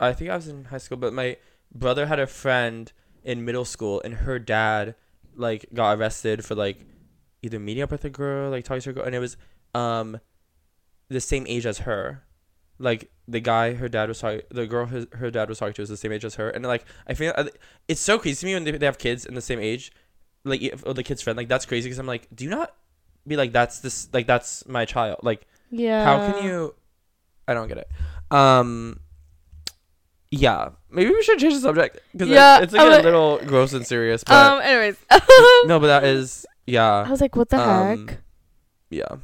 I 0.00 0.12
think 0.12 0.30
I 0.30 0.36
was 0.36 0.48
in 0.48 0.66
high 0.66 0.78
school, 0.78 0.96
but 0.96 1.12
my 1.12 1.36
brother 1.72 2.06
had 2.06 2.18
a 2.18 2.26
friend 2.26 2.90
in 3.22 3.44
middle 3.44 3.64
school, 3.64 4.00
and 4.04 4.14
her 4.14 4.38
dad 4.38 4.94
like 5.34 5.66
got 5.72 5.98
arrested 5.98 6.44
for 6.44 6.54
like 6.54 6.84
either 7.42 7.58
meeting 7.58 7.82
up 7.82 7.90
with 7.90 8.04
a 8.04 8.10
girl, 8.10 8.50
like 8.50 8.64
talking 8.64 8.80
to 8.82 8.90
a 8.90 8.92
girl, 8.92 9.04
and 9.04 9.14
it 9.14 9.20
was 9.20 9.36
um 9.74 10.18
the 11.08 11.20
same 11.20 11.46
age 11.46 11.66
as 11.66 11.78
her. 11.78 12.24
Like 12.78 13.10
the 13.26 13.40
guy 13.40 13.74
her 13.74 13.88
dad 13.88 14.08
was 14.08 14.20
talking, 14.20 14.42
the 14.50 14.66
girl 14.66 14.86
her, 14.86 15.06
her 15.14 15.30
dad 15.30 15.48
was 15.48 15.58
talking 15.58 15.74
to 15.74 15.82
was 15.82 15.88
the 15.88 15.96
same 15.96 16.12
age 16.12 16.24
as 16.24 16.36
her, 16.36 16.48
and 16.50 16.64
like 16.64 16.84
I 17.06 17.14
feel 17.14 17.32
it's 17.88 18.00
so 18.00 18.18
crazy 18.18 18.40
to 18.40 18.46
me 18.46 18.54
when 18.54 18.64
they, 18.64 18.70
they 18.72 18.86
have 18.86 18.98
kids 18.98 19.26
in 19.26 19.34
the 19.34 19.40
same 19.40 19.58
age, 19.58 19.92
like 20.44 20.62
if, 20.62 20.82
the 20.84 21.02
kid's 21.02 21.22
friend, 21.22 21.36
like 21.36 21.48
that's 21.48 21.66
crazy 21.66 21.88
because 21.88 21.98
I'm 21.98 22.06
like, 22.06 22.28
do 22.34 22.44
you 22.44 22.50
not 22.50 22.74
be 23.26 23.36
like 23.36 23.52
that's 23.52 23.80
this 23.80 24.08
like 24.12 24.26
that's 24.26 24.66
my 24.66 24.84
child, 24.84 25.18
like 25.22 25.46
Yeah. 25.70 26.02
how 26.04 26.18
can 26.32 26.42
you 26.42 26.74
i 27.46 27.54
don't 27.54 27.68
get 27.68 27.78
it 27.78 27.88
um 28.30 29.00
yeah 30.30 30.70
maybe 30.90 31.10
we 31.10 31.22
should 31.22 31.38
change 31.38 31.54
the 31.54 31.60
subject 31.60 32.00
because 32.12 32.28
Yeah, 32.28 32.56
it's, 32.56 32.64
it's 32.64 32.72
like 32.74 33.00
a 33.00 33.02
little 33.02 33.38
gross 33.38 33.72
and 33.72 33.86
serious 33.86 34.22
but 34.24 34.34
Um 34.34 34.60
anyways. 34.62 34.96
no 35.66 35.80
but 35.80 35.86
that 35.88 36.04
is 36.04 36.46
yeah. 36.66 37.04
I 37.06 37.10
was 37.10 37.22
like, 37.22 37.34
what 37.34 37.48
the 37.48 37.58
um, 37.58 38.06
heck? 38.08 38.18
yeah 38.90 39.16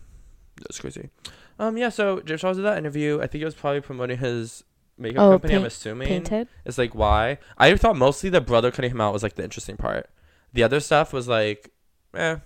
that's 0.61 0.81
crazy 0.81 1.11
um 1.59 1.77
yeah 1.77 1.89
so 1.89 2.21
james 2.21 2.41
charles 2.41 2.57
did 2.57 2.65
that 2.65 2.79
interview 2.79 3.21
i 3.23 3.27
think 3.27 3.43
it 3.43 3.45
was 3.45 3.55
probably 3.55 3.81
promoting 3.81 4.19
his 4.19 4.65
makeup 4.99 5.21
Oh, 5.23 5.31
company 5.33 5.55
i'm 5.55 5.65
assuming 5.65 6.09
Painted? 6.09 6.49
it's 6.65 6.79
like 6.79 6.95
why 6.95 7.39
i 7.59 7.75
thought 7.77 7.97
mostly 7.97 8.31
the 8.31 8.41
brother 8.41 8.71
cutting 8.71 8.91
him 8.91 9.01
out 9.01 9.13
was 9.13 9.23
like 9.23 9.35
the 9.35 9.45
interesting 9.45 9.77
part 9.77 10.09
the 10.53 10.63
other 10.63 10.81
stuff 10.81 11.13
was 11.13 11.27
like 11.29 11.71
eh 12.15 12.37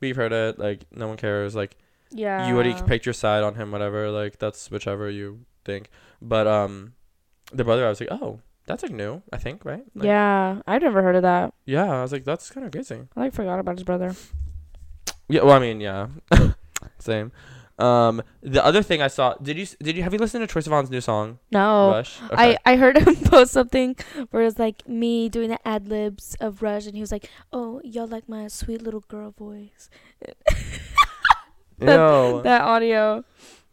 we've 0.00 0.16
heard 0.16 0.32
it 0.32 0.58
like 0.58 0.84
no 0.92 1.08
one 1.08 1.16
cares 1.16 1.54
like 1.56 1.76
Yeah. 2.12 2.46
you 2.48 2.54
already 2.54 2.74
picked 2.86 3.04
your 3.06 3.12
side 3.14 3.42
on 3.42 3.56
him, 3.56 3.72
whatever. 3.72 4.10
Like 4.12 4.38
that's 4.38 4.70
whichever 4.70 5.10
you 5.10 5.40
think. 5.64 5.90
But 6.22 6.46
um, 6.46 6.92
the 7.52 7.64
brother, 7.64 7.84
I 7.84 7.88
was 7.88 7.98
like, 7.98 8.10
oh, 8.12 8.38
that's 8.66 8.84
like 8.84 8.92
new. 8.92 9.22
I 9.32 9.38
think 9.38 9.64
right. 9.64 9.82
Like, 9.96 10.06
yeah. 10.06 10.60
I've 10.68 10.82
never 10.82 11.02
heard 11.02 11.16
of 11.16 11.22
that. 11.22 11.52
Yeah, 11.64 11.90
I 11.90 12.02
was 12.02 12.12
like, 12.12 12.24
that's 12.24 12.48
kind 12.50 12.64
of 12.64 12.70
crazy. 12.70 13.02
I 13.16 13.20
like 13.20 13.32
forgot 13.34 13.58
about 13.58 13.74
his 13.76 13.82
brother. 13.84 14.14
Yeah. 15.28 15.42
Well, 15.42 15.56
I 15.56 15.58
mean, 15.58 15.80
yeah. 15.80 16.06
Same. 17.00 17.32
Um, 17.78 18.22
the 18.42 18.64
other 18.64 18.82
thing 18.82 19.02
I 19.02 19.08
saw. 19.08 19.34
Did 19.34 19.58
you 19.58 19.66
did 19.82 19.96
you 19.96 20.02
have 20.02 20.12
you 20.14 20.18
listened 20.18 20.48
to 20.48 20.52
Troye 20.52 20.64
Sivan's 20.66 20.90
new 20.90 21.00
song 21.02 21.38
No. 21.52 21.90
Rush? 21.90 22.18
Okay. 22.32 22.56
I, 22.64 22.72
I 22.72 22.76
heard 22.76 22.96
him 23.06 23.16
post 23.16 23.52
something 23.52 23.96
where 24.30 24.44
it's 24.44 24.58
like 24.58 24.88
me 24.88 25.28
doing 25.28 25.50
the 25.50 25.60
ad 25.68 25.86
libs 25.86 26.36
of 26.40 26.62
Rush, 26.62 26.86
and 26.86 26.94
he 26.94 27.02
was 27.02 27.12
like, 27.12 27.28
"Oh, 27.52 27.80
y'all 27.84 28.06
like 28.06 28.28
my 28.30 28.48
sweet 28.48 28.80
little 28.80 29.04
girl 29.08 29.32
voice." 29.36 29.90
Yo. 31.80 32.40
That 32.42 32.62
audio, 32.62 33.16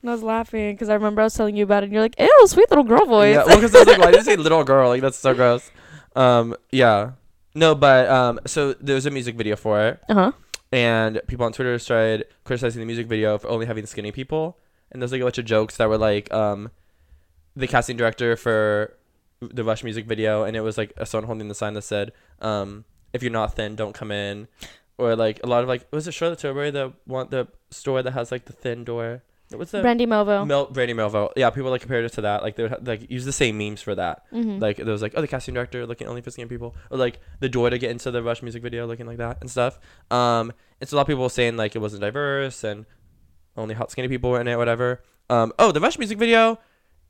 and 0.02 0.10
I 0.10 0.14
was 0.14 0.24
laughing 0.24 0.74
because 0.74 0.90
I 0.90 0.96
remember 0.96 1.22
I 1.22 1.26
was 1.26 1.34
telling 1.34 1.56
you 1.56 1.64
about 1.64 1.84
it, 1.84 1.86
and 1.86 1.94
you're 1.94 2.02
like, 2.02 2.20
"Ew, 2.20 2.44
sweet 2.48 2.70
little 2.70 2.84
girl 2.84 3.06
voice." 3.06 3.36
Yeah, 3.36 3.46
well, 3.46 3.56
because 3.56 3.74
I 3.74 3.80
was 3.80 3.88
like, 3.88 3.98
why 4.00 4.12
did 4.12 4.18
you 4.18 4.24
say 4.24 4.36
little 4.48 4.64
girl? 4.66 4.90
Like 4.90 5.02
that's 5.02 5.18
so 5.18 5.34
gross. 5.34 5.72
Um, 6.16 6.56
yeah. 6.72 7.12
No, 7.56 7.76
but 7.76 8.10
um, 8.10 8.40
so 8.46 8.74
there's 8.74 9.06
a 9.06 9.12
music 9.12 9.36
video 9.38 9.56
for 9.56 9.80
it. 9.88 10.00
uh 10.10 10.14
huh. 10.14 10.32
And 10.74 11.22
people 11.28 11.46
on 11.46 11.54
Twitter 11.54 11.78
started 11.78 12.26
criticizing 12.46 12.80
the 12.80 12.88
music 12.88 13.06
video 13.06 13.38
for 13.38 13.48
only 13.48 13.68
having 13.68 13.86
skinny 13.86 14.12
people. 14.12 14.58
And 14.92 15.00
there's 15.00 15.12
like 15.12 15.22
a 15.22 15.24
bunch 15.24 15.38
of 15.38 15.46
jokes 15.46 15.78
that 15.78 15.88
were 15.88 16.00
like 16.00 16.34
um, 16.34 16.72
the 17.56 17.68
casting 17.68 17.96
director 17.96 18.36
for 18.36 18.98
the 19.40 19.64
Rush 19.64 19.84
music 19.84 20.08
video, 20.08 20.44
and 20.44 20.58
it 20.58 20.62
was 20.62 20.76
like 20.76 20.92
a 20.98 21.06
someone 21.06 21.28
holding 21.28 21.48
the 21.48 21.54
sign 21.54 21.76
that 21.76 21.84
said, 21.84 22.12
um, 22.42 22.86
"If 23.14 23.22
you're 23.22 23.32
not 23.32 23.56
thin, 23.56 23.76
don't 23.76 23.94
come 23.94 24.12
in," 24.12 24.48
or 24.98 25.16
like 25.16 25.40
a 25.44 25.48
lot 25.48 25.62
of 25.62 25.70
like 25.70 25.86
was 25.92 26.08
it 26.08 26.14
Charlotte 26.14 26.40
Tilbury 26.40 26.72
the 26.72 26.94
one 27.06 27.28
the 27.30 27.48
store 27.70 28.02
that 28.02 28.14
has 28.14 28.32
like 28.32 28.46
the 28.46 28.54
thin 28.54 28.84
door? 28.84 29.22
What's 29.58 29.72
the 29.72 29.82
Brandy 29.82 30.06
Melville. 30.06 30.46
Mel- 30.46 30.68
Brandy 30.68 30.94
Melville? 30.94 31.32
Yeah, 31.36 31.50
people 31.50 31.70
like 31.72 31.82
compared 31.82 32.06
it 32.06 32.14
to 32.14 32.22
that. 32.22 32.44
Like 32.44 32.56
they 32.56 32.64
would 32.64 32.72
ha- 32.72 32.80
like 32.82 33.10
use 33.10 33.26
the 33.26 33.32
same 33.32 33.58
memes 33.58 33.82
for 33.82 33.96
that. 33.96 34.24
mm-hmm. 34.32 34.60
Like 34.60 34.78
there 34.78 34.86
was 34.86 35.02
like, 35.02 35.14
oh, 35.16 35.22
the 35.22 35.28
casting 35.28 35.54
director 35.54 35.86
looking 35.86 36.08
only 36.08 36.22
for 36.22 36.32
skinny 36.32 36.48
people, 36.48 36.76
or 36.90 36.98
like 36.98 37.20
the 37.40 37.50
door 37.50 37.70
to 37.70 37.78
get 37.78 37.92
into 37.92 38.12
the 38.12 38.24
Rush 38.24 38.42
music 38.42 38.62
video 38.62 38.86
looking 38.86 39.06
like 39.06 39.18
that 39.18 39.38
and 39.42 39.50
stuff. 39.50 39.80
Um, 40.12 40.52
and 40.80 40.90
so 40.90 40.96
a 40.96 40.98
lot 40.98 41.04
of 41.04 41.08
people 41.08 41.24
were 41.24 41.30
saying 41.30 41.58
like 41.58 41.76
it 41.76 41.80
wasn't 41.80 42.02
diverse 42.02 42.64
and 42.64 42.86
only 43.56 43.76
hot 43.76 43.92
skinny 43.92 44.08
people 44.08 44.32
were 44.32 44.42
in 44.42 44.48
it, 44.48 44.58
whatever. 44.58 45.04
Um, 45.30 45.54
oh, 45.60 45.72
the 45.72 45.80
Rush 45.80 45.98
music 45.98 46.18
video, 46.18 46.60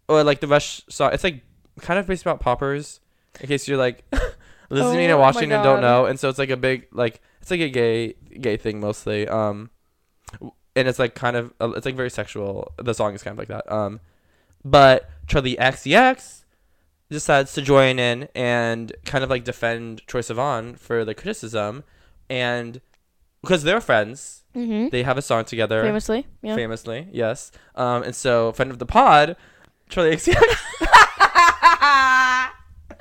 or 0.07 0.23
like 0.23 0.39
the 0.39 0.47
Rush 0.47 0.83
song, 0.89 1.11
it's 1.13 1.23
like 1.23 1.43
kind 1.81 1.99
of 1.99 2.07
based 2.07 2.23
about 2.23 2.39
poppers. 2.39 2.99
In 3.41 3.47
case 3.47 3.67
you're 3.67 3.77
like 3.77 4.03
listening 4.69 5.09
Oh 5.09 5.13
and 5.13 5.19
watching 5.19 5.51
and 5.51 5.63
don't 5.63 5.81
know, 5.81 6.05
and 6.05 6.19
so 6.19 6.29
it's 6.29 6.39
like 6.39 6.49
a 6.49 6.57
big 6.57 6.87
like 6.91 7.21
it's 7.41 7.51
like 7.51 7.59
a 7.59 7.69
gay 7.69 8.15
gay 8.39 8.57
thing 8.57 8.79
mostly. 8.79 9.27
Um, 9.27 9.69
and 10.75 10.87
it's 10.87 10.99
like 10.99 11.15
kind 11.15 11.35
of 11.35 11.53
uh, 11.61 11.71
it's 11.71 11.85
like 11.85 11.95
very 11.95 12.09
sexual. 12.09 12.71
The 12.77 12.93
song 12.93 13.13
is 13.13 13.23
kind 13.23 13.33
of 13.33 13.39
like 13.39 13.47
that. 13.49 13.71
Um, 13.71 13.99
but 14.63 15.09
Charli 15.27 15.57
XCX 15.57 16.43
decides 17.09 17.53
to 17.53 17.61
join 17.61 17.99
in 17.99 18.29
and 18.33 18.91
kind 19.05 19.23
of 19.23 19.29
like 19.29 19.43
defend 19.43 20.05
Troye 20.07 20.21
Sivan 20.21 20.77
for 20.77 21.05
the 21.05 21.13
criticism, 21.13 21.83
and 22.29 22.81
because 23.41 23.63
they're 23.63 23.81
friends, 23.81 24.43
mm-hmm. 24.55 24.89
they 24.89 25.03
have 25.03 25.17
a 25.17 25.21
song 25.21 25.45
together. 25.45 25.83
Famously, 25.83 26.25
yeah. 26.41 26.55
Famously, 26.55 27.07
yes. 27.11 27.51
Um, 27.75 28.03
and 28.03 28.15
so 28.15 28.51
friend 28.53 28.71
of 28.71 28.79
the 28.79 28.85
pod, 28.85 29.35
Charli 29.89 30.13
XCX. 30.13 30.59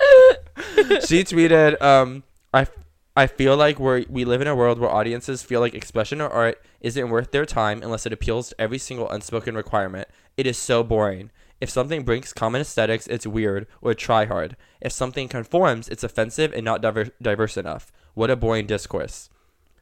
she 1.07 1.25
tweeted, 1.25 1.81
um, 1.81 2.25
I, 2.53 2.67
I 3.15 3.27
feel 3.27 3.59
like 3.59 3.79
we 3.79 4.07
we 4.09 4.25
live 4.25 4.41
in 4.41 4.47
a 4.47 4.57
world 4.57 4.79
where 4.79 4.91
audiences 4.91 5.43
feel 5.43 5.61
like 5.61 5.75
expression 5.75 6.21
or 6.21 6.31
art 6.31 6.63
isn't 6.81 7.11
worth 7.11 7.31
their 7.31 7.45
time 7.45 7.83
unless 7.83 8.07
it 8.07 8.13
appeals 8.13 8.49
to 8.49 8.61
every 8.61 8.79
single 8.79 9.11
unspoken 9.11 9.55
requirement. 9.55 10.09
It 10.39 10.47
is 10.47 10.57
so 10.57 10.83
boring. 10.83 11.31
If 11.61 11.69
something 11.69 12.05
breaks 12.05 12.33
common 12.33 12.63
aesthetics, 12.63 13.07
it's 13.07 13.27
weird 13.27 13.67
or 13.83 13.93
try 13.93 14.25
hard. 14.25 14.57
If 14.81 14.93
something 14.93 15.29
conforms, 15.29 15.89
it's 15.89 16.03
offensive 16.03 16.53
and 16.55 16.65
not 16.65 16.81
diver- 16.81 17.11
diverse 17.21 17.57
enough. 17.59 17.93
What 18.15 18.31
a 18.31 18.37
boring 18.37 18.67
discourse. 18.67 19.29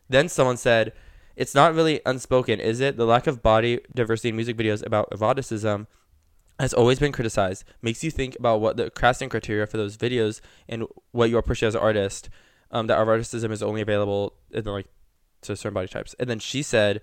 Then 0.09 0.29
someone 0.29 0.57
said, 0.57 0.93
It's 1.37 1.55
not 1.55 1.75
really 1.75 2.01
unspoken, 2.05 2.59
is 2.59 2.81
it? 2.81 2.97
The 2.97 3.07
lack 3.07 3.29
of 3.29 3.43
body 3.45 3.79
diversity 3.95 4.31
in 4.31 4.37
music 4.37 4.57
videos 4.57 4.85
about 4.85 5.09
eroticism 5.13 5.87
has 6.59 6.75
always 6.75 6.99
been 6.99 7.13
criticized. 7.13 7.63
Makes 7.81 8.03
you 8.03 8.11
think 8.11 8.37
about 8.41 8.61
what 8.61 8.77
the 8.77 8.91
casting 8.91 9.29
criteria 9.29 9.69
for 9.69 9.77
those 9.77 9.97
videos 9.97 10.41
and 10.69 10.85
what 11.13 11.31
you 11.31 11.39
appreciate 11.39 11.69
as 11.69 11.75
an 11.77 11.81
artist. 11.81 12.29
Um, 12.71 12.87
that 12.87 12.99
eroticism 12.99 13.51
is 13.51 13.63
only 13.63 13.81
available 13.81 14.35
in 14.51 14.65
like 14.65 14.87
to 15.43 15.57
certain 15.57 15.75
body 15.75 15.89
types. 15.89 16.15
And 16.21 16.31
then 16.31 16.39
she 16.39 16.63
said, 16.63 17.01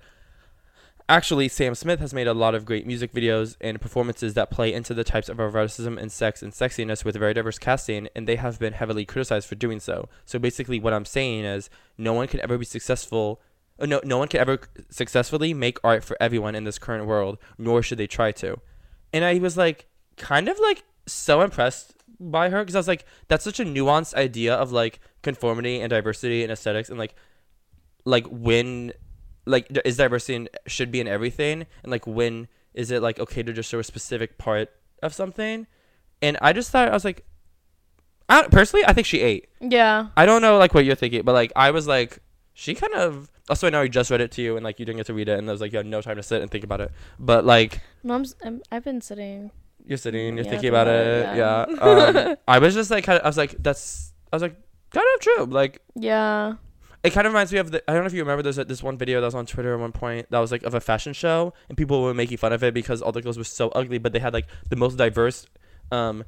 Actually, 1.10 1.48
Sam 1.48 1.74
Smith 1.74 2.02
has 2.02 2.14
made 2.14 2.28
a 2.28 2.34
lot 2.34 2.54
of 2.54 2.66
great 2.66 2.86
music 2.86 3.14
videos 3.14 3.56
and 3.62 3.80
performances 3.80 4.34
that 4.34 4.52
play 4.52 4.74
into 4.74 4.94
the 4.94 5.06
types 5.06 5.30
of 5.30 5.40
eroticism 5.40 5.98
and 5.98 6.12
sex 6.12 6.44
and 6.44 6.52
sexiness 6.52 7.06
with 7.06 7.16
very 7.16 7.34
diverse 7.34 7.58
casting, 7.58 8.10
and 8.14 8.28
they 8.28 8.36
have 8.36 8.60
been 8.60 8.74
heavily 8.74 9.06
criticized 9.06 9.48
for 9.48 9.56
doing 9.56 9.80
so. 9.80 10.10
So 10.26 10.38
basically, 10.38 10.82
what 10.82 10.92
I'm 10.92 11.06
saying 11.06 11.46
is, 11.46 11.70
no 11.98 12.12
one 12.12 12.28
can 12.28 12.42
ever 12.42 12.58
be 12.58 12.66
successful. 12.66 13.40
uh, 13.80 13.86
No, 13.86 14.02
no 14.04 14.18
one 14.18 14.28
can 14.28 14.42
ever 14.42 14.60
successfully 14.90 15.54
make 15.54 15.80
art 15.82 16.04
for 16.04 16.18
everyone 16.20 16.56
in 16.56 16.66
this 16.66 16.78
current 16.78 17.06
world, 17.06 17.38
nor 17.58 17.82
should 17.82 18.00
they 18.00 18.08
try 18.08 18.34
to. 18.34 18.60
And 19.14 19.24
I 19.24 19.40
was 19.40 19.56
like, 19.56 19.88
kind 20.18 20.50
of 20.50 20.60
like 20.60 20.84
so 21.08 21.42
impressed 21.42 21.94
by 22.20 22.50
her 22.50 22.62
because 22.64 22.76
I 22.76 22.80
was 22.80 22.88
like, 22.88 23.06
that's 23.28 23.44
such 23.44 23.60
a 23.60 23.64
nuanced 23.66 24.14
idea 24.14 24.54
of 24.56 24.72
like 24.72 25.00
conformity 25.24 25.80
and 25.82 25.90
diversity 25.90 26.44
and 26.44 26.52
aesthetics 26.52 26.90
and 26.90 26.98
like, 27.00 27.16
like 28.06 28.26
when 28.28 28.94
like 29.46 29.68
is 29.86 29.98
diversity 29.98 30.36
in, 30.36 30.50
should 30.66 30.92
be 30.92 31.00
in 31.00 31.08
everything 31.08 31.66
and 31.84 31.92
like 31.92 32.06
when 32.08 32.48
is 32.74 32.92
it 32.92 33.02
like 33.02 33.20
okay 33.20 33.42
to 33.44 33.54
just 33.54 33.70
show 33.70 33.80
a 33.80 33.84
specific 33.84 34.38
part 34.38 34.70
of 35.02 35.14
something 35.14 35.66
and 36.22 36.38
i 36.42 36.52
just 36.52 36.70
thought 36.70 36.90
i 36.90 36.92
was 36.94 37.06
like 37.06 37.24
I, 38.30 38.44
personally 38.48 38.86
i 38.86 38.92
think 38.94 39.08
she 39.08 39.22
ate 39.22 39.48
Yeah. 39.62 40.08
i 40.18 40.26
don't 40.26 40.42
know 40.42 40.58
like 40.58 40.74
what 40.74 40.84
you're 40.84 40.96
thinking 40.96 41.24
but 41.24 41.32
like 41.34 41.54
i 41.56 41.72
was 41.72 41.88
like 41.88 42.20
she 42.54 42.76
kind 42.76 42.94
of 42.94 43.30
oh, 43.32 43.52
also 43.52 43.68
i 43.68 43.70
know 43.70 43.82
i 43.82 43.88
just 43.88 44.12
read 44.12 44.20
it 44.20 44.32
to 44.34 44.42
you 44.42 44.58
and 44.58 44.64
like 44.66 44.80
you 44.80 44.86
didn't 44.86 44.98
get 44.98 45.06
to 45.08 45.14
read 45.14 45.30
it 45.30 45.40
and 45.40 45.48
I 45.48 45.52
was 45.54 45.62
like 45.62 45.72
you 45.72 45.78
had 45.78 45.86
no 45.86 46.02
time 46.02 46.18
to 46.18 46.24
sit 46.24 46.42
and 46.42 46.52
think 46.52 46.66
about 46.66 46.82
it 46.82 46.92
but 47.20 47.46
like 47.46 47.80
No, 48.04 48.16
I'm, 48.16 48.22
s- 48.22 48.36
I'm 48.44 48.62
I've 48.72 48.84
been 48.84 49.00
sitting. 49.02 49.52
You're 49.88 49.98
sitting 49.98 50.36
you're 50.38 50.46
Yeah, 50.46 50.52
thinking 50.52 50.70
about 50.70 50.88
it 50.88 51.38
yeah, 51.38 51.66
yeah. 51.68 52.28
Um, 52.30 52.38
i 52.48 52.60
was 52.60 52.74
just 52.76 52.92
like 52.92 53.04
kind 53.04 53.18
of 53.20 53.26
i 53.26 53.28
was 53.30 53.38
like 53.38 53.56
that's 53.60 54.14
i 54.32 54.36
was 54.36 54.42
like 54.44 54.56
kind 54.92 55.06
of 55.16 55.22
true 55.22 55.46
like 55.46 55.82
Yeah. 55.96 56.56
it 57.04 57.12
kind 57.14 57.26
of 57.28 57.34
reminds 57.34 57.52
me 57.54 57.60
of 57.60 57.72
the 57.72 57.80
I 57.90 57.94
don't 57.94 58.04
know 58.04 58.08
if 58.08 58.14
you 58.14 58.22
remember 58.22 58.42
there's 58.44 58.58
a, 58.58 58.66
this 58.66 58.84
one 58.84 58.98
video 58.98 59.22
that 59.22 59.28
was 59.28 59.36
on 59.36 59.46
Twitter 59.46 59.74
at 59.74 59.80
one 59.80 59.92
point 59.92 60.28
that 60.32 60.40
was 60.40 60.52
like 60.52 60.64
of 60.64 60.74
a 60.74 60.80
fashion 60.82 61.14
show 61.14 61.54
and 61.70 61.78
people 61.78 62.02
were 62.04 62.14
making 62.14 62.38
fun 62.38 62.52
of 62.54 62.64
it 62.64 62.74
because 62.74 63.02
all 63.02 63.12
the 63.12 63.22
girls 63.22 63.38
were 63.38 63.44
so 63.60 63.70
ugly 63.70 63.98
but 63.98 64.12
they 64.14 64.20
had 64.20 64.34
like 64.34 64.48
the 64.70 64.76
most 64.76 64.96
diverse 64.98 65.46
um 65.92 66.24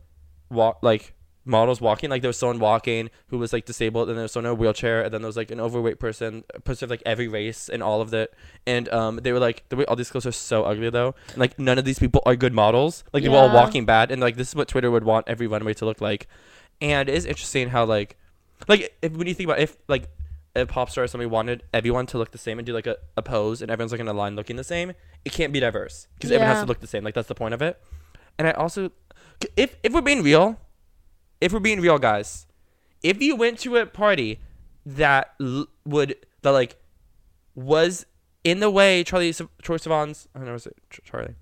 walk 0.50 0.80
like 0.82 1.14
models 1.50 1.82
walking 1.82 2.10
like 2.10 2.22
there 2.22 2.30
was 2.30 2.38
someone 2.38 2.60
walking 2.60 3.10
who 3.28 3.38
was 3.38 3.52
like 3.52 3.66
disabled 3.66 4.08
and 4.08 4.18
there 4.18 4.24
was 4.24 4.32
someone 4.32 4.52
in 4.52 4.58
a 4.58 4.60
wheelchair 4.62 5.02
and 5.04 5.14
then 5.14 5.22
there 5.22 5.28
was 5.28 5.36
like 5.36 5.52
an 5.52 5.60
overweight 5.60 6.00
person 6.00 6.44
a 6.54 6.60
person 6.62 6.86
of 6.86 6.90
like 6.92 7.04
every 7.06 7.28
race 7.28 7.68
and 7.68 7.82
all 7.84 8.00
of 8.02 8.14
it 8.14 8.34
and 8.68 8.88
um 8.90 9.18
they 9.24 9.32
were 9.34 9.40
like 9.40 9.64
the 9.70 9.76
way 9.76 9.84
all 9.86 9.96
these 9.96 10.10
girls 10.12 10.26
are 10.26 10.32
so 10.32 10.64
ugly 10.64 10.90
though 10.90 11.14
and, 11.30 11.38
like 11.38 11.58
none 11.60 11.78
of 11.78 11.86
these 11.86 12.00
people 12.00 12.22
are 12.26 12.36
good 12.36 12.54
models 12.54 13.04
like 13.14 13.24
they 13.24 13.30
were 13.30 13.38
all 13.38 13.48
Yeah. 13.48 13.54
walking 13.56 13.86
bad 13.86 14.12
and 14.12 14.22
like 14.22 14.36
this 14.38 14.50
is 14.50 14.56
what 14.56 14.68
Twitter 14.68 14.92
would 14.92 15.04
want 15.04 15.28
every 15.28 15.48
runway 15.48 15.74
to 15.74 15.86
look 15.86 16.00
like 16.00 16.28
and 16.80 17.10
it 17.10 17.16
is 17.16 17.26
interesting 17.26 17.70
how 17.70 17.84
like 17.84 18.16
like 18.68 18.96
if 19.02 19.12
when 19.14 19.28
you 19.28 19.34
think 19.34 19.50
about 19.50 19.60
if 19.60 19.76
like 19.88 20.08
a 20.56 20.66
pop 20.66 20.90
star 20.90 21.04
or 21.04 21.08
somebody 21.08 21.30
wanted 21.30 21.64
everyone 21.74 22.06
to 22.08 22.18
look 22.18 22.32
the 22.32 22.38
same 22.38 22.58
and 22.60 22.66
do 22.66 22.74
like 22.74 22.88
a, 22.88 22.98
a 23.18 23.22
pose 23.22 23.62
and 23.62 23.70
everyone's 23.72 23.92
like 23.92 24.02
in 24.02 24.08
a 24.08 24.14
line 24.14 24.36
looking 24.36 24.56
the 24.56 24.64
same, 24.64 24.94
it 25.24 25.32
can't 25.32 25.54
be 25.54 25.60
diverse 25.60 26.08
because 26.16 26.32
everyone 26.32 26.48
has 26.48 26.58
Yeah. 26.58 26.62
to 26.64 26.68
look 26.68 26.80
the 26.80 26.88
same. 26.88 27.04
Like 27.04 27.14
that's 27.14 27.28
the 27.28 27.36
point 27.36 27.54
of 27.54 27.62
it. 27.62 27.80
And 28.38 28.48
I 28.48 28.52
also, 28.52 28.92
if 29.56 29.76
if 29.84 29.94
we're 29.94 30.02
being 30.02 30.24
real, 30.24 30.60
if 31.42 31.54
we're 31.54 31.60
being 31.60 31.82
real, 31.82 31.98
guys, 31.98 32.48
if 33.04 33.22
you 33.22 33.36
went 33.36 33.60
to 33.60 33.78
a 33.78 33.86
party 33.86 34.40
that 34.86 35.34
l- 35.40 35.68
would 35.86 36.16
that 36.42 36.52
like 36.52 36.78
was 37.56 38.06
in 38.44 38.60
the 38.60 38.70
way 38.70 39.04
Charli 39.04 39.30
Troye 39.62 39.78
Sivan's 39.78 40.28
I 40.34 40.38
oh, 40.38 40.40
don't 40.40 40.48
know 40.48 40.54
was 40.54 40.68
it 40.68 40.76
Ch- 40.90 41.02
Charli. 41.10 41.36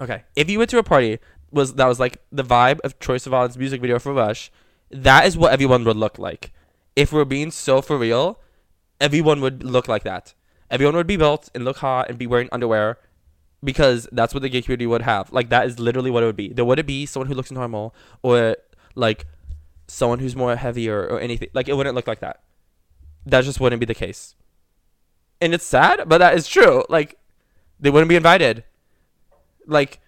Okay, 0.00 0.24
if 0.36 0.50
you 0.50 0.58
went 0.58 0.70
to 0.70 0.78
a 0.78 0.82
party 0.82 1.18
was 1.50 1.74
that 1.74 1.86
was 1.86 2.00
like 2.00 2.22
the 2.32 2.44
vibe 2.44 2.80
of 2.80 2.98
Troye 2.98 3.16
Sivan's 3.16 3.56
music 3.56 3.80
video 3.80 3.98
for 3.98 4.12
Rush, 4.12 4.50
that 4.90 5.26
is 5.26 5.36
what 5.36 5.52
everyone 5.52 5.84
would 5.84 5.96
look 5.96 6.18
like. 6.18 6.52
If 6.96 7.12
we're 7.12 7.24
being 7.24 7.50
so 7.50 7.80
for 7.80 7.98
real, 7.98 8.40
everyone 9.00 9.40
would 9.40 9.62
look 9.62 9.88
like 9.88 10.04
that. 10.04 10.34
Everyone 10.70 10.96
would 10.96 11.06
be 11.06 11.16
built 11.16 11.50
and 11.54 11.64
look 11.64 11.78
hot 11.78 12.08
and 12.08 12.18
be 12.18 12.26
wearing 12.26 12.48
underwear 12.50 12.98
because 13.62 14.08
that's 14.12 14.34
what 14.34 14.42
the 14.42 14.48
gay 14.48 14.62
community 14.62 14.86
would 14.86 15.02
have. 15.02 15.32
Like 15.32 15.48
that 15.50 15.66
is 15.66 15.78
literally 15.78 16.10
what 16.10 16.22
it 16.22 16.26
would 16.26 16.36
be. 16.36 16.48
There 16.48 16.64
wouldn't 16.64 16.86
be 16.86 17.06
someone 17.06 17.28
who 17.28 17.34
looks 17.34 17.50
normal 17.50 17.94
or 18.22 18.56
like 18.94 19.26
someone 19.86 20.18
who's 20.18 20.34
more 20.36 20.56
heavier 20.56 21.00
or 21.06 21.20
anything. 21.20 21.48
Like 21.52 21.68
it 21.68 21.76
wouldn't 21.76 21.94
look 21.94 22.06
like 22.06 22.20
that. 22.20 22.40
That 23.26 23.44
just 23.44 23.60
wouldn't 23.60 23.80
be 23.80 23.86
the 23.86 23.94
case. 23.94 24.34
And 25.40 25.52
it's 25.54 25.64
sad, 25.64 26.02
but 26.08 26.18
that 26.18 26.34
is 26.34 26.46
true. 26.48 26.84
Like 26.88 27.18
they 27.80 27.90
wouldn't 27.90 28.08
be 28.08 28.16
invited. 28.16 28.64
Like 29.66 30.00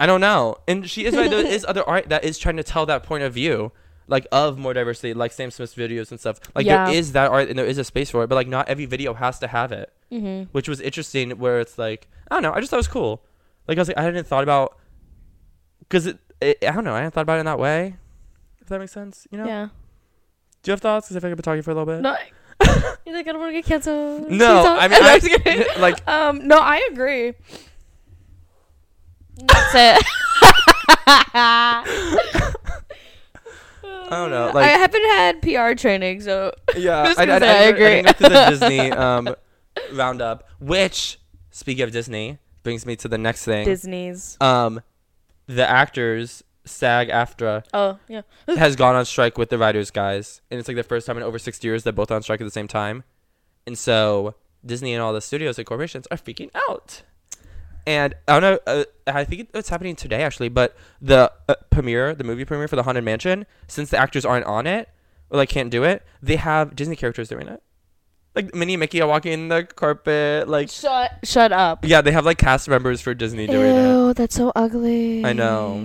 I 0.00 0.06
don't 0.06 0.20
know. 0.20 0.56
And 0.68 0.88
she 0.88 1.04
is 1.04 1.14
right. 1.16 1.30
There 1.30 1.44
is 1.44 1.64
other 1.64 1.82
art 1.88 2.08
that 2.08 2.24
is 2.24 2.38
trying 2.38 2.56
to 2.56 2.62
tell 2.62 2.86
that 2.86 3.02
point 3.02 3.24
of 3.24 3.32
view, 3.34 3.72
like 4.06 4.26
of 4.30 4.56
more 4.58 4.72
diversity, 4.72 5.12
like 5.14 5.32
Sam 5.32 5.50
Smith's 5.50 5.74
videos 5.74 6.10
and 6.12 6.20
stuff. 6.20 6.38
Like 6.54 6.66
Yeah. 6.66 6.86
there 6.86 6.94
is 6.94 7.12
that 7.12 7.30
art 7.30 7.48
and 7.48 7.58
there 7.58 7.66
is 7.66 7.78
a 7.78 7.84
space 7.84 8.10
for 8.10 8.22
it, 8.22 8.28
but 8.28 8.36
like 8.36 8.46
not 8.48 8.68
every 8.68 8.86
video 8.86 9.14
has 9.14 9.38
to 9.40 9.48
have 9.48 9.72
it, 9.72 9.92
Mm-hmm. 10.12 10.50
which 10.52 10.68
was 10.68 10.80
interesting. 10.80 11.30
Where 11.32 11.58
it's 11.60 11.78
like 11.78 12.08
I 12.30 12.36
don't 12.36 12.42
know. 12.42 12.52
I 12.52 12.60
just 12.60 12.70
thought 12.70 12.76
it 12.76 12.86
was 12.86 12.88
cool. 12.88 13.24
Like 13.66 13.76
I 13.76 13.80
was 13.80 13.88
like 13.88 13.98
I 13.98 14.02
hadn't 14.02 14.26
thought 14.26 14.42
about 14.44 14.78
because 15.80 16.06
it, 16.06 16.18
it. 16.40 16.58
I 16.62 16.72
don't 16.72 16.84
know. 16.84 16.94
I 16.94 16.98
hadn't 16.98 17.12
thought 17.12 17.22
about 17.22 17.36
it 17.36 17.40
in 17.40 17.46
that 17.46 17.58
way. 17.58 17.96
If 18.60 18.68
that 18.68 18.78
makes 18.78 18.92
sense, 18.92 19.26
you 19.30 19.38
know. 19.38 19.46
Yeah. 19.46 19.68
Do 20.62 20.70
you 20.70 20.72
have 20.72 20.80
thoughts? 20.80 21.06
Because 21.08 21.16
I 21.16 21.20
feel 21.20 21.30
like 21.30 21.32
I've 21.32 21.36
been 21.38 21.42
talking 21.44 21.62
for 21.62 21.70
a 21.70 21.74
little 21.74 21.86
bit. 21.86 22.02
No. 22.02 22.16
you 23.06 23.12
think 23.12 23.28
I 23.28 23.32
don't 23.32 23.40
want 23.40 23.50
to 23.50 23.52
get 23.52 23.64
canceled? 23.64 24.30
No, 24.30 24.76
I 24.78 24.88
mean, 24.88 24.98
I- 25.02 25.66
like- 25.78 26.08
um, 26.08 26.46
no, 26.46 26.58
I 26.58 26.86
agree. 26.90 27.32
That's 29.36 29.74
it. 29.74 30.04
I 34.10 34.10
don't 34.10 34.30
know. 34.30 34.50
Like, 34.54 34.64
I 34.64 34.68
haven't 34.68 35.04
had 35.04 35.42
PR 35.42 35.74
training, 35.80 36.22
so 36.22 36.52
yeah, 36.76 37.14
I, 37.16 37.24
I, 37.24 37.26
I, 37.26 37.36
I 37.36 37.46
I, 37.46 37.62
agree. 37.64 38.02
didn't 38.02 38.16
to 38.16 38.22
the 38.22 38.46
Disney 38.50 38.90
um 38.90 39.34
roundup. 39.92 40.48
Which, 40.60 41.18
speaking 41.50 41.84
of 41.84 41.92
Disney, 41.92 42.38
brings 42.62 42.84
me 42.86 42.96
to 42.96 43.08
the 43.08 43.18
next 43.18 43.44
thing. 43.44 43.64
Disney's. 43.64 44.36
um, 44.40 44.80
the 45.48 45.68
actors 45.68 46.44
SAG 46.64 47.08
AFTRA 47.08 47.64
Oh 47.74 47.98
yeah. 48.08 48.22
has 48.48 48.76
gone 48.76 48.94
on 48.94 49.04
strike 49.04 49.36
with 49.38 49.48
the 49.48 49.58
writers 49.58 49.90
guys, 49.90 50.42
and 50.50 50.60
it's 50.60 50.68
like 50.68 50.76
the 50.76 50.82
first 50.82 51.06
time 51.06 51.16
in 51.16 51.22
over 51.24 51.38
six 51.38 51.62
years 51.64 51.82
they're 51.82 51.92
both 51.92 52.10
on 52.10 52.22
strike 52.22 52.40
at 52.40 52.44
the 52.44 52.50
same 52.50 52.68
time, 52.68 53.02
and 53.66 53.76
so 53.76 54.34
Disney 54.64 54.92
and 54.94 55.02
all 55.02 55.12
the 55.12 55.20
studios 55.20 55.58
and 55.58 55.66
corporations 55.66 56.06
are 56.10 56.16
freaking 56.18 56.50
out. 56.68 57.02
And 57.86 58.14
I 58.28 58.38
don't 58.38 58.42
know, 58.42 58.58
uh, 58.66 58.84
I 59.06 59.24
think 59.24 59.48
it's 59.54 59.70
happening 59.70 59.96
today 59.96 60.22
actually, 60.22 60.50
but 60.50 60.76
the 61.00 61.32
uh, 61.48 61.54
premiere, 61.70 62.14
the 62.14 62.24
movie 62.24 62.44
premiere 62.44 62.68
for 62.68 62.76
the 62.76 62.82
Haunted 62.82 63.02
Mansion, 63.04 63.46
since 63.66 63.88
the 63.88 63.96
actors 63.96 64.26
aren't 64.26 64.44
on 64.44 64.66
it 64.66 64.90
or 65.30 65.38
like 65.38 65.48
can't 65.48 65.70
do 65.70 65.84
it, 65.84 66.04
they 66.20 66.36
have 66.36 66.76
Disney 66.76 66.96
characters 66.96 67.30
doing 67.30 67.48
it. 67.48 67.62
Like 68.38 68.54
Minnie 68.54 68.74
and 68.74 68.80
Mickey 68.80 69.02
are 69.02 69.08
walking 69.08 69.32
in 69.32 69.48
the 69.48 69.64
carpet, 69.64 70.48
like 70.48 70.70
Shut. 70.70 71.10
Shut 71.24 71.50
up. 71.50 71.84
yeah, 71.84 72.02
they 72.02 72.12
have 72.12 72.24
like 72.24 72.38
cast 72.38 72.68
members 72.68 73.00
for 73.00 73.12
Disney 73.12 73.48
doing 73.48 73.74
it. 73.74 73.82
Ew, 73.82 74.14
that's 74.14 74.36
so 74.36 74.52
ugly. 74.54 75.24
I 75.24 75.32
know. 75.32 75.84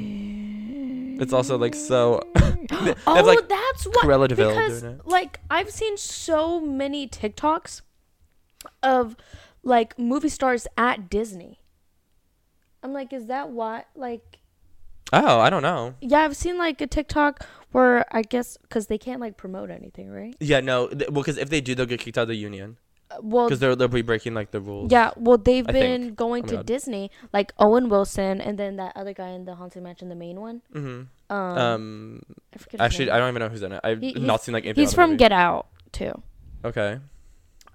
It's 1.19 1.33
also 1.33 1.57
like 1.57 1.73
so. 1.73 2.21
they 2.35 2.93
oh, 3.07 3.15
have 3.15 3.25
like 3.25 3.49
that's 3.49 3.87
what. 3.87 4.05
Cruella 4.05 4.27
de 4.27 4.35
Vil 4.35 4.49
because 4.49 4.81
doing 4.81 4.93
it. 4.99 5.07
like 5.07 5.39
I've 5.49 5.71
seen 5.71 5.97
so 5.97 6.61
many 6.61 7.07
TikToks 7.07 7.81
of 8.83 9.15
like 9.63 9.97
movie 9.97 10.29
stars 10.29 10.67
at 10.77 11.09
Disney. 11.09 11.59
I'm 12.83 12.93
like, 12.93 13.13
is 13.13 13.25
that 13.25 13.49
what? 13.49 13.87
Like, 13.95 14.37
Oh, 15.11 15.39
I 15.39 15.49
don't 15.49 15.63
know. 15.63 15.95
yeah, 16.01 16.19
I've 16.19 16.35
seen 16.37 16.59
like 16.59 16.81
a 16.81 16.87
TikTok 16.87 17.47
where 17.73 18.05
I 18.15 18.21
guess 18.21 18.57
because 18.61 18.87
they 18.87 18.97
can't 18.97 19.19
like 19.19 19.35
promote 19.37 19.69
anything, 19.69 20.09
right? 20.09 20.35
Yeah, 20.39 20.61
no. 20.61 20.87
Th- 20.87 21.09
well, 21.11 21.21
because 21.23 21.37
if 21.37 21.49
they 21.49 21.59
do, 21.61 21.75
they'll 21.75 21.85
get 21.85 21.99
kicked 21.99 22.17
out 22.17 22.23
of 22.23 22.27
the 22.29 22.35
union 22.35 22.77
Uh, 23.11 23.17
well, 23.21 23.45
because 23.47 23.59
they'll 23.59 23.75
they'll 23.75 23.87
be 23.89 24.01
breaking 24.01 24.33
like 24.33 24.51
the 24.51 24.61
rules. 24.61 24.91
yeah, 24.91 25.11
well 25.17 25.37
they've 25.37 25.67
I 25.67 25.71
been 25.71 26.01
think. 26.03 26.15
going 26.15 26.43
Oh 26.43 26.47
my 26.47 26.49
to 26.51 26.55
God. 26.57 26.65
Disney, 26.65 27.11
like 27.33 27.51
Owen 27.59 27.89
Wilson, 27.89 28.39
and 28.39 28.57
then 28.57 28.77
that 28.77 28.93
other 28.95 29.13
guy 29.13 29.29
in 29.29 29.43
the 29.45 29.55
Haunted 29.55 29.83
Mansion, 29.83 30.07
the 30.09 30.15
main 30.15 30.39
one. 30.39 30.61
Mm-hmm. 30.73 31.33
Um, 31.35 31.57
Um. 31.57 32.21
I 32.53 32.57
forget 32.57 32.79
his 32.79 32.81
Actually, 32.85 33.05
name. 33.07 33.15
I 33.15 33.17
don't 33.19 33.29
even 33.29 33.39
know 33.41 33.49
who's 33.49 33.63
in 33.63 33.71
it. 33.73 33.81
I've 33.83 34.01
He- 34.01 34.13
not 34.13 34.41
seen 34.43 34.53
like 34.53 34.63
anything. 34.65 34.81
he's 34.81 34.93
from. 34.93 35.17
Get 35.17 35.31
Out 35.31 35.67
too. 35.91 36.13
Okay. 36.63 36.99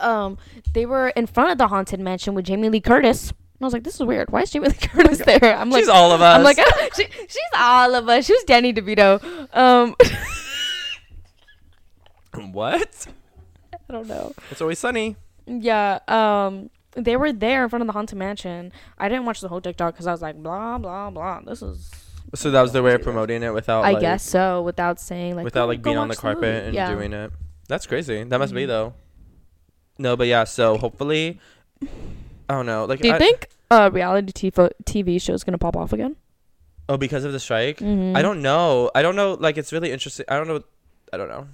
um 0.00 0.38
they 0.74 0.86
were 0.86 1.08
in 1.10 1.26
front 1.26 1.50
of 1.50 1.58
the 1.58 1.66
haunted 1.68 1.98
mansion 2.00 2.34
with 2.34 2.44
Jamie 2.46 2.68
Lee 2.70 2.80
Curtis 2.80 3.32
I 3.60 3.64
was 3.64 3.72
like, 3.72 3.82
this 3.82 3.94
is 3.96 4.02
weird. 4.02 4.30
Why 4.30 4.42
is 4.42 4.50
Jamie 4.50 4.68
Lee 4.68 4.74
Curtis 4.80 5.18
there? 5.18 5.56
I'm 5.56 5.70
like, 5.70 5.80
She's 5.80 5.88
all 5.88 6.12
of 6.12 6.20
us. 6.20 6.36
I'm 6.36 6.44
like, 6.44 6.58
she, 6.96 7.06
she's 7.28 7.38
all 7.56 7.94
of 7.94 8.08
us. 8.08 8.24
She 8.26 8.32
was 8.32 8.44
Danny 8.44 8.72
DeVito. 8.72 9.20
Um, 9.56 9.96
what? 12.52 13.06
I 13.72 13.92
don't 13.92 14.06
know. 14.06 14.32
It's 14.50 14.60
always 14.60 14.78
sunny. 14.78 15.16
Yeah. 15.46 15.98
Um, 16.06 16.70
they 16.92 17.16
were 17.16 17.32
there 17.32 17.64
in 17.64 17.68
front 17.70 17.82
of 17.82 17.86
the 17.86 17.92
haunted 17.92 18.18
mansion. 18.18 18.72
I 18.98 19.08
didn't 19.08 19.24
watch 19.24 19.40
the 19.40 19.48
whole 19.48 19.60
TikTok 19.60 19.94
because 19.94 20.06
I 20.06 20.12
was 20.12 20.22
like, 20.22 20.36
blah 20.42 20.78
blah 20.78 21.10
blah. 21.10 21.40
This 21.40 21.62
is. 21.62 21.90
So 22.34 22.50
that 22.50 22.60
was 22.60 22.72
their 22.72 22.82
way 22.82 22.94
of 22.94 23.02
promoting 23.02 23.42
it 23.42 23.54
without. 23.54 23.84
I 23.84 23.92
like, 23.92 24.00
guess 24.02 24.22
so. 24.22 24.62
Without 24.62 25.00
saying 25.00 25.36
like. 25.36 25.44
without 25.44 25.64
"Oh, 25.64 25.68
like 25.68 25.82
being 25.82 25.96
on 25.96 26.08
the 26.08 26.12
watch 26.12 26.22
movie." 26.22 26.34
carpet 26.34 26.64
and 26.66 26.74
Yeah. 26.74 26.92
doing 26.94 27.12
it. 27.12 27.32
That's 27.68 27.86
crazy. 27.86 28.22
That 28.24 28.38
must 28.38 28.54
be 28.54 28.64
Mhm. 28.64 28.68
though. 28.68 28.94
No, 29.98 30.16
but 30.16 30.26
yeah. 30.26 30.44
So 30.44 30.76
hopefully, 30.76 31.40
I 32.48 32.54
don't 32.54 32.66
know. 32.66 32.84
Like, 32.84 33.00
Do 33.00 33.08
you 33.08 33.14
I- 33.14 33.18
think 33.18 33.48
uh 33.70 33.90
reality 33.92 34.32
TV 34.50 34.70
TV 34.84 35.20
show 35.20 35.34
is 35.34 35.44
gonna 35.44 35.58
pop 35.58 35.76
off 35.76 35.92
again? 35.92 36.16
Oh, 36.88 36.96
because 36.96 37.24
of 37.24 37.32
the 37.32 37.40
strike. 37.40 37.78
Mm-hmm. 37.80 38.16
I 38.16 38.22
don't 38.22 38.40
know. 38.40 38.90
I 38.94 39.02
don't 39.02 39.14
know. 39.14 39.34
Like, 39.34 39.58
it's 39.58 39.72
really 39.74 39.92
interesting. 39.92 40.24
I 40.28 40.36
don't 40.38 40.48
know. 40.48 40.62
I 41.12 41.18
don't 41.18 41.28
know. 41.28 41.46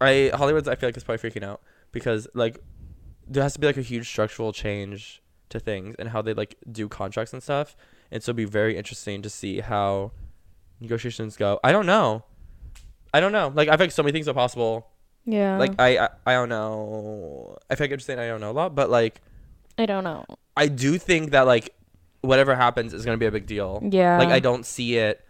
I 0.00 0.30
Hollywood's. 0.34 0.66
I 0.68 0.74
feel 0.74 0.88
like 0.88 0.96
is 0.96 1.04
probably 1.04 1.30
freaking 1.30 1.44
out 1.44 1.60
because 1.92 2.26
like 2.34 2.58
there 3.28 3.42
has 3.42 3.54
to 3.54 3.60
be 3.60 3.66
like 3.66 3.76
a 3.76 3.82
huge 3.82 4.06
structural 4.08 4.52
change 4.52 5.22
to 5.50 5.60
things 5.60 5.94
and 5.98 6.08
how 6.08 6.20
they 6.22 6.34
like 6.34 6.56
do 6.70 6.88
contracts 6.88 7.32
and 7.32 7.42
stuff. 7.42 7.76
And 8.10 8.22
so 8.22 8.30
it'd 8.30 8.36
be 8.36 8.44
very 8.44 8.76
interesting 8.76 9.22
to 9.22 9.30
see 9.30 9.60
how 9.60 10.12
negotiations 10.80 11.36
go. 11.36 11.58
I 11.64 11.72
don't 11.72 11.86
know. 11.86 12.24
I 13.14 13.20
don't 13.20 13.32
know. 13.32 13.52
Like 13.54 13.68
I 13.68 13.76
feel 13.76 13.84
like 13.86 13.92
so 13.92 14.02
many 14.02 14.12
things 14.12 14.28
are 14.28 14.34
possible. 14.34 14.88
Yeah. 15.24 15.56
Like 15.58 15.72
I, 15.80 15.98
I 15.98 16.08
I 16.26 16.32
don't 16.34 16.48
know. 16.48 17.56
I 17.70 17.74
feel 17.74 17.84
like 17.84 17.92
I'm 17.92 17.98
just 17.98 18.06
saying 18.06 18.18
I 18.18 18.26
don't 18.26 18.40
know 18.40 18.50
a 18.50 18.52
lot, 18.52 18.74
but 18.74 18.90
like 18.90 19.20
I 19.78 19.86
don't 19.86 20.04
know. 20.04 20.24
I 20.56 20.68
do 20.68 20.98
think 20.98 21.30
that 21.32 21.42
like 21.46 21.70
whatever 22.22 22.54
happens 22.54 22.92
is 22.94 23.04
gonna 23.04 23.18
be 23.18 23.26
a 23.26 23.32
big 23.32 23.46
deal. 23.46 23.80
Yeah. 23.88 24.18
Like 24.18 24.28
I 24.30 24.40
don't 24.40 24.64
see 24.64 24.96
it 24.96 25.24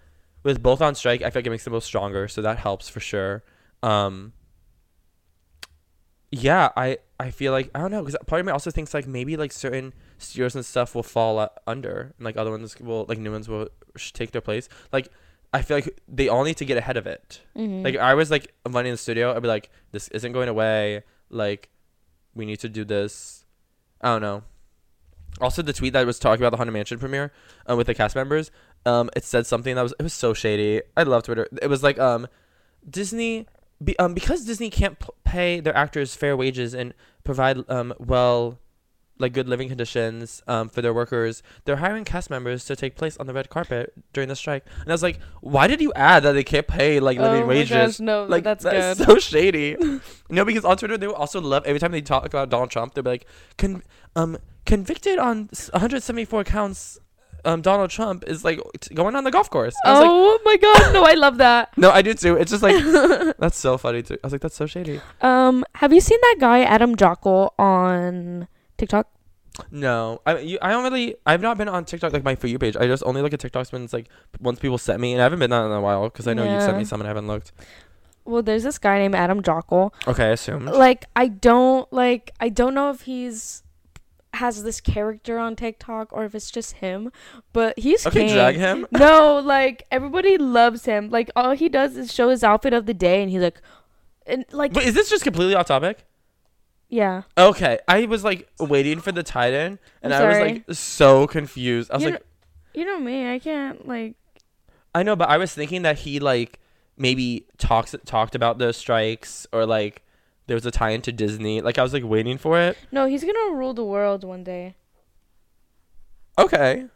with 0.44 0.62
both 0.62 0.80
on 0.80 0.94
strike. 0.94 1.22
I 1.22 1.30
feel 1.30 1.40
like 1.40 1.46
it 1.46 1.50
makes 1.50 1.64
them 1.64 1.72
both 1.72 1.84
stronger, 1.84 2.28
so 2.28 2.42
that 2.42 2.58
helps 2.58 2.88
for 2.88 3.00
sure. 3.00 3.42
Um, 3.82 4.32
yeah, 6.30 6.70
I 6.76 6.98
I 7.18 7.30
feel 7.30 7.52
like 7.52 7.70
I 7.74 7.78
don't 7.80 7.90
know 7.90 8.02
because 8.02 8.16
part 8.26 8.40
of 8.40 8.46
me 8.46 8.52
also 8.52 8.70
thinks 8.70 8.92
like 8.92 9.06
maybe 9.06 9.36
like 9.36 9.52
certain 9.52 9.94
studios 10.18 10.54
and 10.54 10.64
stuff 10.64 10.94
will 10.94 11.02
fall 11.02 11.38
uh, 11.38 11.48
under, 11.66 12.12
and 12.18 12.24
like 12.24 12.36
other 12.36 12.50
ones 12.50 12.78
will 12.80 13.06
like 13.08 13.18
new 13.18 13.32
ones 13.32 13.48
will 13.48 13.68
sh- 13.96 14.12
take 14.12 14.32
their 14.32 14.40
place. 14.40 14.68
Like 14.92 15.08
I 15.52 15.62
feel 15.62 15.76
like 15.78 15.98
they 16.08 16.28
all 16.28 16.44
need 16.44 16.56
to 16.58 16.64
get 16.64 16.76
ahead 16.76 16.96
of 16.96 17.06
it. 17.06 17.40
Mhm. 17.56 17.84
Like 17.84 17.96
I 17.96 18.14
was 18.14 18.30
like 18.30 18.52
running 18.68 18.92
the 18.92 18.98
studio, 18.98 19.34
I'd 19.34 19.42
be 19.42 19.48
like, 19.48 19.70
this 19.92 20.08
isn't 20.08 20.32
going 20.32 20.48
away. 20.48 21.04
Like 21.30 21.70
we 22.34 22.44
need 22.44 22.60
to 22.60 22.68
do 22.68 22.84
this. 22.84 23.44
I 24.00 24.12
don't 24.12 24.22
know. 24.22 24.42
Also, 25.40 25.60
the 25.62 25.72
tweet 25.72 25.92
that 25.92 26.06
was 26.06 26.18
talking 26.18 26.42
about 26.42 26.50
the 26.50 26.56
Haunted 26.56 26.72
Mansion 26.72 26.98
premiere 26.98 27.32
uh, 27.68 27.76
with 27.76 27.86
the 27.86 27.94
cast 27.94 28.16
members, 28.16 28.50
um, 28.86 29.10
it 29.14 29.24
said 29.24 29.46
something 29.46 29.74
that 29.74 29.82
was 29.82 29.94
it 29.98 30.02
was 30.02 30.14
so 30.14 30.32
shady. 30.32 30.80
I 30.96 31.02
love 31.02 31.24
Twitter. 31.24 31.46
It 31.60 31.68
was 31.68 31.82
like 31.82 31.98
um, 31.98 32.26
Disney, 32.88 33.46
be, 33.82 33.98
um, 33.98 34.14
because 34.14 34.44
Disney 34.44 34.70
can't 34.70 34.98
p- 34.98 35.08
pay 35.24 35.60
their 35.60 35.76
actors 35.76 36.14
fair 36.14 36.36
wages 36.36 36.72
and 36.72 36.94
provide 37.24 37.68
um 37.68 37.92
well, 37.98 38.58
like 39.18 39.32
good 39.32 39.48
living 39.48 39.68
conditions 39.68 40.42
um 40.46 40.68
for 40.68 40.82
their 40.82 40.92
workers, 40.92 41.42
they're 41.64 41.76
hiring 41.76 42.04
cast 42.04 42.28
members 42.30 42.64
to 42.66 42.76
take 42.76 42.96
place 42.96 43.16
on 43.16 43.26
the 43.26 43.32
red 43.32 43.48
carpet 43.48 43.92
during 44.12 44.28
the 44.28 44.36
strike. 44.36 44.64
And 44.80 44.88
I 44.88 44.92
was 44.92 45.02
like, 45.02 45.18
why 45.40 45.66
did 45.66 45.80
you 45.80 45.92
add 45.94 46.22
that 46.24 46.32
they 46.32 46.44
can't 46.44 46.66
pay 46.66 47.00
like 47.00 47.18
living 47.18 47.44
oh 47.44 47.46
wages? 47.46 47.70
gosh, 47.70 48.00
no, 48.00 48.24
like 48.24 48.44
that's 48.44 48.64
good. 48.64 48.96
so 48.96 49.18
shady. 49.18 49.76
no, 50.30 50.44
because 50.44 50.64
on 50.64 50.76
Twitter 50.76 50.98
they 50.98 51.06
also 51.06 51.40
love 51.40 51.64
every 51.66 51.80
time 51.80 51.92
they 51.92 52.02
talk 52.02 52.26
about 52.26 52.50
Donald 52.50 52.70
Trump, 52.70 52.94
they'll 52.94 53.04
be 53.04 53.10
like, 53.10 53.26
Con- 53.58 53.82
um, 54.14 54.36
convicted 54.64 55.18
on 55.18 55.48
174 55.72 56.44
counts. 56.44 56.98
Um, 57.44 57.62
Donald 57.62 57.90
Trump 57.90 58.24
is 58.26 58.44
like 58.44 58.60
t- 58.80 58.92
going 58.92 59.14
on 59.14 59.22
the 59.22 59.30
golf 59.30 59.48
course. 59.50 59.76
I 59.84 59.92
was 59.92 60.00
like, 60.00 60.10
oh 60.10 60.40
my 60.44 60.56
god, 60.56 60.92
no, 60.94 61.04
I 61.04 61.14
love 61.14 61.36
that. 61.38 61.70
no, 61.78 61.92
I 61.92 62.02
do 62.02 62.12
too. 62.12 62.34
It's 62.34 62.50
just 62.50 62.62
like 62.62 62.74
that's 63.38 63.56
so 63.56 63.78
funny 63.78 64.02
too. 64.02 64.14
I 64.14 64.26
was 64.26 64.32
like, 64.32 64.40
that's 64.40 64.56
so 64.56 64.66
shady. 64.66 65.00
Um, 65.20 65.64
have 65.76 65.92
you 65.92 66.00
seen 66.00 66.18
that 66.22 66.36
guy 66.40 66.62
Adam 66.62 66.96
Jockel 66.96 67.50
on 67.56 68.48
TikTok? 68.78 69.08
No, 69.70 70.20
I 70.26 70.38
you, 70.38 70.58
I 70.60 70.70
don't 70.70 70.84
really. 70.84 71.14
I've 71.24 71.40
not 71.40 71.56
been 71.56 71.68
on 71.68 71.84
TikTok 71.86 72.12
like 72.12 72.22
my 72.24 72.34
for 72.34 72.46
you 72.46 72.58
page. 72.58 72.76
I 72.76 72.86
just 72.86 73.02
only 73.06 73.22
look 73.22 73.32
at 73.32 73.40
TikToks 73.40 73.72
when 73.72 73.84
it's 73.84 73.92
like 73.92 74.08
once 74.40 74.58
people 74.58 74.76
sent 74.76 75.00
me, 75.00 75.12
and 75.12 75.20
I 75.20 75.24
haven't 75.24 75.38
been 75.38 75.52
on 75.52 75.66
in 75.70 75.72
a 75.72 75.80
while 75.80 76.04
because 76.10 76.28
I 76.28 76.34
know 76.34 76.44
you 76.44 76.60
sent 76.60 76.72
Yeah. 76.74 76.78
me 76.78 76.84
some 76.84 77.00
and 77.00 77.06
I 77.08 77.10
haven't 77.10 77.26
looked. 77.26 77.52
Well, 78.26 78.42
there's 78.42 78.64
this 78.64 78.76
guy 78.78 78.98
named 78.98 79.14
Adam 79.14 79.40
Jockel. 79.42 79.92
Okay, 80.06 80.24
I 80.24 80.28
assumed. 80.30 80.66
Like, 80.66 81.06
I 81.16 81.28
don't 81.28 81.90
like. 81.92 82.32
I 82.40 82.48
don't 82.50 82.74
know 82.74 82.90
if 82.90 83.02
he's 83.02 83.62
has 84.34 84.62
this 84.62 84.82
character 84.82 85.38
on 85.38 85.56
TikTok 85.56 86.12
or 86.12 86.26
if 86.26 86.34
it's 86.34 86.50
just 86.50 86.74
him, 86.74 87.10
but 87.54 87.78
he's 87.78 88.06
Okay, 88.06 88.26
king. 88.26 88.34
drag 88.34 88.56
him. 88.56 88.86
no, 88.92 89.38
like 89.38 89.86
everybody 89.90 90.36
loves 90.36 90.84
him. 90.84 91.08
Like 91.08 91.30
all 91.34 91.52
he 91.52 91.70
does 91.70 91.96
is 91.96 92.12
show 92.12 92.28
his 92.28 92.44
outfit 92.44 92.74
of 92.74 92.84
the 92.84 92.92
day, 92.92 93.22
and 93.22 93.30
he's 93.30 93.40
like, 93.40 93.62
and 94.26 94.44
like 94.52 94.74
But 94.74 94.82
is 94.84 94.92
this 94.94 95.08
just 95.08 95.24
completely 95.24 95.54
off 95.54 95.66
topic? 95.66 96.04
Yeah. 96.88 97.22
Okay, 97.36 97.78
I 97.88 98.06
was 98.06 98.24
like 98.24 98.48
waiting 98.58 99.00
for 99.00 99.12
the 99.12 99.22
tie-in, 99.22 99.78
and 100.02 100.14
I'm 100.14 100.28
was 100.28 100.38
like 100.38 100.64
so 100.70 101.26
confused. 101.26 101.90
I 101.90 101.94
was 101.94 102.04
You 102.04 102.10
like, 102.10 102.26
You 102.74 102.84
know 102.84 102.98
me, 103.00 103.30
I 103.30 103.38
can't 103.38 103.86
like. 103.86 104.14
I 104.94 105.02
know, 105.02 105.16
but 105.16 105.28
I 105.28 105.36
was 105.36 105.52
thinking 105.52 105.82
that 105.82 105.98
he 105.98 106.20
like 106.20 106.60
maybe 106.96 107.46
talks 107.58 107.94
talked 108.04 108.34
about 108.34 108.58
the 108.58 108.72
strikes 108.72 109.46
or 109.52 109.66
like 109.66 110.02
there 110.46 110.54
was 110.54 110.64
a 110.64 110.70
tie-in 110.70 111.02
to 111.02 111.12
Disney. 111.12 111.60
Like 111.60 111.78
I 111.78 111.82
was 111.82 111.92
like 111.92 112.04
waiting 112.04 112.38
for 112.38 112.58
it. 112.60 112.78
No, 112.90 113.06
he's 113.06 113.24
gonna 113.24 113.54
rule 113.54 113.74
the 113.74 113.84
world 113.84 114.24
one 114.24 114.44
day. 114.44 114.74
Okay. 116.38 116.86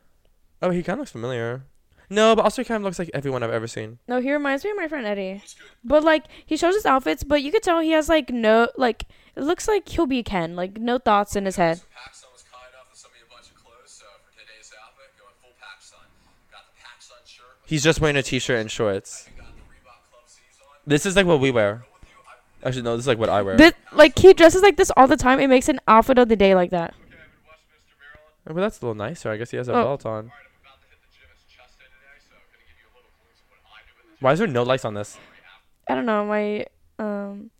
Oh, 0.62 0.70
he 0.70 0.82
kind 0.82 0.94
of 0.94 1.00
looks 1.00 1.12
familiar. 1.12 1.64
No, 2.12 2.34
but 2.34 2.42
also 2.42 2.62
he 2.62 2.66
kind 2.66 2.80
of 2.80 2.84
looks 2.84 2.98
like 2.98 3.10
everyone 3.14 3.42
I've 3.42 3.52
ever 3.52 3.68
seen. 3.68 3.98
No, 4.08 4.20
he 4.20 4.32
reminds 4.32 4.64
me 4.64 4.70
of 4.70 4.76
my 4.76 4.88
friend 4.88 5.06
Eddie. 5.06 5.42
But 5.84 6.02
like 6.04 6.24
he 6.44 6.56
shows 6.56 6.74
his 6.74 6.84
outfits, 6.86 7.22
but 7.22 7.42
you 7.42 7.52
could 7.52 7.62
tell 7.62 7.80
he 7.80 7.92
has 7.92 8.08
like 8.08 8.30
no 8.30 8.68
like 8.76 9.04
it 9.36 9.42
looks 9.42 9.68
like 9.68 9.88
he'll 9.88 10.06
be 10.06 10.22
Ken, 10.22 10.56
like 10.56 10.78
no 10.78 10.98
thoughts 10.98 11.36
in 11.36 11.44
his 11.44 11.56
head. 11.56 11.78
PacSun 11.78 12.32
was 12.32 12.44
kind 12.50 12.64
enough 12.72 12.90
to 12.92 12.98
send 12.98 13.14
me 13.14 13.20
a 13.26 13.30
bunch 13.32 13.48
of 13.50 13.56
clothes, 13.56 13.90
so 13.90 14.04
for 14.24 14.32
today's 14.32 14.72
outfit, 14.84 15.10
going 15.18 15.34
full 15.40 15.52
PacSun. 15.60 16.04
Got 16.50 16.62
the 16.66 16.80
PacSun 16.80 17.26
shirt, 17.26 17.46
with 17.62 17.70
He's 17.70 17.82
just 17.82 18.00
wearing 18.00 18.16
a 18.16 18.22
t-shirt 18.22 18.58
and 18.60 18.70
shorts. 18.70 19.28
got 19.36 19.46
the 19.46 19.60
Reebok 19.62 20.10
Club 20.10 20.22
C's 20.26 20.40
on. 20.62 20.76
This 20.86 21.06
is 21.06 21.16
like 21.16 21.26
what 21.26 21.40
we 21.40 21.50
wear. 21.50 21.84
Actually, 22.62 22.82
no, 22.82 22.96
this 22.96 23.04
is 23.04 23.08
like 23.08 23.18
what 23.18 23.30
I 23.30 23.40
wear. 23.42 23.56
This, 23.56 23.72
like 23.92 24.18
he 24.18 24.34
dresses 24.34 24.62
like 24.62 24.76
this 24.76 24.90
all 24.96 25.06
the 25.06 25.16
time. 25.16 25.40
It 25.40 25.46
makes 25.48 25.68
an 25.68 25.80
outfit 25.88 26.18
of 26.18 26.28
the 26.28 26.36
day 26.36 26.54
like 26.54 26.70
that. 26.70 26.90
Okay, 26.90 26.98
I've 27.06 27.08
been 27.08 27.46
watching 27.46 27.68
Mr. 27.72 27.96
Maryland. 27.98 28.46
Oh, 28.48 28.54
but 28.54 28.60
that's 28.60 28.78
a 28.80 28.84
little 28.84 28.94
nicer. 28.96 29.30
I 29.30 29.36
guess 29.38 29.50
he 29.50 29.56
has 29.56 29.68
a 29.68 29.72
Oh. 29.72 29.82
belt 29.84 30.04
on. 30.04 30.12
Alright, 30.12 30.24
I'm 30.28 30.60
about 30.60 30.80
to 30.82 30.88
hit 30.90 30.98
the 31.00 31.08
gym. 31.16 31.28
It's 31.32 31.44
chest 31.54 31.78
day 31.78 31.86
today, 31.86 32.20
so 32.20 32.34
I'm 32.36 32.42
gonna 32.52 32.64
give 32.68 32.76
you 32.76 32.84
a 32.84 32.92
little 32.92 33.08
glimpse 33.16 33.40
of 33.40 33.48
what 33.48 33.72
I 33.72 33.80
do 33.86 33.92
in 33.96 33.96
the 33.96 34.12
gym. 34.12 34.18
Why 34.20 34.32
is 34.32 34.38
there 34.40 34.48
no 34.48 34.62
lights 34.62 34.84
on 34.84 34.92
this? 34.94 35.16
I 35.88 35.94
don't 35.94 36.04
know 36.06 36.24
my 36.26 36.66
um. 36.98 37.50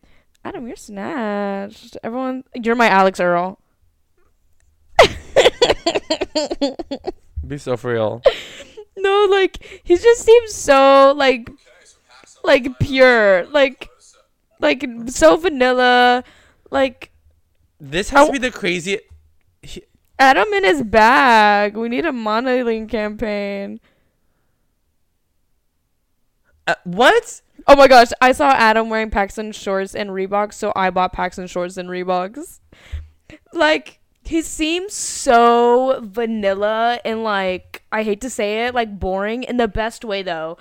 Adam, 0.45 0.66
you're 0.66 0.76
snatched. 0.76 1.97
Everyone, 2.03 2.45
you're 2.55 2.74
my 2.74 2.88
Alix 2.88 3.20
Earle. 3.20 3.59
Be 7.47 7.59
so 7.59 7.76
for 7.76 7.93
real. 7.93 8.22
No, 8.97 9.26
like 9.30 9.80
he 9.82 9.97
just 9.97 10.26
seems 10.26 10.53
so 10.53 11.14
like 11.16 11.49
like 12.45 12.78
pure, 12.80 13.47
like 13.47 13.88
like 14.59 14.84
so 15.07 15.36
vanilla, 15.38 16.22
like 16.70 17.11
This 17.80 18.11
has 18.11 18.24
Oh. 18.24 18.26
to 18.26 18.32
be 18.32 18.38
the 18.38 18.51
craziest. 18.51 19.05
Adam 20.18 20.53
in 20.53 20.64
his 20.64 20.82
bag. 20.82 21.78
We 21.78 21.88
need 21.88 22.05
a 22.05 22.12
modeling 22.12 22.88
campaign. 22.88 23.80
Uh, 26.66 26.74
what? 26.84 27.41
Oh 27.67 27.77
my 27.77 27.89
gosh, 27.89 28.09
I 28.21 28.33
saw 28.33 28.51
Adam 28.51 28.89
wearing 28.89 29.11
PacSun 29.11 29.55
shorts 29.55 29.95
and 29.95 30.11
Reeboks, 30.11 30.55
so 30.55 30.73
I 30.77 30.91
bought 30.91 31.15
PacSun 31.15 31.49
shorts 31.49 31.77
and 31.77 31.89
Reeboks. 31.89 32.61
Like 33.53 34.01
he 34.25 34.43
seems 34.43 34.95
so 34.95 36.01
vanilla 36.03 37.01
and 37.05 37.25
like 37.25 37.83
I 37.91 38.03
hate 38.03 38.21
to 38.23 38.31
say 38.31 38.67
it, 38.67 38.75
like 38.75 38.99
boring 38.99 39.43
in 39.43 39.57
the 39.57 39.69
best 39.69 40.05
way 40.05 40.23
though. 40.23 40.59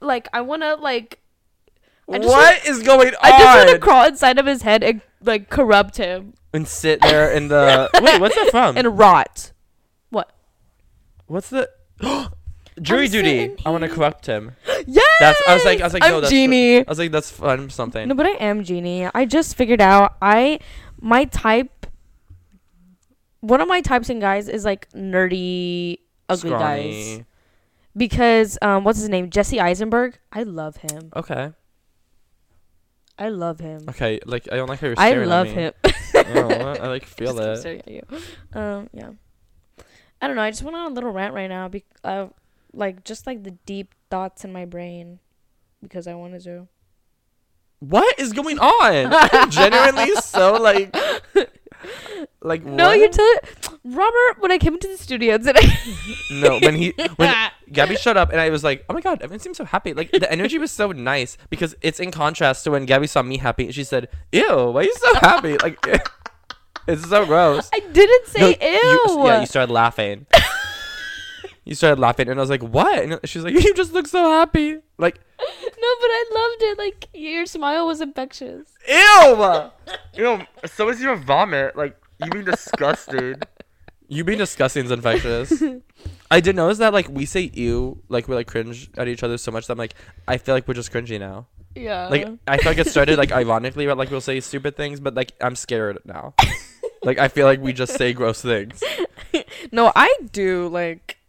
Like 0.00 0.28
I 0.32 0.40
want 0.40 0.62
to 0.62 0.74
like 0.76 1.20
I 2.10 2.18
just 2.18 2.28
What 2.28 2.66
is 2.66 2.82
going 2.82 3.08
on? 3.08 3.14
I 3.22 3.30
just 3.30 3.56
want 3.58 3.70
to 3.70 3.78
crawl 3.78 4.06
inside 4.06 4.38
of 4.38 4.46
his 4.46 4.62
head 4.62 4.82
and 4.82 5.00
like 5.22 5.48
corrupt 5.48 5.96
him 5.96 6.34
and 6.52 6.66
sit 6.66 7.00
there 7.02 7.30
in 7.30 7.48
the. 7.48 7.88
Wait, 8.00 8.20
what's 8.20 8.34
that 8.34 8.48
from? 8.50 8.76
and 8.76 8.98
rot. 8.98 9.52
What? 10.10 10.32
What's 11.26 11.50
the 11.50 11.70
jury 12.80 13.06
I'm 13.06 13.10
duty? 13.12 13.54
I 13.64 13.70
want 13.70 13.82
to 13.84 13.88
corrupt 13.88 14.26
him. 14.26 14.52
Yes. 14.86 15.06
That's. 15.20 15.40
I 15.46 15.54
was 15.54 15.64
like. 15.64 15.80
I 15.80 15.84
was 15.84 15.92
like. 15.94 16.02
I'm 16.04 16.10
no, 16.12 16.20
that's. 16.20 16.30
Genie. 16.30 16.78
I 16.78 16.84
was 16.88 16.98
like, 16.98 17.10
that's 17.12 17.30
fun. 17.30 17.68
Something. 17.70 18.08
No, 18.08 18.14
but 18.14 18.26
I 18.26 18.30
am 18.30 18.64
Genie. 18.64 19.08
I 19.14 19.24
just 19.26 19.56
figured 19.56 19.80
out 19.80 20.16
I 20.22 20.58
my 21.00 21.24
type 21.26 21.86
one 23.40 23.60
of 23.60 23.68
my 23.68 23.80
types 23.80 24.10
in 24.10 24.20
guys 24.20 24.48
is 24.48 24.64
like 24.64 24.90
nerdy 24.92 25.98
ugly 26.28 26.50
guys. 26.50 27.22
Because 27.96 28.58
um 28.62 28.84
what's 28.84 28.98
his 29.00 29.08
name? 29.08 29.30
Jesse 29.30 29.60
Eisenberg. 29.60 30.18
I 30.32 30.42
love 30.44 30.76
him. 30.76 31.10
Okay. 31.16 31.52
I 33.18 33.28
love 33.28 33.60
him. 33.60 33.84
Okay. 33.90 34.20
Like 34.24 34.48
I 34.50 34.56
don't 34.56 34.68
like 34.68 34.80
how 34.80 34.86
you're 34.86 34.96
I 34.98 35.10
staring 35.10 35.28
love 35.28 35.48
at 35.48 35.56
me. 35.56 35.62
him. 35.62 35.72
oh? 36.14 36.76
I 36.80 36.86
like 36.88 37.04
feel 37.06 37.34
Just 37.34 37.38
keep 37.38 37.46
it. 37.46 37.56
staring 37.58 37.80
at 37.80 37.88
you. 37.90 38.02
Um 38.58 38.88
yeah. 38.92 39.10
I 40.22 40.26
don't 40.26 40.36
know. 40.36 40.42
I 40.42 40.50
just 40.50 40.62
went 40.62 40.76
on 40.76 40.92
a 40.92 40.94
little 40.94 41.10
rant 41.10 41.32
right 41.34 41.48
now. 41.48 41.68
Be- 41.68 41.84
uh, 42.04 42.26
like 42.72 43.04
just 43.04 43.26
like 43.26 43.42
the 43.42 43.52
deep 43.66 43.94
thoughts 44.10 44.44
in 44.44 44.52
my 44.52 44.64
brain, 44.64 45.18
because 45.82 46.06
I 46.06 46.14
wanted 46.14 46.42
to. 46.44 46.68
What 47.80 48.18
is 48.18 48.32
going 48.32 48.58
on? 48.58 49.12
I'm 49.32 49.50
genuinely 49.50 50.14
so 50.16 50.54
like, 50.60 50.94
like 52.42 52.62
No, 52.64 52.88
what? 52.88 52.98
you 52.98 53.08
tell 53.08 53.34
Robert 53.84 54.40
when 54.40 54.52
I 54.52 54.58
came 54.58 54.74
into 54.74 54.88
the 54.88 54.98
studio 54.98 55.38
today. 55.38 55.66
No, 56.30 56.58
when 56.60 56.74
he 56.76 56.92
when 57.16 57.34
Gabby 57.72 57.96
showed 57.96 58.16
up 58.18 58.30
and 58.32 58.40
I 58.40 58.50
was 58.50 58.62
like, 58.62 58.84
oh 58.88 58.92
my 58.94 59.00
god, 59.00 59.22
everyone 59.22 59.40
seems 59.40 59.56
so 59.56 59.64
happy. 59.64 59.94
Like 59.94 60.10
the 60.10 60.30
energy 60.30 60.58
was 60.58 60.70
so 60.70 60.92
nice 60.92 61.38
because 61.48 61.74
it's 61.80 62.00
in 62.00 62.10
contrast 62.10 62.64
to 62.64 62.70
when 62.70 62.84
Gabby 62.84 63.06
saw 63.06 63.22
me 63.22 63.38
happy 63.38 63.64
and 63.64 63.74
she 63.74 63.84
said, 63.84 64.08
"Ew, 64.32 64.46
why 64.72 64.80
are 64.80 64.84
you 64.84 64.94
so 64.98 65.14
happy?" 65.20 65.56
Like 65.56 65.78
it's 66.86 67.08
so 67.08 67.24
gross. 67.24 67.70
I 67.72 67.80
didn't 67.80 68.26
say 68.26 68.40
No, 68.40 68.48
ew. 68.48 69.22
you- 69.22 69.26
yeah, 69.26 69.40
you 69.40 69.46
started 69.46 69.72
laughing. 69.72 70.26
You 71.70 71.76
started 71.76 72.00
laughing 72.00 72.28
and 72.28 72.38
I 72.38 72.42
was 72.42 72.50
like, 72.50 72.64
"What?" 72.64 72.98
And 72.98 73.20
she's 73.24 73.44
like, 73.44 73.54
"You 73.54 73.72
just 73.74 73.92
look 73.92 74.08
so 74.08 74.28
happy." 74.28 74.76
Like, 74.98 75.20
no, 75.38 75.46
but 76.00 76.10
I 76.10 76.24
loved 76.34 76.62
it. 76.62 76.78
Like 76.78 77.08
your 77.14 77.46
smile 77.46 77.86
was 77.86 78.00
infectious. 78.00 78.68
ew. 78.88 79.70
Ew. 80.16 80.40
So 80.66 80.88
is 80.88 81.00
your 81.00 81.14
vomit. 81.14 81.76
Like 81.76 81.96
you 82.22 82.28
being 82.30 82.44
disgusted. 82.44 83.46
You 84.12 84.24
being 84.24 84.38
disgusting 84.38 84.84
is 84.84 84.90
infectious. 84.90 85.62
I 86.32 86.40
did 86.40 86.56
notice 86.56 86.78
that 86.78 86.92
like 86.92 87.08
we 87.08 87.26
say 87.26 87.42
ew, 87.54 88.02
like 88.08 88.26
we 88.26 88.34
like 88.34 88.48
cringe 88.48 88.90
at 88.96 89.06
each 89.06 89.22
other 89.22 89.38
so 89.38 89.52
much 89.52 89.68
that 89.68 89.74
I'm 89.74 89.78
like 89.78 89.94
I 90.26 90.36
feel 90.36 90.52
like 90.52 90.66
we're 90.66 90.74
just 90.74 90.90
cringy 90.90 91.20
now. 91.20 91.46
Yeah. 91.76 92.08
Like 92.08 92.26
I 92.48 92.56
feel 92.56 92.72
like 92.72 92.78
it 92.78 92.88
started 92.88 93.18
like 93.18 93.30
ironically, 93.30 93.86
but 93.86 93.96
like 93.96 94.10
we'll 94.10 94.20
say 94.20 94.40
stupid 94.40 94.76
things, 94.76 94.98
but 94.98 95.14
like 95.14 95.30
I'm 95.40 95.54
scared 95.54 96.00
now. 96.04 96.34
like 97.04 97.20
I 97.20 97.28
feel 97.28 97.46
like 97.46 97.60
we 97.60 97.72
just 97.72 97.96
say 97.96 98.12
gross 98.12 98.42
things. 98.42 98.82
no, 99.70 99.92
I 99.94 100.12
do 100.32 100.66
like. 100.66 101.19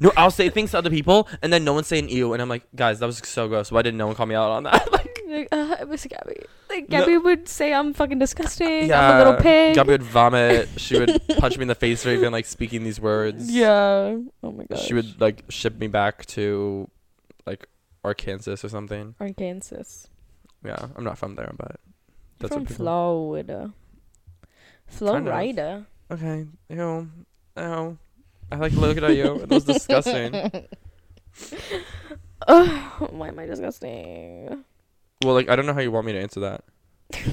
No, 0.00 0.12
I'll 0.16 0.30
say 0.30 0.48
things 0.50 0.70
to 0.70 0.78
other 0.78 0.90
people, 0.90 1.26
and 1.42 1.52
then 1.52 1.64
no 1.64 1.72
one's 1.72 1.88
saying 1.88 2.08
ew, 2.10 2.32
and 2.32 2.40
I'm 2.40 2.48
like, 2.48 2.62
guys, 2.76 3.00
that 3.00 3.06
was 3.06 3.18
so 3.24 3.48
gross. 3.48 3.72
Why 3.72 3.82
didn't 3.82 3.98
no 3.98 4.06
one 4.06 4.14
call 4.14 4.26
me 4.26 4.34
out 4.36 4.50
on 4.50 4.62
that? 4.64 4.90
like, 4.92 5.18
Like, 5.26 5.48
uh, 5.52 5.76
it 5.80 5.88
was 5.88 6.04
Gabby. 6.06 6.42
Like 6.68 6.88
No. 6.88 7.00
Gabby 7.00 7.16
would 7.18 7.48
say 7.48 7.72
I'm 7.74 7.92
fucking 7.92 8.18
disgusting. 8.18 8.86
yeah, 8.88 9.10
I'm 9.10 9.14
a 9.14 9.18
little 9.18 9.40
pig. 9.40 9.74
Gabby 9.74 9.90
would 9.92 10.02
vomit. 10.02 10.68
She 10.76 10.98
would 10.98 11.20
punch 11.38 11.56
me 11.58 11.62
in 11.62 11.68
the 11.68 11.74
face 11.74 12.02
for 12.02 12.10
even 12.10 12.32
like 12.32 12.46
speaking 12.46 12.84
these 12.84 13.00
words. 13.00 13.50
Yeah. 13.50 14.18
Oh 14.42 14.52
my 14.52 14.64
god. 14.64 14.78
She 14.78 14.94
would 14.94 15.20
like 15.20 15.44
ship 15.48 15.78
me 15.78 15.88
back 15.88 16.24
to 16.26 16.88
like 17.46 17.66
Arkansas 18.04 18.52
or 18.52 18.68
something. 18.68 19.14
Arkansas. 19.20 20.06
Yeah, 20.64 20.88
I'm 20.96 21.04
not 21.04 21.18
from 21.18 21.34
there, 21.36 21.52
but 21.56 21.76
that's 22.38 22.52
From 22.52 22.62
what 22.62 22.68
people. 22.68 22.84
Florida. 22.84 23.72
Florida. 24.86 25.86
Okay, 26.10 26.46
ew, 26.68 27.08
ew. 27.56 27.98
I 28.52 28.56
like 28.56 28.72
looking 28.72 29.04
at 29.04 29.14
you. 29.16 29.36
It 29.42 29.48
was 29.48 29.64
disgusting. 29.64 30.34
Ugh, 32.48 33.10
why 33.12 33.28
am 33.28 33.38
I 33.38 33.46
disgusting? 33.46 34.64
Well, 35.22 35.34
like 35.34 35.48
I 35.48 35.56
don't 35.56 35.66
know 35.66 35.74
how 35.74 35.80
you 35.80 35.92
want 35.92 36.06
me 36.06 36.12
to 36.12 36.20
answer 36.20 36.40
that. 36.40 36.64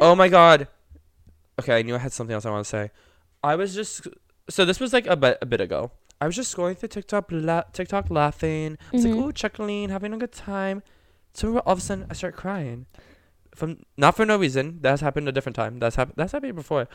oh 0.00 0.14
my 0.14 0.28
god. 0.28 0.68
Okay, 1.60 1.78
I 1.78 1.82
knew 1.82 1.94
I 1.94 1.98
had 1.98 2.12
something 2.12 2.34
else 2.34 2.46
I 2.46 2.50
want 2.50 2.64
to 2.64 2.68
say. 2.68 2.90
I 3.42 3.56
was 3.56 3.74
just 3.74 4.06
so 4.48 4.64
this 4.64 4.80
was 4.80 4.92
like 4.92 5.06
a 5.06 5.16
bit 5.16 5.38
a 5.42 5.46
bit 5.46 5.60
ago. 5.60 5.90
I 6.20 6.26
was 6.26 6.36
just 6.36 6.54
scrolling 6.54 6.76
through 6.76 6.90
TikTok, 6.90 7.26
la- 7.30 7.62
TikTok 7.72 8.10
laughing. 8.10 8.76
I 8.92 8.96
was 8.96 9.04
Mhm. 9.04 9.14
like, 9.16 9.24
"Ooh, 9.24 9.32
chuckling, 9.32 9.88
having 9.88 10.12
a 10.12 10.18
good 10.18 10.32
time." 10.32 10.82
So 11.32 11.58
all 11.60 11.72
of 11.72 11.78
a 11.78 11.80
sudden, 11.80 12.06
I 12.10 12.14
start 12.14 12.36
crying. 12.36 12.86
From 13.54 13.84
not 13.96 14.16
for 14.16 14.26
no 14.26 14.36
reason. 14.36 14.78
That's 14.82 15.00
happened 15.02 15.28
a 15.28 15.32
different 15.32 15.56
time. 15.56 15.78
That's 15.78 15.96
happened. 15.96 16.16
That's 16.16 16.32
happened 16.32 16.54
before. 16.56 16.88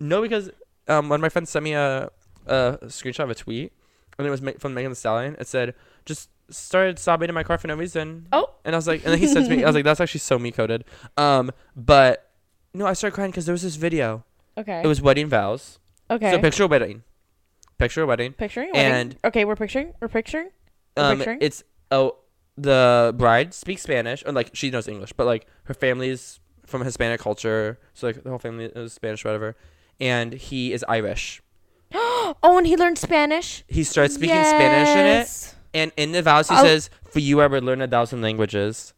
No, 0.00 0.22
because 0.22 0.50
um, 0.88 1.08
one 1.08 1.18
of 1.18 1.22
my 1.22 1.28
friends 1.28 1.50
sent 1.50 1.64
me 1.64 1.72
a 1.74 2.10
a 2.46 2.78
screenshot 2.84 3.24
of 3.24 3.30
a 3.30 3.34
tweet, 3.34 3.72
and 4.18 4.26
it 4.26 4.30
was 4.30 4.40
from 4.58 4.74
Megan 4.74 4.92
Thee 4.92 4.96
Stallion. 4.96 5.36
It 5.38 5.46
said, 5.46 5.74
"Just 6.04 6.28
started 6.50 6.98
sobbing 6.98 7.28
in 7.28 7.34
my 7.34 7.42
car 7.42 7.58
for 7.58 7.66
no 7.68 7.74
reason." 7.74 8.26
Oh. 8.32 8.50
And 8.64 8.74
I 8.74 8.78
was 8.78 8.86
like, 8.86 9.04
and 9.04 9.12
then 9.12 9.18
he 9.18 9.26
sent 9.26 9.48
me. 9.48 9.62
I 9.64 9.66
was 9.66 9.74
like, 9.74 9.84
"That's 9.84 10.00
actually 10.00 10.20
so 10.20 10.38
me 10.38 10.50
coded." 10.52 10.84
Um, 11.16 11.50
but 11.74 12.30
no, 12.74 12.86
I 12.86 12.92
started 12.92 13.14
crying 13.14 13.30
because 13.30 13.46
there 13.46 13.52
was 13.54 13.62
this 13.62 13.76
video. 13.76 14.24
Okay. 14.58 14.80
It 14.82 14.86
was 14.86 15.00
wedding 15.02 15.28
vows. 15.28 15.78
okay. 16.10 16.30
So 16.30 16.38
picture 16.38 16.64
a 16.64 16.66
wedding. 16.66 17.02
Picture 17.78 18.02
a 18.02 18.06
wedding. 18.06 18.32
picturing. 18.32 18.70
a 18.70 18.72
wedding? 18.72 18.92
and- 18.92 19.16
okay, 19.24 19.44
we're 19.44 19.56
picturing. 19.56 19.92
We're 20.00 20.08
picturing. 20.08 20.48
We're 20.96 21.02
Um, 21.10 21.18
picturing? 21.18 21.38
it's 21.42 21.62
oh, 21.90 22.16
the 22.56 23.12
bride 23.16 23.52
speaks 23.52 23.82
Spanish, 23.82 24.24
or 24.24 24.32
like 24.32 24.50
she 24.54 24.70
knows 24.70 24.88
English, 24.88 25.12
but 25.12 25.26
like 25.26 25.46
her 25.64 25.74
family's 25.74 26.40
from 26.64 26.82
Hispanic 26.84 27.20
culture, 27.20 27.78
so 27.92 28.06
like 28.06 28.22
the 28.24 28.30
whole 28.30 28.38
family 28.38 28.64
is 28.66 28.92
Spanish, 28.94 29.24
whatever. 29.24 29.56
And 30.00 30.32
he 30.34 30.72
is 30.72 30.84
Irish. 30.88 31.42
Oh, 32.42 32.58
and 32.58 32.66
he 32.66 32.76
learned 32.76 32.98
Spanish. 32.98 33.62
He 33.68 33.84
starts 33.84 34.14
speaking 34.14 34.42
Spanish 34.42 34.88
in 34.88 35.06
it, 35.06 35.54
and 35.72 35.92
in 35.96 36.10
the 36.12 36.22
vows 36.22 36.48
he 36.48 36.54
I'll- 36.56 36.64
says, 36.64 36.90
"For 37.08 37.20
you, 37.20 37.40
I 37.40 37.46
would 37.46 37.62
learn 37.62 37.80
a 37.80 37.86
thousand 37.86 38.20
languages." 38.20 38.92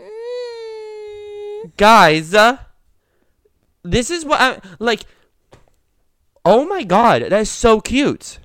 Mm. 0.00 1.76
Guys, 1.76 2.34
uh, 2.34 2.58
this 3.82 4.10
is 4.10 4.24
what 4.24 4.40
I'm 4.40 4.60
like. 4.78 5.02
Oh 6.44 6.66
my 6.66 6.82
god, 6.82 7.22
that 7.22 7.40
is 7.40 7.50
so 7.50 7.80
cute. 7.80 8.38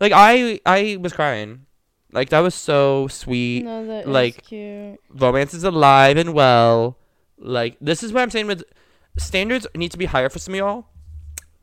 Like 0.00 0.12
I, 0.14 0.60
I 0.66 0.96
was 1.00 1.12
crying. 1.12 1.66
Like 2.12 2.30
that 2.30 2.40
was 2.40 2.54
so 2.54 3.08
sweet. 3.08 3.64
No, 3.64 3.86
that 3.86 4.00
is 4.02 4.06
like- 4.06 4.44
cute. 4.44 4.98
romance 5.10 5.54
is 5.54 5.64
alive 5.64 6.16
and 6.16 6.34
well. 6.34 6.98
Like 7.38 7.76
this 7.80 8.02
is 8.02 8.12
what 8.12 8.22
I'm 8.22 8.30
saying 8.30 8.46
with 8.46 8.64
standards 9.16 9.66
need 9.74 9.90
to 9.92 9.98
be 9.98 10.06
higher 10.06 10.28
for 10.28 10.38
some 10.38 10.54
of 10.54 10.58
y'all. 10.58 10.86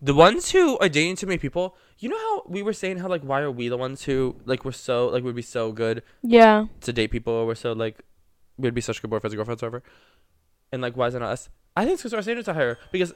The 0.01 0.13
ones 0.15 0.51
who 0.51 0.77
are 0.79 0.89
dating 0.89 1.17
too 1.17 1.27
many 1.27 1.37
people, 1.37 1.75
you 1.99 2.09
know 2.09 2.17
how 2.17 2.43
we 2.47 2.63
were 2.63 2.73
saying 2.73 2.97
how 2.97 3.07
like 3.07 3.21
why 3.21 3.41
are 3.41 3.51
we 3.51 3.67
the 3.69 3.77
ones 3.77 4.03
who 4.03 4.35
like 4.45 4.65
we're 4.65 4.71
so 4.71 5.07
like 5.07 5.23
would 5.23 5.35
be 5.35 5.43
so 5.43 5.71
good 5.71 6.01
Yeah. 6.23 6.65
to 6.81 6.91
date 6.93 7.11
people 7.11 7.33
or 7.33 7.45
we're 7.45 7.55
so 7.55 7.73
like 7.73 8.01
we'd 8.57 8.73
be 8.73 8.81
such 8.81 9.01
good 9.01 9.11
boyfriends 9.11 9.25
and 9.25 9.35
girlfriends 9.35 9.61
whatever. 9.61 9.83
And 10.71 10.81
like 10.81 10.97
why 10.97 11.07
is 11.07 11.15
it 11.15 11.19
not 11.19 11.29
us? 11.31 11.49
I 11.77 11.83
think 11.83 11.93
it's 11.93 12.01
because 12.01 12.13
our 12.15 12.21
standards 12.23 12.47
are 12.47 12.53
higher 12.55 12.79
because 12.91 13.13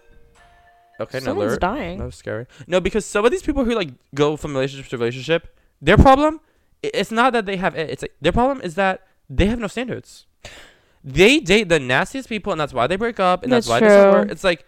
okay, 1.00 1.18
no, 1.20 1.26
Someone's 1.26 1.52
alert. 1.54 1.62
dying. 1.62 1.98
That 1.98 2.06
was 2.06 2.16
scary. 2.16 2.46
No, 2.68 2.80
because 2.80 3.06
some 3.06 3.26
of 3.26 3.32
these 3.32 3.42
people 3.44 3.66
who 3.66 3.74
like 3.74 3.90
go 4.14 4.38
from 4.38 4.54
relationship 4.54 4.88
to 4.92 4.98
relationship, 4.98 5.58
their 5.82 5.98
problem, 5.98 6.40
it's 6.84 7.10
not 7.12 7.34
that 7.34 7.48
they 7.48 7.58
have 7.58 7.76
it. 7.76 7.90
It's 7.90 8.04
like, 8.04 8.14
their 8.22 8.32
problem 8.32 8.62
is 8.62 8.76
that 8.76 9.08
they 9.28 9.48
have 9.48 9.60
no 9.60 9.68
standards. 9.68 10.28
They 11.08 11.40
date 11.40 11.70
the 11.70 11.80
nastiest 11.80 12.28
people, 12.28 12.52
and 12.52 12.60
that's 12.60 12.74
why 12.74 12.88
they 12.88 12.96
break 12.96 13.20
up, 13.20 13.44
and 13.44 13.52
that's, 13.52 13.68
That's 13.68 13.82
why 13.82 13.88
true. 13.88 14.12
work. 14.12 14.32
It's 14.32 14.44
like, 14.44 14.66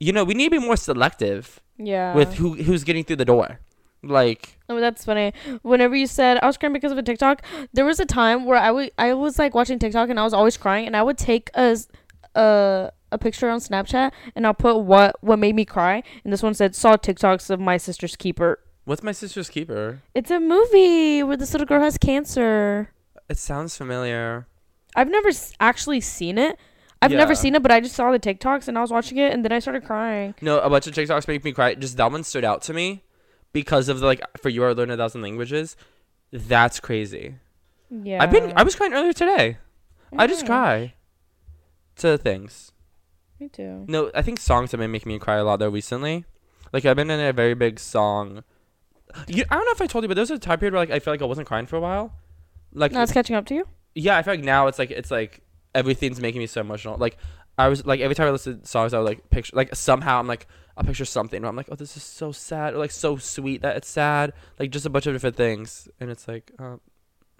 you 0.00 0.12
know, 0.12 0.24
we 0.24 0.32
need 0.34 0.46
to 0.50 0.58
be 0.60 0.66
more 0.66 0.76
selective 0.78 1.60
Yeah. 1.76 2.14
with 2.14 2.34
who 2.34 2.54
who's 2.54 2.84
getting 2.84 3.04
through 3.04 3.16
the 3.16 3.26
door. 3.26 3.60
Like, 4.02 4.58
Oh, 4.68 4.80
that's 4.80 5.04
funny. 5.04 5.34
Whenever 5.62 5.94
you 5.94 6.06
said 6.06 6.38
I 6.42 6.46
was 6.46 6.56
crying 6.56 6.72
because 6.72 6.92
of 6.92 6.98
a 6.98 7.02
TikTok, 7.02 7.42
there 7.74 7.84
was 7.84 8.00
a 8.00 8.06
time 8.06 8.46
where 8.46 8.56
I 8.58 8.70
would 8.70 8.92
I 8.96 9.12
was 9.12 9.38
like 9.38 9.54
watching 9.54 9.78
TikTok 9.78 10.08
and 10.08 10.18
I 10.18 10.24
was 10.24 10.32
always 10.32 10.56
crying 10.56 10.86
and 10.86 10.96
I 10.96 11.02
would 11.02 11.18
take 11.18 11.50
a 11.54 11.76
a 12.34 12.90
a 13.10 13.18
picture 13.18 13.48
on 13.50 13.58
Snapchat 13.58 14.12
and 14.36 14.46
I'll 14.46 14.54
put 14.54 14.78
what 14.78 15.16
what 15.22 15.38
made 15.38 15.54
me 15.54 15.64
cry 15.64 16.02
and 16.24 16.32
this 16.32 16.42
one 16.42 16.54
said 16.54 16.74
saw 16.76 16.96
TikToks 16.96 17.50
of 17.50 17.58
my 17.60 17.76
sister's 17.76 18.14
keeper. 18.16 18.60
what's 18.84 19.02
my 19.02 19.12
sister's 19.12 19.50
keeper? 19.50 20.00
It's 20.14 20.30
a 20.30 20.38
movie 20.40 21.22
where 21.22 21.36
this 21.36 21.52
little 21.52 21.66
girl 21.66 21.80
has 21.82 21.98
cancer. 21.98 22.90
It 23.28 23.36
sounds 23.38 23.76
familiar. 23.76 24.46
I've 24.96 25.08
never 25.10 25.28
s- 25.28 25.52
actually 25.60 26.00
seen 26.00 26.38
it. 26.38 26.58
I've 27.00 27.12
never 27.12 27.34
seen 27.36 27.54
it, 27.54 27.62
but 27.62 27.70
I 27.70 27.78
just 27.80 27.94
saw 27.94 28.10
the 28.10 28.18
TikToks 28.18 28.66
and 28.66 28.76
I 28.76 28.80
was 28.80 28.90
watching 28.90 29.18
it 29.18 29.32
and 29.32 29.44
then 29.44 29.52
I 29.52 29.60
started 29.60 29.84
crying. 29.84 30.34
No, 30.40 30.58
a 30.58 30.68
bunch 30.68 30.86
of 30.88 30.94
TikToks 30.94 31.28
make 31.28 31.44
me 31.44 31.52
cry. 31.52 31.74
Just 31.74 31.96
that 31.96 32.10
one 32.10 32.24
stood 32.24 32.44
out 32.44 32.62
to 32.62 32.74
me 32.74 33.04
because 33.52 33.88
of 33.88 34.00
the 34.00 34.06
like 34.06 34.20
for 34.38 34.48
you 34.48 34.64
are 34.64 34.74
learn 34.74 34.90
a 34.90 34.96
thousand 34.96 35.22
languages. 35.22 35.76
That's 36.32 36.80
crazy. 36.80 37.36
Yeah. 37.90 38.20
I've 38.22 38.30
been 38.32 38.52
I 38.56 38.64
was 38.64 38.74
crying 38.74 38.94
earlier 38.94 39.12
today. 39.12 39.58
I 40.16 40.26
just 40.26 40.44
cry 40.46 40.94
to 41.96 42.18
things. 42.18 42.72
Me 43.38 43.48
too. 43.48 43.84
No, 43.86 44.10
I 44.14 44.22
think 44.22 44.40
songs 44.40 44.72
have 44.72 44.80
been 44.80 44.90
making 44.90 45.12
me 45.12 45.18
cry 45.20 45.36
a 45.36 45.44
lot 45.44 45.60
though 45.60 45.68
recently. 45.68 46.24
Like 46.72 46.84
I've 46.84 46.96
been 46.96 47.10
in 47.10 47.20
a 47.20 47.32
very 47.32 47.54
big 47.54 47.78
song. 47.78 48.42
You, 49.28 49.44
I 49.48 49.54
don't 49.54 49.64
know 49.64 49.70
if 49.72 49.80
I 49.80 49.86
told 49.86 50.02
you, 50.04 50.08
but 50.08 50.14
there 50.14 50.22
was 50.22 50.30
a 50.32 50.38
time 50.38 50.58
period 50.58 50.74
where 50.74 50.82
like 50.82 50.90
I 50.90 50.98
felt 50.98 51.14
like 51.14 51.22
I 51.22 51.26
wasn't 51.26 51.46
crying 51.46 51.66
for 51.66 51.76
a 51.76 51.80
while. 51.80 52.12
Like 52.72 52.90
Now 52.92 53.02
it's 53.02 53.12
catching 53.12 53.36
up 53.36 53.46
to 53.46 53.54
you. 53.54 53.68
Yeah, 54.02 54.16
I 54.16 54.22
feel 54.22 54.34
like 54.34 54.44
now 54.44 54.66
it's 54.66 54.78
like 54.78 54.90
it's 54.90 55.10
like 55.10 55.40
everything's 55.74 56.20
making 56.20 56.40
me 56.40 56.46
so 56.46 56.60
emotional. 56.60 56.96
Like 56.96 57.16
I 57.56 57.68
was 57.68 57.84
like 57.84 58.00
every 58.00 58.14
time 58.14 58.28
I 58.28 58.30
listen 58.30 58.60
to 58.60 58.66
songs, 58.66 58.94
I 58.94 58.98
would 58.98 59.04
like 59.04 59.30
picture 59.30 59.54
like 59.56 59.74
somehow 59.74 60.20
I'm 60.20 60.26
like 60.26 60.46
I'll 60.76 60.84
picture 60.84 61.04
something. 61.04 61.44
I'm 61.44 61.56
like, 61.56 61.66
oh, 61.72 61.74
this 61.74 61.96
is 61.96 62.04
so 62.04 62.30
sad, 62.30 62.74
or 62.74 62.78
like 62.78 62.92
so 62.92 63.16
sweet 63.16 63.62
that 63.62 63.76
it's 63.76 63.88
sad. 63.88 64.32
Like 64.60 64.70
just 64.70 64.86
a 64.86 64.90
bunch 64.90 65.06
of 65.08 65.14
different 65.14 65.34
things, 65.36 65.88
and 65.98 66.08
it's 66.08 66.28
like, 66.28 66.52
um, 66.60 66.80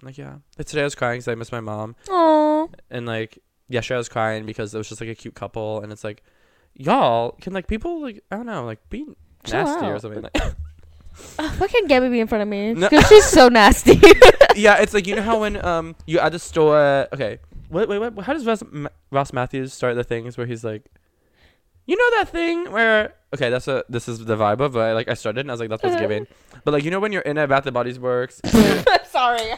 like 0.01 0.17
yeah. 0.17 0.35
Like 0.57 0.67
today 0.67 0.81
I 0.81 0.83
was 0.83 0.95
crying 0.95 1.19
because 1.19 1.29
I 1.29 1.35
miss 1.35 1.51
my 1.51 1.61
mom, 1.61 1.95
Oh. 2.09 2.69
and 2.91 3.05
like 3.05 3.39
yesterday 3.69 3.95
I 3.95 3.97
was 3.99 4.09
crying 4.09 4.45
because 4.45 4.75
it 4.75 4.77
was 4.77 4.89
just 4.89 4.99
like 4.99 5.09
a 5.09 5.15
cute 5.15 5.35
couple, 5.35 5.81
and 5.81 5.91
it's 5.93 6.03
like, 6.03 6.21
y'all 6.75 7.31
can 7.39 7.53
like 7.53 7.67
people 7.67 8.01
like 8.01 8.21
I 8.29 8.35
don't 8.35 8.45
know 8.45 8.65
like 8.65 8.79
be 8.89 9.05
Chill 9.45 9.63
nasty 9.63 9.85
or 9.87 9.99
something. 9.99 10.23
Like, 10.23 10.35
Why 11.37 11.67
can't 11.67 11.87
Gabby 11.87 12.09
be 12.09 12.19
in 12.19 12.27
front 12.27 12.41
of 12.41 12.47
me? 12.47 12.73
No. 12.73 12.89
Because 12.89 13.07
she's 13.07 13.25
so 13.25 13.47
nasty. 13.49 13.93
yeah, 14.55 14.81
it's 14.81 14.93
like 14.93 15.07
you 15.07 15.15
know 15.15 15.21
how 15.21 15.39
when 15.41 15.63
um 15.65 15.95
you 16.05 16.19
at 16.19 16.31
the 16.31 16.39
store. 16.39 17.07
Okay, 17.13 17.39
wait, 17.69 17.87
wait, 17.87 17.99
wait. 17.99 18.19
How 18.25 18.33
does 18.33 18.45
Ross, 18.45 18.63
Ma- 18.71 18.89
Ross 19.11 19.31
Mathews 19.33 19.73
start 19.73 19.95
the 19.95 20.03
things 20.03 20.37
where 20.37 20.47
he's 20.47 20.63
like, 20.63 20.85
You 21.85 21.95
know 21.95 22.17
that 22.17 22.29
thing 22.29 22.71
where 22.71 23.13
okay, 23.33 23.49
that's 23.49 23.67
a 23.67 23.83
this 23.89 24.07
is 24.07 24.25
the 24.25 24.35
vibe 24.35 24.59
of 24.59 24.75
it. 24.75 24.93
Like 24.93 25.07
I 25.07 25.13
started 25.13 25.41
and 25.41 25.51
I 25.51 25.53
was 25.53 25.59
like, 25.59 25.69
that's 25.69 25.83
what's 25.83 25.95
giving. 25.95 26.27
But 26.65 26.73
like 26.73 26.83
you 26.83 26.91
know 26.91 26.99
when 26.99 27.11
you're 27.11 27.21
in 27.21 27.37
a 27.37 27.47
Bath 27.47 27.65
and 27.65 27.73
Bodies 27.73 27.99
Works, 27.99 28.41
Sorry. 29.09 29.53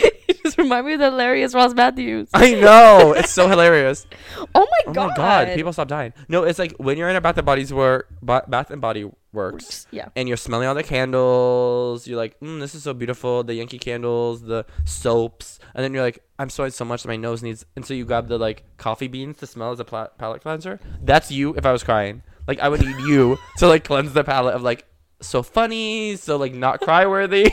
you 0.28 0.34
just 0.44 0.58
remind 0.58 0.86
me 0.86 0.94
of 0.94 0.98
the 1.00 1.10
hilarious 1.10 1.54
Ross 1.54 1.74
Mathews. 1.74 2.28
I 2.34 2.54
know 2.54 3.14
it's 3.16 3.30
so 3.30 3.48
hilarious. 3.48 4.06
Oh 4.54 4.66
my 4.86 4.92
god. 4.92 5.12
Oh 5.12 5.14
god. 5.14 5.18
my 5.18 5.44
god, 5.46 5.54
people 5.56 5.72
stop 5.72 5.88
dying. 5.88 6.12
No, 6.28 6.42
it's 6.44 6.58
like 6.58 6.72
when 6.76 6.98
you're 6.98 7.08
in 7.08 7.16
a 7.16 7.20
Bath 7.20 7.38
and 7.38 7.46
Bodies 7.46 7.72
Work, 7.72 8.08
Bath 8.22 8.70
and 8.70 8.80
Body 8.80 9.08
Works, 9.32 9.86
Yeah. 9.90 10.08
and 10.16 10.26
you're 10.28 10.36
smelling 10.36 10.66
all 10.68 10.74
the 10.74 10.82
candles. 10.82 12.06
You're 12.06 12.16
like, 12.18 12.38
mm, 12.40 12.60
this 12.60 12.74
is 12.74 12.82
so 12.82 12.92
beautiful. 12.92 13.44
The 13.44 13.54
Yankee 13.54 13.78
candles, 13.78 14.42
the 14.42 14.66
soaps, 14.84 15.58
and 15.74 15.84
then 15.84 15.94
you're 15.94 16.02
like, 16.02 16.22
I'm 16.38 16.50
sweating 16.50 16.72
so 16.72 16.84
much 16.84 17.02
that 17.02 17.08
my 17.08 17.16
nose 17.16 17.42
needs. 17.42 17.64
And 17.76 17.86
so 17.86 17.94
you 17.94 18.04
grab 18.04 18.28
the 18.28 18.36
like 18.38 18.64
coffee 18.78 19.08
beans 19.08 19.36
to 19.38 19.46
smell 19.46 19.70
as 19.72 19.80
a 19.80 19.84
pla- 19.84 20.08
palate 20.18 20.42
cleanser. 20.42 20.80
That's 21.02 21.30
you. 21.30 21.54
If 21.56 21.64
I 21.64 21.72
was 21.72 21.82
crying, 21.84 22.22
like 22.48 22.58
I 22.60 22.68
would 22.68 22.80
need 22.80 22.96
you 23.06 23.38
to 23.58 23.68
like 23.68 23.84
cleanse 23.84 24.12
the 24.12 24.24
palate 24.24 24.54
of 24.54 24.62
like 24.62 24.84
so 25.20 25.42
funny, 25.42 26.16
so 26.16 26.36
like 26.36 26.52
not 26.52 26.80
cry 26.80 27.06
worthy. 27.06 27.52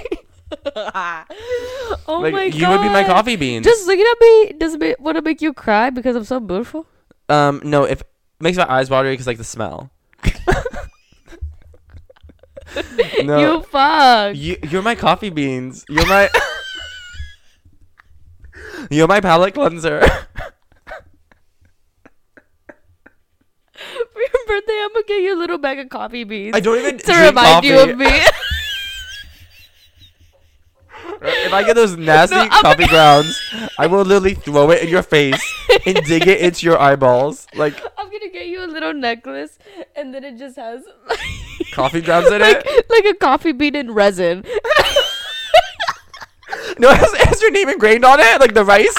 oh 0.75 2.19
like 2.21 2.33
my 2.33 2.49
god. 2.49 2.59
you 2.59 2.67
would 2.69 2.81
be 2.81 2.89
my 2.89 3.03
coffee 3.03 3.35
beans. 3.35 3.65
Just 3.65 3.85
looking 3.87 4.05
at 4.05 4.17
me 4.19 4.53
does 4.57 4.73
it 4.75 4.99
want 4.99 5.15
to 5.15 5.21
make 5.21 5.41
you 5.41 5.53
cry 5.53 5.89
because 5.89 6.15
I'm 6.15 6.23
so 6.23 6.39
beautiful? 6.39 6.87
um, 7.29 7.61
no, 7.63 7.83
if 7.83 8.01
makes 8.39 8.57
my 8.57 8.69
eyes 8.71 8.89
watery 8.89 9.13
because 9.13 9.27
like 9.27 9.37
the 9.37 9.43
smell. 9.43 9.91
no. 13.23 13.39
You 13.39 13.61
fuck. 13.63 14.35
You, 14.35 14.57
you're 14.69 14.81
my 14.81 14.95
coffee 14.95 15.29
beans. 15.29 15.85
You're 15.89 16.07
my. 16.07 16.29
you're 18.89 19.07
my 19.07 19.21
palate 19.21 19.53
cleanser. 19.53 20.01
For 23.79 24.19
your 24.19 24.45
birthday, 24.47 24.81
I'm 24.83 24.93
gonna 24.93 25.05
get 25.07 25.21
you 25.21 25.35
a 25.35 25.39
little 25.39 25.57
bag 25.57 25.79
of 25.79 25.89
coffee 25.89 26.25
beans 26.25 26.55
I 26.55 26.59
don't 26.59 26.77
even 26.77 26.97
to 26.97 27.13
remind 27.13 27.63
you 27.63 27.79
of 27.79 27.97
me. 27.97 28.05
If 31.49 31.53
I 31.53 31.63
get 31.63 31.75
those 31.75 31.97
nasty 31.97 32.35
I'm 32.35 32.49
coffee 32.49 32.87
grounds, 32.87 33.37
I 33.77 33.87
will 33.87 34.03
literally 34.03 34.35
throw 34.35 34.71
it 34.71 34.83
in 34.83 34.89
your 34.89 35.03
face 35.03 35.41
and 35.85 35.97
dig 36.05 36.27
it 36.27 36.39
into 36.39 36.65
your 36.65 36.79
eyeballs, 36.79 37.45
like 37.55 37.73
I'm 37.97 38.05
gonna 38.05 38.29
get 38.29 38.47
you 38.47 38.63
a 38.63 38.67
little 38.67 38.93
necklace, 38.93 39.59
and 39.95 40.13
then 40.13 40.23
it 40.23 40.37
just 40.37 40.55
has 40.55 40.83
coffee 41.73 42.01
grounds 42.01 42.31
in 42.31 42.39
like 42.39 42.63
it. 42.65 42.85
like 42.89 43.05
a 43.05 43.13
coffee 43.15 43.51
bean 43.51 43.75
in 43.75 43.91
resin. 43.91 44.45
No, 46.77 46.89
it 46.89 46.97
has, 46.97 47.13
it 47.13 47.27
has 47.27 47.41
your 47.41 47.51
name 47.51 47.67
engraved 47.67 48.05
on 48.05 48.19
it, 48.21 48.39
like 48.39 48.53
the 48.53 48.63
rice. 48.63 48.95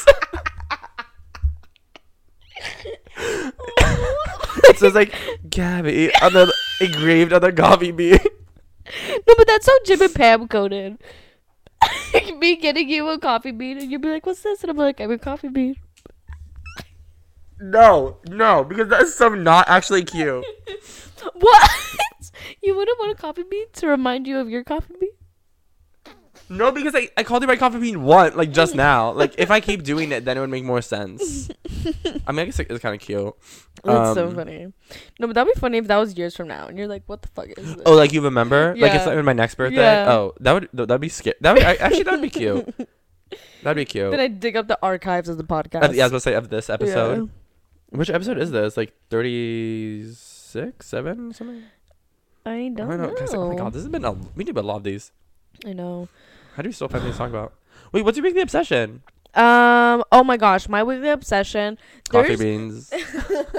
it 4.68 4.78
says 4.78 4.94
like 4.94 5.14
Gabby 5.48 6.14
on 6.16 6.32
the 6.34 6.52
engraved 6.80 7.32
on 7.32 7.40
the 7.40 7.52
coffee 7.52 7.92
bean. 7.92 8.18
No, 9.26 9.34
but 9.36 9.46
that's 9.46 9.66
so 9.66 9.72
Jim 9.86 10.02
and 10.02 10.14
Pam 10.14 10.48
coded. 10.48 10.98
Me 12.38 12.56
getting 12.56 12.88
you 12.88 13.08
a 13.08 13.18
coffee 13.18 13.50
bean, 13.50 13.78
and 13.78 13.90
you'd 13.90 14.02
be 14.02 14.08
like, 14.08 14.26
"What's 14.26 14.42
this?" 14.42 14.62
And 14.62 14.70
I'm 14.70 14.76
like, 14.76 15.00
"I'm 15.00 15.10
a 15.10 15.18
coffee 15.18 15.48
bean." 15.48 15.76
No, 17.60 18.16
no, 18.28 18.64
because 18.64 18.88
that's 18.88 19.14
so 19.14 19.28
not 19.28 19.68
actually 19.68 20.04
cute. 20.04 20.44
What? 21.34 21.70
you 22.62 22.74
wouldn't 22.74 22.98
want 22.98 23.12
a 23.12 23.14
coffee 23.14 23.42
bean 23.42 23.66
to 23.74 23.86
remind 23.86 24.26
you 24.26 24.38
of 24.38 24.48
your 24.48 24.64
coffee 24.64 24.94
bean? 24.98 25.10
No, 26.50 26.72
because 26.72 26.94
I, 26.96 27.08
I 27.16 27.22
called 27.22 27.42
you 27.42 27.46
my 27.46 27.54
coffee 27.56 27.78
bean 27.78 28.02
once, 28.02 28.34
like 28.34 28.50
just 28.50 28.74
now. 28.88 29.12
Like 29.12 29.34
if 29.38 29.50
I 29.50 29.60
keep 29.60 29.82
doing 29.84 30.10
it, 30.12 30.24
then 30.24 30.36
it 30.36 30.40
would 30.40 30.50
make 30.50 30.64
more 30.64 30.82
sense. 30.82 31.48
I 32.26 32.32
mean, 32.32 32.40
I 32.40 32.44
guess 32.46 32.58
it- 32.58 32.66
it's 32.70 32.80
kind 32.80 32.94
of 32.94 33.00
cute. 33.00 33.32
That's 33.84 34.14
so 34.14 34.26
Um, 34.28 34.34
funny. 34.34 34.72
No, 35.18 35.26
but 35.28 35.34
that'd 35.34 35.54
be 35.54 35.58
funny 35.60 35.78
if 35.78 35.86
that 35.86 35.96
was 35.96 36.18
years 36.18 36.36
from 36.36 36.48
now, 36.48 36.66
and 36.66 36.76
you're 36.76 36.88
like, 36.88 37.04
"What 37.06 37.22
the 37.22 37.28
fuck 37.28 37.46
is 37.56 37.76
this?" 37.76 37.82
Oh, 37.86 37.94
like 37.94 38.12
you 38.12 38.20
remember? 38.20 38.74
Like 38.76 38.92
it's 38.94 39.06
Yeah. 39.06 39.14
like 39.14 39.24
my 39.24 39.32
next 39.32 39.54
birthday. 39.54 39.76
Yeah. 39.76 40.12
Oh, 40.12 40.34
that 40.40 40.52
would 40.52 40.68
th- 40.76 40.88
that'd 40.88 41.00
be 41.00 41.08
scary. 41.08 41.36
That 41.40 41.54
would 41.54 41.62
I, 41.62 41.74
actually 41.76 42.02
that'd 42.02 42.20
be 42.20 42.30
cute. 42.42 42.66
That'd 43.62 43.76
be 43.76 43.84
cute. 43.84 44.10
Then 44.10 44.20
I 44.20 44.26
dig 44.28 44.56
up 44.56 44.66
the 44.66 44.78
archives 44.82 45.28
of 45.28 45.38
the 45.38 45.44
podcast. 45.44 45.82
Of- 45.88 45.94
yeah, 45.94 46.02
I 46.02 46.06
was 46.06 46.10
gonna 46.12 46.20
say 46.20 46.34
of 46.34 46.50
this 46.50 46.68
Yeah. 46.68 46.74
episode. 46.74 47.30
Which 47.90 48.10
episode 48.10 48.38
is 48.38 48.50
this? 48.50 48.76
Like 48.76 48.92
thirty 49.08 50.04
six, 50.12 50.86
seven, 50.88 51.32
something. 51.32 51.62
I 52.44 52.50
I 52.50 52.68
don't 52.74 52.88
know. 52.98 53.14
oh 53.34 53.48
my 53.50 53.54
god, 53.54 53.72
this 53.72 53.82
has 53.82 53.88
been 53.88 54.04
a. 54.04 54.12
We 54.34 54.44
need 54.44 54.56
a 54.56 54.62
lot 54.62 54.76
of 54.78 54.84
these. 54.84 55.12
I 55.64 55.72
know. 55.72 56.08
How 56.54 56.62
do 56.62 56.68
we 56.68 56.72
still 56.72 56.88
find 56.88 57.02
things 57.02 57.14
to 57.14 57.18
talk 57.18 57.30
about? 57.30 57.54
Wait, 57.92 58.04
what's 58.04 58.16
your 58.16 58.24
weekly 58.24 58.42
obsession? 58.42 59.02
Um. 59.34 60.02
Oh 60.10 60.24
my 60.24 60.36
gosh, 60.36 60.68
my 60.68 60.82
weekly 60.82 61.08
obsession. 61.08 61.78
Coffee 62.08 62.36
beans. 62.36 62.92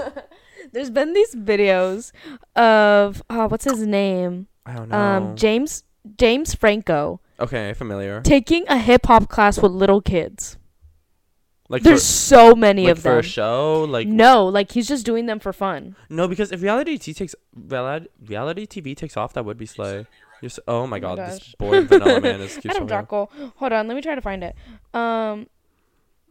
There's 0.73 0.89
been 0.89 1.13
these 1.13 1.35
videos 1.35 2.11
of 2.55 3.21
uh, 3.29 3.47
what's 3.47 3.65
his 3.65 3.85
name? 3.85 4.47
I 4.65 4.73
don't 4.73 4.89
know. 4.89 4.97
Um, 4.97 5.35
James 5.35 5.83
James 6.17 6.53
Franco 6.53 7.19
okay, 7.39 7.73
familiar. 7.73 8.21
taking 8.21 8.65
a 8.67 8.77
hip 8.77 9.05
hop 9.05 9.29
class 9.29 9.59
with 9.59 9.71
little 9.71 10.01
kids. 10.01 10.57
Like 11.69 11.83
There's 11.83 12.01
for, 12.01 12.05
so 12.05 12.55
many 12.55 12.83
like 12.83 12.91
of 12.97 13.03
them 13.03 13.13
for 13.13 13.19
a 13.19 13.23
show, 13.23 13.85
like 13.85 14.05
no, 14.05 14.45
like 14.45 14.71
he's 14.73 14.89
just 14.89 15.05
doing 15.05 15.25
them 15.25 15.39
for 15.39 15.53
fun. 15.53 15.95
No, 16.09 16.27
because 16.27 16.51
if 16.51 16.61
reality 16.61 16.97
TV 16.97 17.15
takes 17.15 17.35
reality, 17.55 18.07
reality 18.25 18.67
TV 18.67 18.95
takes 18.95 19.15
off, 19.15 19.31
that 19.33 19.45
would 19.45 19.57
be 19.57 19.65
slay. 19.65 20.05
You're 20.41 20.49
so, 20.49 20.61
oh 20.67 20.79
my 20.81 20.83
Oh 20.83 20.87
my 20.87 20.99
god, 20.99 21.17
this 21.19 21.55
boy 21.57 21.81
vanilla 21.85 22.19
man 22.19 22.41
is 22.41 22.53
cute. 22.57 22.65
Adam 22.73 22.83
so 22.83 22.85
bad. 22.87 23.01
Jocko. 23.03 23.29
Hold 23.57 23.71
on, 23.73 23.87
let 23.87 23.95
me 23.95 24.01
try 24.01 24.15
to 24.15 24.21
find 24.21 24.43
it. 24.43 24.55
Um. 24.93 25.47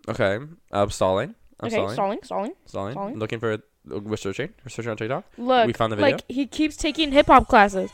Okay, 0.09 0.39
I'm 0.73 0.91
stalling. 0.91 1.35
I'm 1.61 1.67
okay, 1.67 1.77
stalling. 1.77 1.95
stalling, 1.95 2.19
stalling. 2.25 2.53
Stalling. 2.67 2.93
stalling. 2.93 3.19
Looking 3.19 3.39
for. 3.39 3.59
We're 3.87 4.17
searching. 4.17 4.51
We're 4.65 4.69
searching 4.71 4.91
on 4.91 4.97
TikTok. 4.97 5.25
Look, 5.39 5.67
We 5.67 5.73
found 5.73 5.93
the 5.93 5.97
video? 5.97 6.13
like 6.17 6.25
he 6.29 6.47
keeps 6.47 6.77
taking 6.77 7.13
hip 7.13 7.27
hop 7.27 7.49
classes. 7.49 7.91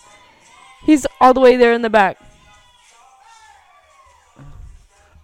He's 0.85 1.07
all 1.21 1.33
the 1.35 1.41
way 1.41 1.57
there 1.57 1.73
in 1.73 1.83
the 1.83 1.91
back. 1.91 2.19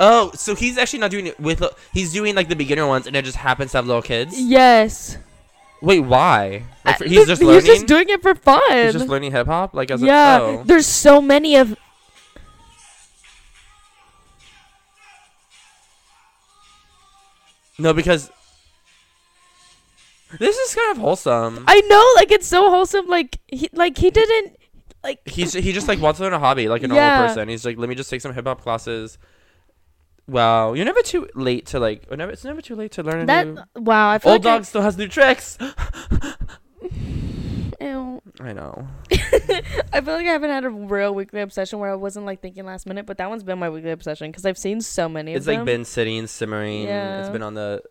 Oh, 0.01 0.33
so 0.35 0.55
he's 0.55 0.79
actually 0.79 0.99
not 0.99 1.11
doing 1.11 1.27
it 1.27 1.39
with. 1.39 1.63
He's 1.93 2.13
doing 2.13 2.35
like 2.35 2.49
the 2.49 2.57
beginner 2.57 2.87
ones, 2.87 3.07
and 3.07 3.15
it 3.15 3.25
just 3.25 3.37
happens 3.39 3.71
to 3.73 3.79
have 3.79 3.87
little 3.87 4.03
kids. 4.03 4.39
Yes. 4.39 5.17
Wait, 5.83 6.01
why? 6.01 6.63
Like, 6.85 6.95
Uh, 6.95 6.99
for- 6.99 7.05
he's 7.05 7.27
just 7.27 7.43
he's 7.43 7.49
learning. 7.49 7.67
just 7.67 7.87
doing 7.87 8.09
it 8.09 8.23
for 8.23 8.35
fun. 8.37 8.61
He's 8.71 8.93
just 8.93 9.09
learning 9.09 9.33
hip 9.33 9.47
hop, 9.49 9.75
like 9.75 9.91
as 9.91 10.01
yeah, 10.01 10.39
a. 10.39 10.43
Oh. 10.43 10.63
there's 10.65 10.87
so 10.87 11.21
many 11.21 11.57
of. 11.57 11.77
No, 17.79 17.93
because. 17.93 18.31
This 20.39 20.57
is 20.57 20.75
kind 20.75 20.93
of 20.93 20.97
wholesome. 20.99 21.63
I 21.69 21.81
know, 21.83 22.13
like 22.17 22.31
it's 22.33 22.47
so 22.47 22.71
wholesome. 22.71 23.07
Like 23.07 23.39
he, 23.49 23.69
like 23.75 23.99
he 23.99 24.11
didn't, 24.11 24.57
like 25.05 25.21
He's 25.29 25.53
he 25.53 25.73
just 25.75 25.89
like 25.89 26.01
wants 26.01 26.19
to 26.19 26.25
learn 26.25 26.33
a 26.33 26.39
hobby 26.39 26.69
like 26.69 26.83
a 26.83 26.89
normal 26.89 27.05
Yeah. 27.05 27.27
person. 27.27 27.51
He's 27.51 27.67
like, 27.67 27.77
let 27.77 27.87
me 27.91 27.95
just 27.95 28.09
take 28.09 28.23
some 28.23 28.33
hip 28.33 28.47
hop 28.47 28.63
classes. 28.63 29.19
Wow, 30.29 30.73
you're 30.75 30.85
never 30.85 31.03
too 31.03 31.29
late 31.35 31.67
to 31.67 31.81
like. 31.81 32.07
Or 32.11 32.17
never, 32.17 32.33
it's 32.33 32.45
never 32.45 32.63
too 32.63 32.77
late 32.77 32.93
to 32.93 33.03
learn 33.03 33.23
a 33.23 33.27
that. 33.27 33.47
new. 33.47 33.63
Wow, 33.77 34.11
I 34.11 34.19
feel 34.19 34.33
Old 34.33 34.45
like 34.45 34.55
dog 34.59 34.65
still 34.65 34.83
has 34.83 34.97
new 34.97 35.09
tricks. 35.09 35.59
I, 35.61 36.35
ew. 37.81 38.23
I 38.41 38.53
know. 38.53 38.87
I 39.93 40.01
feel 40.01 40.15
like 40.15 40.27
I 40.27 40.33
haven't 40.33 40.51
had 40.51 40.65
a 40.65 40.71
real 40.71 41.15
weekly 41.15 41.41
obsession 41.41 41.79
where 41.81 41.91
I 41.91 41.95
wasn't 41.97 42.27
like 42.27 42.41
thinking 42.41 42.65
last 42.65 42.87
minute, 42.87 43.05
but 43.07 43.19
that 43.19 43.29
one's 43.29 43.43
been 43.43 43.59
my 43.59 43.69
weekly 43.69 43.91
obsession 43.91 44.31
because 44.31 44.47
I've 44.47 44.59
seen 44.59 44.81
so 44.81 45.09
many. 45.09 45.35
Of 45.35 45.35
them. 45.35 45.39
It's 45.41 45.47
like 45.49 45.59
them. 45.59 45.67
been 45.67 45.85
sitting, 45.85 46.27
simmering. 46.27 46.83
Yeah. 46.85 47.21
It's 47.21 47.31
been 47.31 47.43
on 47.43 47.55
the, 47.55 47.83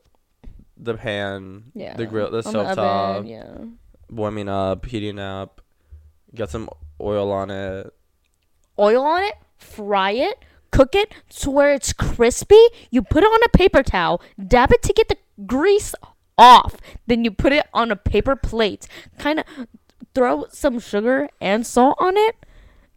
the 0.78 0.96
pan, 0.96 1.66
yeah, 1.76 1.96
the 1.96 2.06
grill, 2.06 2.32
the 2.32 2.42
stove 2.42 2.76
top, 2.76 3.26
Yeah. 3.26 3.54
warming 4.10 4.50
up, 4.50 4.86
heating 4.86 5.20
up. 5.20 5.62
Got 6.34 6.50
some 6.50 6.70
oil 7.00 7.32
on 7.32 7.52
it. 7.52 7.94
oil 8.80 9.04
on 9.04 9.22
it, 9.24 9.36
fry 9.58 10.12
it, 10.12 10.40
cook 10.72 10.96
it 10.96 11.14
to 11.30 11.50
where 11.52 11.74
it's 11.74 11.94
crispy. 11.94 12.62
You 12.90 13.02
put 13.02 13.24
it 13.24 13.28
on 13.28 13.44
a 13.44 13.50
paper 13.50 13.84
towel, 13.84 14.22
dab 14.48 14.72
it 14.72 14.82
to 14.84 14.94
get 14.94 15.10
the 15.10 15.18
grease 15.46 15.94
off. 16.38 16.78
Then 17.08 17.24
you 17.24 17.32
put 17.32 17.54
it 17.54 17.68
on 17.74 17.92
a 17.92 17.96
paper 17.96 18.36
plate. 18.36 18.88
Kind 19.18 19.40
of 19.40 19.46
throw 20.16 20.46
some 20.50 20.80
sugar 20.80 21.30
and 21.40 21.66
salt 21.66 21.98
on 22.00 22.18
it. 22.18 22.36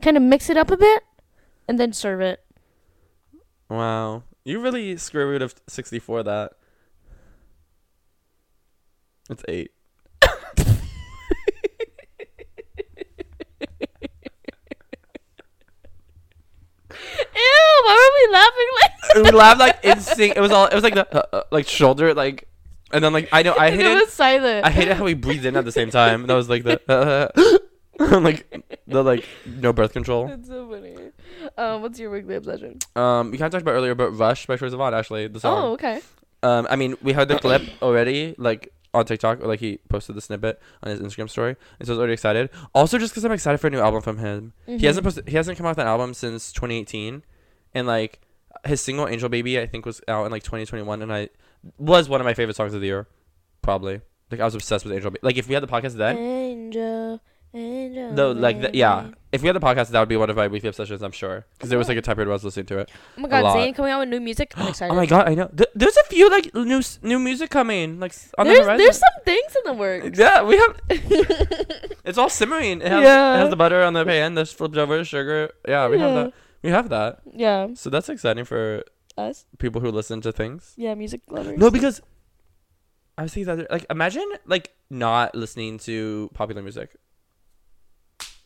Kind 0.02 0.16
of 0.16 0.22
mix 0.22 0.50
it 0.50 0.56
up 0.56 0.70
a 0.70 0.76
bit, 0.76 1.02
and 1.66 1.78
then 1.78 1.92
serve 1.92 2.20
it. 2.20 2.44
Wow, 3.70 4.24
you 4.44 4.60
really 4.60 4.96
square 4.96 5.26
root 5.26 5.40
of 5.40 5.54
sixty 5.66 5.98
four 5.98 6.22
that. 6.22 6.52
It's 9.30 9.42
eight. 9.48 9.70
Ew! 17.36 17.64
Why 17.84 17.94
were 17.96 18.14
we 18.18 18.32
laughing 18.32 18.70
like? 18.82 18.92
We 19.22 19.30
laughed 19.30 19.60
like 19.60 19.78
in 19.84 20.00
sync. 20.00 20.36
It 20.36 20.40
was 20.40 20.50
all. 20.52 20.66
It 20.66 20.74
was 20.74 20.82
like 20.84 20.94
the 20.94 21.06
uh, 21.16 21.36
uh, 21.38 21.42
like 21.50 21.68
shoulder 21.68 22.14
like, 22.14 22.48
and 22.92 23.02
then 23.04 23.12
like 23.12 23.28
I 23.32 23.42
know 23.42 23.52
I 23.52 23.68
And 23.68 23.76
hate 23.80 23.86
it 23.86 23.94
was 23.94 24.12
silent. 24.12 24.64
I 24.64 24.70
hated 24.70 24.96
how 24.96 25.04
we 25.04 25.14
breathed 25.14 25.44
in 25.44 25.56
at 25.56 25.64
the 25.64 25.72
same 25.72 25.90
time. 25.90 26.26
That 26.26 26.34
was 26.34 26.48
like 26.48 26.64
the 26.64 26.80
uh, 26.88 27.58
like 28.20 28.46
the 28.86 29.02
like 29.02 29.24
no 29.46 29.72
birth 29.72 29.92
control. 29.92 30.28
It's 30.30 30.48
so 30.48 30.68
funny. 30.68 30.96
Um, 31.56 31.82
what's 31.82 31.98
your 31.98 32.10
weekly 32.10 32.34
obsession? 32.36 32.78
Um, 32.96 33.30
we 33.30 33.38
kind 33.38 33.46
of 33.46 33.52
talked 33.52 33.62
about 33.62 33.72
earlier, 33.74 33.94
but 33.94 34.10
"Rush" 34.10 34.46
by 34.46 34.56
Troye 34.56 34.70
Sivan 34.72 34.92
actually 34.92 35.28
the 35.28 35.40
Oh, 35.44 35.72
okay. 35.72 36.00
Um, 36.42 36.66
I 36.70 36.76
mean 36.76 36.96
we 37.02 37.12
heard 37.12 37.28
the 37.28 37.38
clip 37.38 37.62
already. 37.82 38.34
Like 38.38 38.72
on 38.92 39.04
TikTok, 39.04 39.40
or 39.42 39.46
like 39.48 39.58
he 39.60 39.78
posted 39.88 40.14
the 40.14 40.20
snippet 40.20 40.60
on 40.82 40.90
his 40.90 41.00
Instagram 41.00 41.28
story, 41.28 41.56
and 41.80 41.86
so 41.86 41.92
I 41.92 41.94
was 41.94 41.98
already 41.98 42.12
excited. 42.12 42.48
Also, 42.74 42.96
just 42.96 43.12
because 43.12 43.24
I'm 43.24 43.32
excited 43.32 43.58
for 43.58 43.66
a 43.66 43.70
new 43.70 43.80
album 43.80 44.02
from 44.02 44.18
him. 44.18 44.52
He 44.66 44.72
Mm-hmm. 44.74 44.86
hasn't 44.86 45.04
posted, 45.04 45.28
he 45.28 45.36
hasn't 45.36 45.56
come 45.58 45.66
out 45.66 45.70
with 45.70 45.78
an 45.80 45.88
album 45.88 46.14
since 46.14 46.52
2018, 46.52 47.24
and 47.74 47.86
like 47.88 48.20
his 48.66 48.80
single 48.80 49.08
"Angel 49.08 49.28
Baby" 49.28 49.58
I 49.60 49.66
think 49.66 49.86
was 49.86 50.00
out 50.08 50.24
in 50.26 50.32
like 50.32 50.42
2021, 50.42 51.02
and 51.02 51.12
I 51.12 51.28
was 51.78 52.08
one 52.08 52.20
of 52.20 52.24
my 52.24 52.34
favorite 52.34 52.56
songs 52.56 52.74
of 52.74 52.80
the 52.80 52.86
year, 52.86 53.06
probably. 53.62 54.00
Like 54.30 54.40
I 54.40 54.44
was 54.44 54.54
obsessed 54.54 54.84
with 54.84 54.94
Angel 54.94 55.10
Baby. 55.10 55.20
Like 55.22 55.36
if 55.36 55.48
we 55.48 55.54
had 55.54 55.62
the 55.62 55.66
podcast 55.68 55.92
then, 55.96 56.16
Angel, 56.16 57.20
angel. 57.52 58.14
though, 58.14 58.32
like 58.32 58.60
the, 58.62 58.70
yeah, 58.74 59.08
if 59.32 59.42
we 59.42 59.46
had 59.48 59.54
the 59.56 59.60
podcast, 59.60 59.90
that 59.90 60.00
would 60.00 60.08
be 60.08 60.16
one 60.16 60.30
of 60.30 60.36
my 60.36 60.48
weekly 60.48 60.68
obsessions. 60.68 61.02
I'm 61.02 61.12
sure, 61.12 61.46
because 61.52 61.68
there 61.70 61.78
was 61.78 61.88
like 61.88 61.98
a 61.98 62.02
time 62.02 62.16
period 62.16 62.28
where 62.28 62.32
I 62.32 62.36
was 62.36 62.44
listening 62.44 62.66
to 62.66 62.78
it. 62.78 62.90
Oh 63.16 63.20
my 63.20 63.28
god. 63.28 63.44
Zayn 63.54 63.74
coming 63.74 63.92
out 63.92 64.00
with 64.00 64.08
new 64.08 64.20
music. 64.20 64.54
I'm 64.56 64.68
excited. 64.68 64.92
Oh 64.92 64.96
my 64.96 65.06
god, 65.06 65.28
I 65.28 65.34
know. 65.34 65.48
Th- 65.48 65.68
there's 65.74 65.96
a 65.96 66.04
few 66.04 66.30
like 66.30 66.54
new 66.54 66.80
new 67.02 67.18
music 67.18 67.50
coming, 67.50 68.00
like 68.00 68.14
on 68.38 68.46
There's 68.46 68.58
the 68.60 68.64
horizon. 68.64 68.78
there's 68.78 68.98
some 68.98 69.24
things 69.24 69.56
in 69.56 69.62
the 69.72 69.74
works. 69.78 70.18
Yeah, 70.18 70.42
we 70.42 70.56
have. 70.56 70.80
it's 72.04 72.18
all 72.18 72.30
simmering. 72.30 72.80
It 72.80 72.88
has, 72.88 73.02
Yeah. 73.02 73.36
it 73.36 73.38
has 73.40 73.50
the 73.50 73.56
butter 73.56 73.82
on 73.82 73.92
the 73.92 74.04
pan, 74.04 74.34
the 74.34 74.46
flipped 74.46 74.76
over 74.76 75.04
sugar. 75.04 75.50
Yeah, 75.68 75.88
we 75.88 75.98
have 75.98 76.10
Yeah. 76.14 76.22
that. 76.24 76.32
We 76.64 76.70
have 76.70 76.88
that. 76.88 77.20
Yeah, 77.30 77.68
So 77.74 77.90
that's 77.90 78.08
exciting 78.08 78.46
for 78.46 78.84
us. 79.18 79.44
people 79.58 79.82
who 79.82 79.90
listen 79.90 80.22
to 80.22 80.32
things. 80.32 80.72
Yeah, 80.76 80.94
music 80.94 81.20
lovers. 81.28 81.58
No, 81.58 81.70
because 81.70 82.00
I 83.18 83.22
was 83.24 83.34
thinking 83.34 83.54
that 83.56 83.70
like 83.70 83.84
imagine 83.90 84.26
like 84.46 84.72
not 84.88 85.34
listening 85.34 85.78
to 85.80 86.30
popular 86.32 86.62
music. 86.62 86.96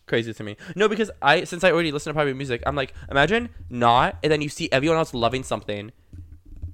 Crazy 0.07 0.35
to 0.35 0.43
me. 0.43 0.57
No, 0.75 0.89
because 0.89 1.13
I 1.23 1.45
since 1.45 1.63
I 1.63 1.71
already 1.71 1.93
listen 1.93 2.11
to 2.11 2.15
popular 2.15 2.35
music, 2.35 2.63
I'm 2.67 2.75
like 2.75 2.93
imagine 3.09 3.51
not, 3.71 4.17
and 4.25 4.33
then 4.33 4.41
you 4.41 4.49
see 4.49 4.69
everyone 4.73 4.99
else 4.99 5.15
loving 5.15 5.45
something, 5.45 5.93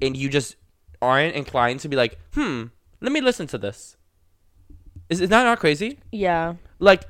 and 0.01 0.17
you 0.17 0.31
just 0.31 0.57
aren't 1.03 1.35
inclined 1.37 1.81
to 1.81 1.89
be 1.89 1.97
like, 1.97 2.19
hmm, 2.33 2.65
let 3.03 3.13
me 3.13 3.21
listen 3.21 3.47
to 3.49 3.59
this. 3.59 3.99
Is 5.11 5.21
is 5.21 5.29
that 5.29 5.45
not 5.45 5.59
crazy? 5.61 5.99
Yeah. 6.11 6.55
Like 6.79 7.05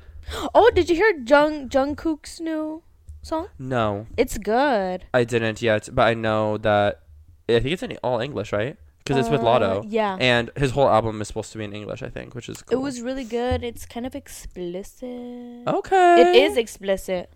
Oh, 0.53 0.69
did 0.75 0.89
you 0.89 0.95
hear 0.95 1.13
Jung 1.25 1.69
Jungkook's 1.69 2.41
new 2.41 2.83
song? 3.25 3.47
no, 3.59 4.07
It's 4.17 4.37
good. 4.37 5.05
I 5.13 5.23
didn't 5.23 5.61
yet, 5.61 5.89
but 5.91 6.03
I 6.11 6.13
know 6.13 6.57
that 6.59 7.01
I 7.49 7.59
think 7.59 7.73
it's 7.73 7.83
in 7.83 7.97
all 8.03 8.19
English, 8.19 8.51
right? 8.53 8.75
Because 8.99 9.17
it's 9.21 9.29
with 9.29 9.41
Uh, 9.41 9.45
Latto. 9.45 9.85
yeah. 9.87 10.17
And 10.19 10.49
his 10.57 10.71
whole 10.71 10.89
album 10.89 11.21
is 11.21 11.27
supposed 11.27 11.51
to 11.51 11.57
be 11.59 11.63
in 11.63 11.73
English, 11.73 12.01
I 12.01 12.09
think, 12.09 12.33
which 12.33 12.49
is 12.49 12.63
It 12.71 12.77
was 12.87 13.01
really 13.01 13.23
good. 13.23 13.63
It's 13.63 13.85
kind 13.85 14.05
of 14.05 14.15
explicit. 14.15 15.67
okay. 15.67 16.21
It 16.21 16.35
is 16.43 16.57
explicit. 16.57 17.29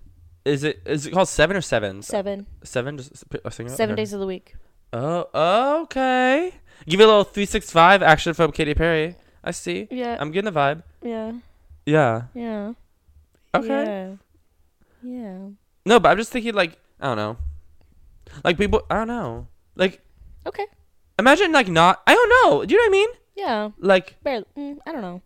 Is 0.46 0.64
it 0.64 0.82
is 0.86 1.06
it 1.06 1.12
called 1.14 1.28
seven 1.30 1.56
or 1.58 1.62
seven? 1.62 2.02
Seven. 2.02 2.48
Seven. 2.64 2.98
Just 2.98 3.12
s- 3.12 3.24
p- 3.30 3.40
a 3.46 3.52
single? 3.52 3.76
Seven 3.76 3.94
Okay. 3.94 4.02
days 4.02 4.14
of 4.14 4.20
the 4.20 4.26
week. 4.26 4.56
Oh, 4.94 5.28
okay. 5.84 6.54
Give 6.88 7.00
it 7.02 7.04
a 7.04 7.08
little 7.08 7.24
three 7.24 7.46
six 7.46 7.70
five 7.72 8.02
action 8.02 8.34
from 8.34 8.52
Katy 8.52 8.74
Perry. 8.74 9.16
I 9.44 9.52
see. 9.52 9.88
Yeah. 9.92 10.18
I'm 10.20 10.32
getting 10.32 10.52
the 10.52 10.58
vibe. 10.60 10.82
yeah. 11.04 11.34
Yeah. 11.86 12.24
Yeah. 12.34 12.74
Okay. 13.54 13.68
Yeah. 13.86 14.10
Yeah. 15.04 15.38
No, 15.90 16.00
but 16.00 16.10
I'm 16.10 16.18
just 16.18 16.32
thinking 16.32 16.54
like 16.54 16.78
I 17.02 17.08
don't 17.08 17.18
know. 17.18 17.38
Like 18.44 18.58
people, 18.58 18.84
I 18.92 18.96
don't 18.96 19.08
know. 19.08 19.48
Like 19.76 20.02
Okay. 20.46 20.66
imagine 21.18 21.52
like 21.52 21.68
not. 21.68 22.02
I 22.06 22.14
don't 22.14 22.30
know. 22.30 22.66
Do 22.66 22.74
you 22.74 22.80
know 22.80 22.84
what 22.84 22.90
I 22.90 22.92
mean? 22.92 23.10
Yeah. 23.36 23.70
Like 23.80 24.16
Barely. 24.24 24.46
Mm, 24.58 24.78
I 24.86 24.92
don't 24.92 25.02
know. 25.02 25.22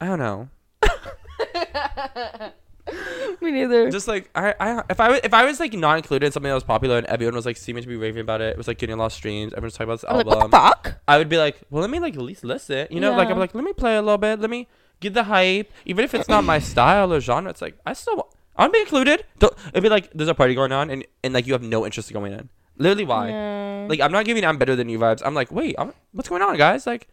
I 0.00 0.06
don't 0.06 0.18
know. 0.18 0.48
Me 3.40 3.50
neither. 3.52 3.90
Just 3.90 4.08
like 4.08 4.28
I, 4.34 4.54
I 4.60 4.82
if 4.90 5.00
I 5.00 5.16
if 5.22 5.32
I 5.32 5.44
was 5.44 5.60
like 5.60 5.72
not 5.74 5.96
included 5.96 6.26
in 6.26 6.32
something 6.32 6.48
that 6.48 6.54
was 6.54 6.64
popular 6.64 6.98
and 6.98 7.06
everyone 7.06 7.34
was 7.34 7.46
like 7.46 7.56
seeming 7.56 7.82
to 7.82 7.88
be 7.88 7.96
raving 7.96 8.20
about 8.20 8.40
it, 8.40 8.48
it 8.50 8.58
was 8.58 8.66
like 8.68 8.78
getting 8.78 8.94
a 8.94 8.98
lot 8.98 9.06
of 9.06 9.12
streams. 9.12 9.52
Everyone's 9.52 9.74
talking 9.74 9.84
about 9.88 10.00
this 10.00 10.04
I'm 10.10 10.16
like, 10.16 10.26
album. 10.26 10.50
what 10.50 10.50
the 10.50 10.58
fuck? 10.90 11.00
I 11.06 11.18
would 11.18 11.28
be 11.28 11.38
like, 11.38 11.60
well, 11.70 11.82
let 11.82 11.90
me 11.90 12.00
like 12.00 12.14
at 12.14 12.22
least 12.22 12.44
listen. 12.44 12.88
You 12.90 13.00
know, 13.00 13.12
like 13.12 13.28
I'm 13.28 13.36
Yeah. 13.36 13.40
like, 13.40 13.54
let 13.54 13.64
me 13.64 13.72
play 13.72 13.96
a 13.96 14.02
little 14.02 14.18
bit. 14.18 14.40
Let 14.40 14.50
me 14.50 14.66
get 15.00 15.14
the 15.14 15.24
hype, 15.24 15.70
even 15.86 16.04
if 16.04 16.14
it's 16.14 16.28
not 16.28 16.44
my 16.44 16.58
style 16.72 17.12
or 17.12 17.20
genre. 17.20 17.50
It's 17.50 17.62
like 17.62 17.78
I 17.86 17.92
still 17.92 18.16
want, 18.16 18.28
I 18.56 18.62
want 18.62 18.72
to 18.72 18.76
be 18.78 18.80
included. 18.80 19.24
Don't, 19.38 19.54
it'd 19.68 19.82
be 19.82 19.88
like 19.88 20.10
there's 20.12 20.28
a 20.28 20.34
party 20.34 20.54
going 20.54 20.72
on 20.72 20.90
and 20.90 21.04
and 21.24 21.32
like 21.32 21.46
you 21.46 21.52
have 21.52 21.62
no 21.62 21.84
interest 21.84 22.10
in 22.10 22.14
going 22.14 22.32
in. 22.32 22.48
Literally, 22.76 23.04
why? 23.04 23.28
Yeah. 23.28 23.86
Like 23.88 24.00
I'm 24.00 24.12
not 24.12 24.24
giving 24.24 24.44
I'm 24.44 24.58
better 24.58 24.76
than 24.76 24.88
you 24.88 24.98
vibes. 24.98 25.22
I'm 25.24 25.34
like, 25.34 25.50
wait, 25.52 25.74
I'm, 25.78 25.92
what's 26.12 26.28
going 26.28 26.42
on, 26.42 26.56
guys? 26.56 26.86
Like, 26.86 27.08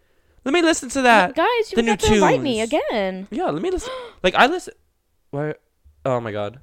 let 0.46 0.54
me 0.54 0.62
listen 0.62 0.90
to 0.90 1.02
that. 1.04 1.36
Guys, 1.36 1.72
you 1.72 1.76
the 1.76 1.82
new 1.82 1.92
forgot 1.92 2.08
to 2.08 2.14
invite 2.14 2.42
me 2.42 2.58
tunes. 2.60 2.74
again. 2.74 3.28
Yeah, 3.32 3.50
let 3.50 3.62
me 3.62 3.72
listen. 3.72 3.92
like 4.24 4.36
I 4.36 4.48
listen. 4.48 4.74
Where? 5.32 5.56
Oh 6.06 6.20
my 6.20 6.32
god. 6.32 6.60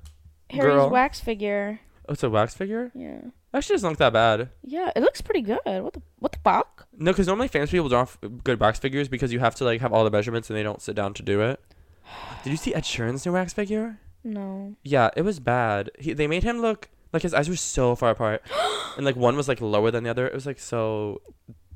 Harry's 0.51 0.75
Girl. 0.75 0.91
wax 0.91 1.21
figure. 1.21 1.81
Oh, 2.09 2.13
it's 2.13 2.23
a 2.23 2.31
wax 2.31 2.55
figure. 2.55 2.93
Yeah. 2.95 3.21
Actually, 3.53 3.75
doesn't 3.75 3.91
look 3.91 3.99
that 3.99 4.13
bad. 4.13 4.51
Yeah, 4.63 4.91
it 4.97 5.01
looks 5.01 5.21
pretty 5.21 5.43
good. 5.43 5.61
What 5.65 5.93
the 5.93 6.03
what 6.19 6.33
the 6.33 6.39
fuck? 6.43 6.87
No, 6.97 7.13
because 7.13 7.27
normally 7.27 7.49
famous 7.49 7.71
people 7.71 7.89
don't 7.89 8.45
good 8.45 8.59
wax 8.61 8.79
figures 8.79 9.09
because 9.09 9.33
you 9.33 9.39
have 9.41 9.55
to 9.57 9.65
like 9.65 9.81
have 9.81 9.93
all 9.93 10.05
the 10.05 10.11
measurements 10.11 10.51
and 10.51 10.57
they 10.57 10.63
don't 10.63 10.83
sit 10.83 10.97
down 10.97 11.15
to 11.15 11.23
do 11.23 11.41
it. 11.41 11.61
Did 12.45 12.51
you 12.51 12.57
see 12.57 12.75
Ed 12.75 12.85
Sheeran's 12.85 13.25
new 13.25 13.33
wax 13.33 13.53
figure? 13.53 14.01
No. 14.25 14.75
Yeah, 14.83 15.11
it 15.17 15.23
was 15.23 15.39
bad. 15.39 15.91
He, 15.99 16.13
they 16.15 16.27
made 16.27 16.43
him 16.43 16.61
look 16.61 16.89
like 17.13 17.23
his 17.23 17.35
eyes 17.35 17.49
were 17.49 17.57
so 17.57 17.95
far 17.95 18.11
apart, 18.11 18.43
and 18.97 19.05
like 19.05 19.17
one 19.17 19.37
was 19.37 19.47
like 19.49 19.61
lower 19.61 19.91
than 19.91 20.03
the 20.05 20.11
other. 20.11 20.27
It 20.27 20.35
was 20.35 20.47
like 20.47 20.59
so 20.59 21.21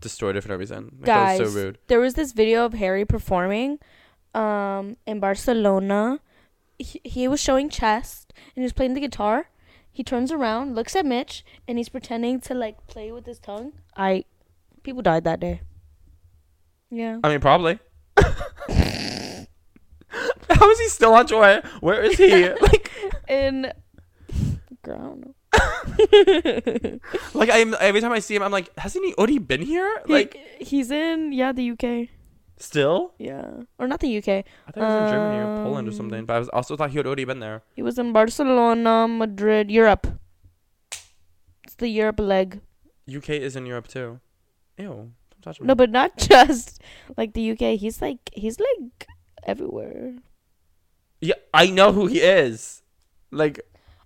distorted 0.01 0.43
for 0.43 0.49
no 0.49 0.57
reason. 0.57 0.97
Like, 0.99 1.07
Guys, 1.07 1.39
that 1.39 1.45
was 1.45 1.53
so 1.55 1.61
rude. 1.61 1.79
there 1.89 2.01
was 2.01 2.15
this 2.15 2.33
video 2.33 2.65
of 2.65 2.73
Harry 2.75 3.05
performing 3.05 3.79
um 4.35 4.97
in 5.07 5.21
Barcelona. 5.21 6.21
He, 6.79 7.01
he 7.05 7.29
was 7.29 7.41
showing 7.41 7.69
chest 7.69 8.33
and 8.55 8.63
he 8.63 8.63
was 8.63 8.73
playing 8.73 8.95
the 8.95 9.01
guitar. 9.01 9.51
He 9.91 10.05
turns 10.05 10.31
around, 10.31 10.77
looks 10.77 10.95
at 10.95 11.05
Mitch, 11.05 11.45
and 11.67 11.77
he's 11.77 11.89
pretending 11.89 12.41
to 12.43 12.55
like 12.55 12.87
play 12.87 13.11
with 13.11 13.27
his 13.27 13.39
tongue. 13.41 13.73
I 13.97 14.25
people 14.85 15.03
died 15.03 15.25
that 15.25 15.41
day. 15.41 15.61
Yeah. 16.91 17.19
I 17.23 17.29
mean, 17.29 17.41
probably. 17.41 17.79
How 20.59 20.71
is 20.71 20.79
he 20.81 20.89
still 20.89 21.15
on 21.15 21.27
tour? 21.27 21.63
Where 21.81 22.03
is 22.03 22.17
he? 22.17 22.49
like, 22.69 22.91
And 23.29 23.73
girl, 24.83 24.97
I 24.97 25.03
don't 25.09 25.21
know. 25.21 26.99
like 27.35 27.51
I'm 27.53 27.75
every 27.81 28.01
time 28.01 28.13
I 28.13 28.19
see 28.21 28.35
him, 28.37 28.43
I'm 28.43 28.53
like, 28.53 28.71
hasn't 28.79 29.05
he 29.05 29.15
already 29.15 29.39
been 29.39 29.63
here? 29.63 30.03
Like, 30.07 30.37
He- 30.59 30.65
he's 30.65 30.91
in 30.91 31.33
yeah 31.33 31.53
the 31.53 31.71
UK. 31.73 32.09
still? 32.59 33.15
Yeah, 33.19 33.63
or 33.79 33.87
not 33.87 34.01
the 34.01 34.09
UK. 34.19 34.29
I 34.29 34.71
thought 34.73 34.77
he 34.77 34.81
was 34.81 35.03
in 35.05 35.09
Germany 35.09 35.39
or 35.39 35.63
Poland 35.65 35.87
or 35.89 35.93
Um, 35.93 35.97
something, 35.97 36.25
but 36.27 36.35
I 36.37 36.39
was 36.39 36.49
also 36.51 36.77
thought 36.77 36.91
he 36.91 36.97
had 36.99 37.07
already 37.07 37.25
been 37.25 37.41
there. 37.41 37.63
He 37.77 37.83
was 37.83 37.99
in 37.99 38.13
Barcelona, 38.13 39.07
Madrid, 39.09 39.71
Europe. 39.71 40.07
It's 41.65 41.75
the 41.77 41.89
Europe 41.89 42.19
leg. 42.21 42.61
UK 43.09 43.31
is 43.41 43.57
in 43.57 43.65
Europe 43.67 43.89
too. 43.89 44.21
Ew, 44.79 44.85
don't 44.89 45.43
touch 45.43 45.61
me. 45.61 45.67
No, 45.67 45.75
but 45.75 45.91
not 45.91 46.17
just 46.19 46.81
like 47.17 47.33
the 47.35 47.51
UK. 47.53 47.79
He's 47.79 48.01
like 48.03 48.21
he's 48.33 48.59
like 48.61 49.07
everywhere. 49.47 50.15
Yeah, 51.21 51.35
I 51.53 51.71
know 51.71 51.93
who 51.93 52.07
he 52.07 52.21
is. 52.21 52.83
Like, 53.31 53.61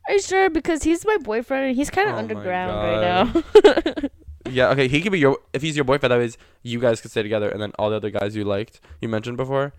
Are 0.08 0.14
you 0.14 0.20
sure? 0.20 0.50
Because 0.50 0.82
he's 0.82 1.04
my 1.04 1.18
boyfriend 1.18 1.66
and 1.66 1.76
he's 1.76 1.90
kind 1.90 2.08
of 2.08 2.14
Oh 2.14 2.16
my 2.16 2.22
underground 2.22 2.72
right 2.72 3.00
now. 3.00 4.08
yeah, 4.50 4.68
okay, 4.70 4.88
he 4.88 5.00
could 5.00 5.12
be 5.12 5.18
your. 5.18 5.38
If 5.52 5.62
he's 5.62 5.76
your 5.76 5.84
boyfriend, 5.84 6.12
that 6.12 6.18
means 6.18 6.38
you 6.62 6.80
guys 6.80 7.00
could 7.00 7.10
stay 7.10 7.22
together, 7.22 7.48
and 7.48 7.60
then 7.60 7.72
all 7.78 7.90
the 7.90 7.96
other 7.96 8.10
guys 8.10 8.34
you 8.34 8.44
liked, 8.44 8.80
you 9.00 9.08
mentioned 9.08 9.36
before, 9.36 9.72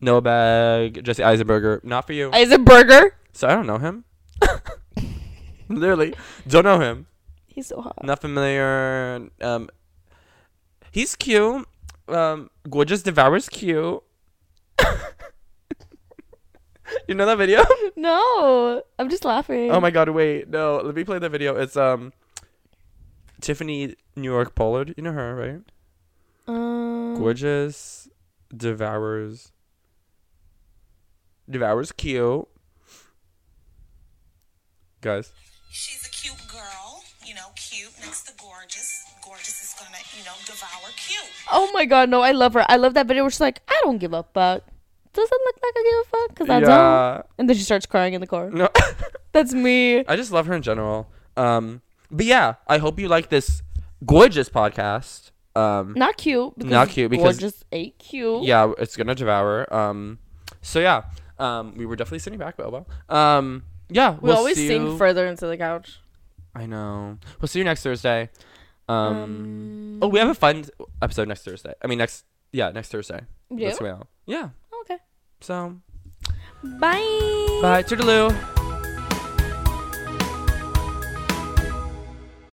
Noah 0.00 0.22
Beck, 0.22 1.02
Jesse 1.02 1.22
Eisenberger, 1.22 1.82
not 1.84 2.06
for 2.06 2.12
you. 2.12 2.30
Eisenberger. 2.30 3.10
so 3.32 3.48
I 3.48 3.54
don't 3.54 3.66
know 3.66 3.78
him. 3.78 4.04
Literally, 5.68 6.14
don't 6.46 6.64
know 6.64 6.80
him. 6.80 7.06
He's 7.46 7.66
so 7.66 7.80
hot. 7.82 8.02
Not 8.04 8.20
familiar. 8.20 9.28
Um, 9.40 9.68
he's 10.92 11.16
cute. 11.16 11.66
Um, 12.06 12.50
gorgeous 12.70 13.02
devours 13.02 13.48
cute. 13.48 14.02
you 17.08 17.14
know 17.14 17.26
that 17.26 17.38
video? 17.38 17.64
No, 17.96 18.80
I'm 18.98 19.08
just 19.10 19.24
laughing. 19.24 19.72
Oh 19.72 19.80
my 19.80 19.90
god, 19.90 20.08
wait. 20.10 20.48
No, 20.48 20.76
let 20.76 20.94
me 20.94 21.02
play 21.02 21.18
the 21.18 21.28
video. 21.28 21.56
It's 21.56 21.76
um 21.76 22.12
Tiffany 23.40 23.96
New 24.14 24.30
York 24.30 24.54
Pollard. 24.54 24.94
You 24.96 25.02
know 25.02 25.12
her, 25.12 25.34
right? 25.34 25.60
Um, 26.46 27.16
Gorgeous 27.18 28.08
devours 28.56 29.50
devours 31.50 31.90
cute. 31.92 32.46
Guys. 35.00 35.32
She's 35.70 36.06
a 36.06 36.10
cute 36.10 36.46
girl, 36.48 37.02
you 37.26 37.34
know, 37.34 37.48
cute 37.56 37.90
next 38.00 38.24
to 38.24 38.32
gorgeous. 38.40 39.04
Gorgeous 39.24 39.62
is 39.62 39.74
gonna, 39.78 39.98
you 40.16 40.24
know, 40.24 40.32
devour 40.46 40.90
cute. 40.96 41.30
Oh 41.50 41.70
my 41.72 41.84
god, 41.84 42.08
no, 42.08 42.20
I 42.20 42.32
love 42.32 42.54
her. 42.54 42.64
I 42.68 42.76
love 42.76 42.94
that 42.94 43.06
video 43.06 43.24
where 43.24 43.30
she's 43.30 43.40
like, 43.40 43.60
I 43.68 43.80
don't 43.82 43.98
give 43.98 44.12
a 44.12 44.22
fuck. 44.22 44.62
Doesn't 45.12 45.40
look 45.44 45.56
like 45.62 45.72
I 45.76 45.82
give 45.82 46.00
a 46.00 46.04
fuck 46.10 46.28
because 46.30 46.50
I 46.50 46.60
don't. 46.60 47.26
And 47.38 47.48
then 47.48 47.56
she 47.56 47.62
starts 47.62 47.86
crying 47.86 48.14
in 48.14 48.20
the 48.20 48.26
car. 48.26 48.50
No. 48.50 48.68
That's 49.32 49.52
me. 49.52 50.04
I 50.06 50.16
just 50.16 50.32
love 50.32 50.46
her 50.46 50.54
in 50.54 50.62
general. 50.62 51.10
Um 51.36 51.82
but 52.10 52.26
yeah, 52.26 52.54
I 52.66 52.78
hope 52.78 52.98
you 52.98 53.08
like 53.08 53.28
this 53.28 53.62
gorgeous 54.04 54.48
podcast. 54.48 55.30
Um 55.56 55.94
Not 55.96 56.16
cute. 56.16 56.54
Because 56.56 56.70
Not 56.70 56.88
cute, 56.88 57.10
because- 57.10 57.38
gorgeous 57.38 57.64
ain't 57.72 57.98
cute. 57.98 58.44
yeah, 58.44 58.72
it's 58.78 58.96
gonna 58.96 59.14
devour. 59.14 59.72
Um 59.72 60.18
so 60.62 60.78
yeah. 60.80 61.02
Um 61.38 61.74
we 61.76 61.86
were 61.86 61.96
definitely 61.96 62.18
sitting 62.20 62.38
back, 62.38 62.56
Boba. 62.56 62.84
Um 63.08 63.64
yeah, 63.90 64.12
We 64.12 64.28
we'll 64.28 64.36
always 64.36 64.56
sing 64.56 64.86
you- 64.86 64.98
further 64.98 65.26
into 65.26 65.46
the 65.46 65.56
couch. 65.56 66.00
I 66.54 66.66
know. 66.66 67.18
We'll 67.40 67.48
see 67.48 67.58
you 67.60 67.64
next 67.64 67.82
Thursday. 67.82 68.30
Um, 68.88 68.96
Um, 69.16 69.98
oh, 70.02 70.08
we 70.08 70.18
have 70.18 70.28
a 70.28 70.34
fun 70.34 70.64
episode 71.02 71.28
next 71.28 71.44
Thursday. 71.44 71.74
I 71.82 71.86
mean 71.86 71.98
next 71.98 72.24
Yeah, 72.52 72.70
next 72.70 72.90
Thursday. 72.90 73.20
You 73.50 73.66
That's 73.66 73.78
do? 73.78 73.84
coming 73.84 73.92
out. 74.00 74.08
Yeah. 74.26 74.48
So 75.40 75.76
Bye. 76.62 77.58
bye, 77.62 77.82
toodaloo. 77.82 78.57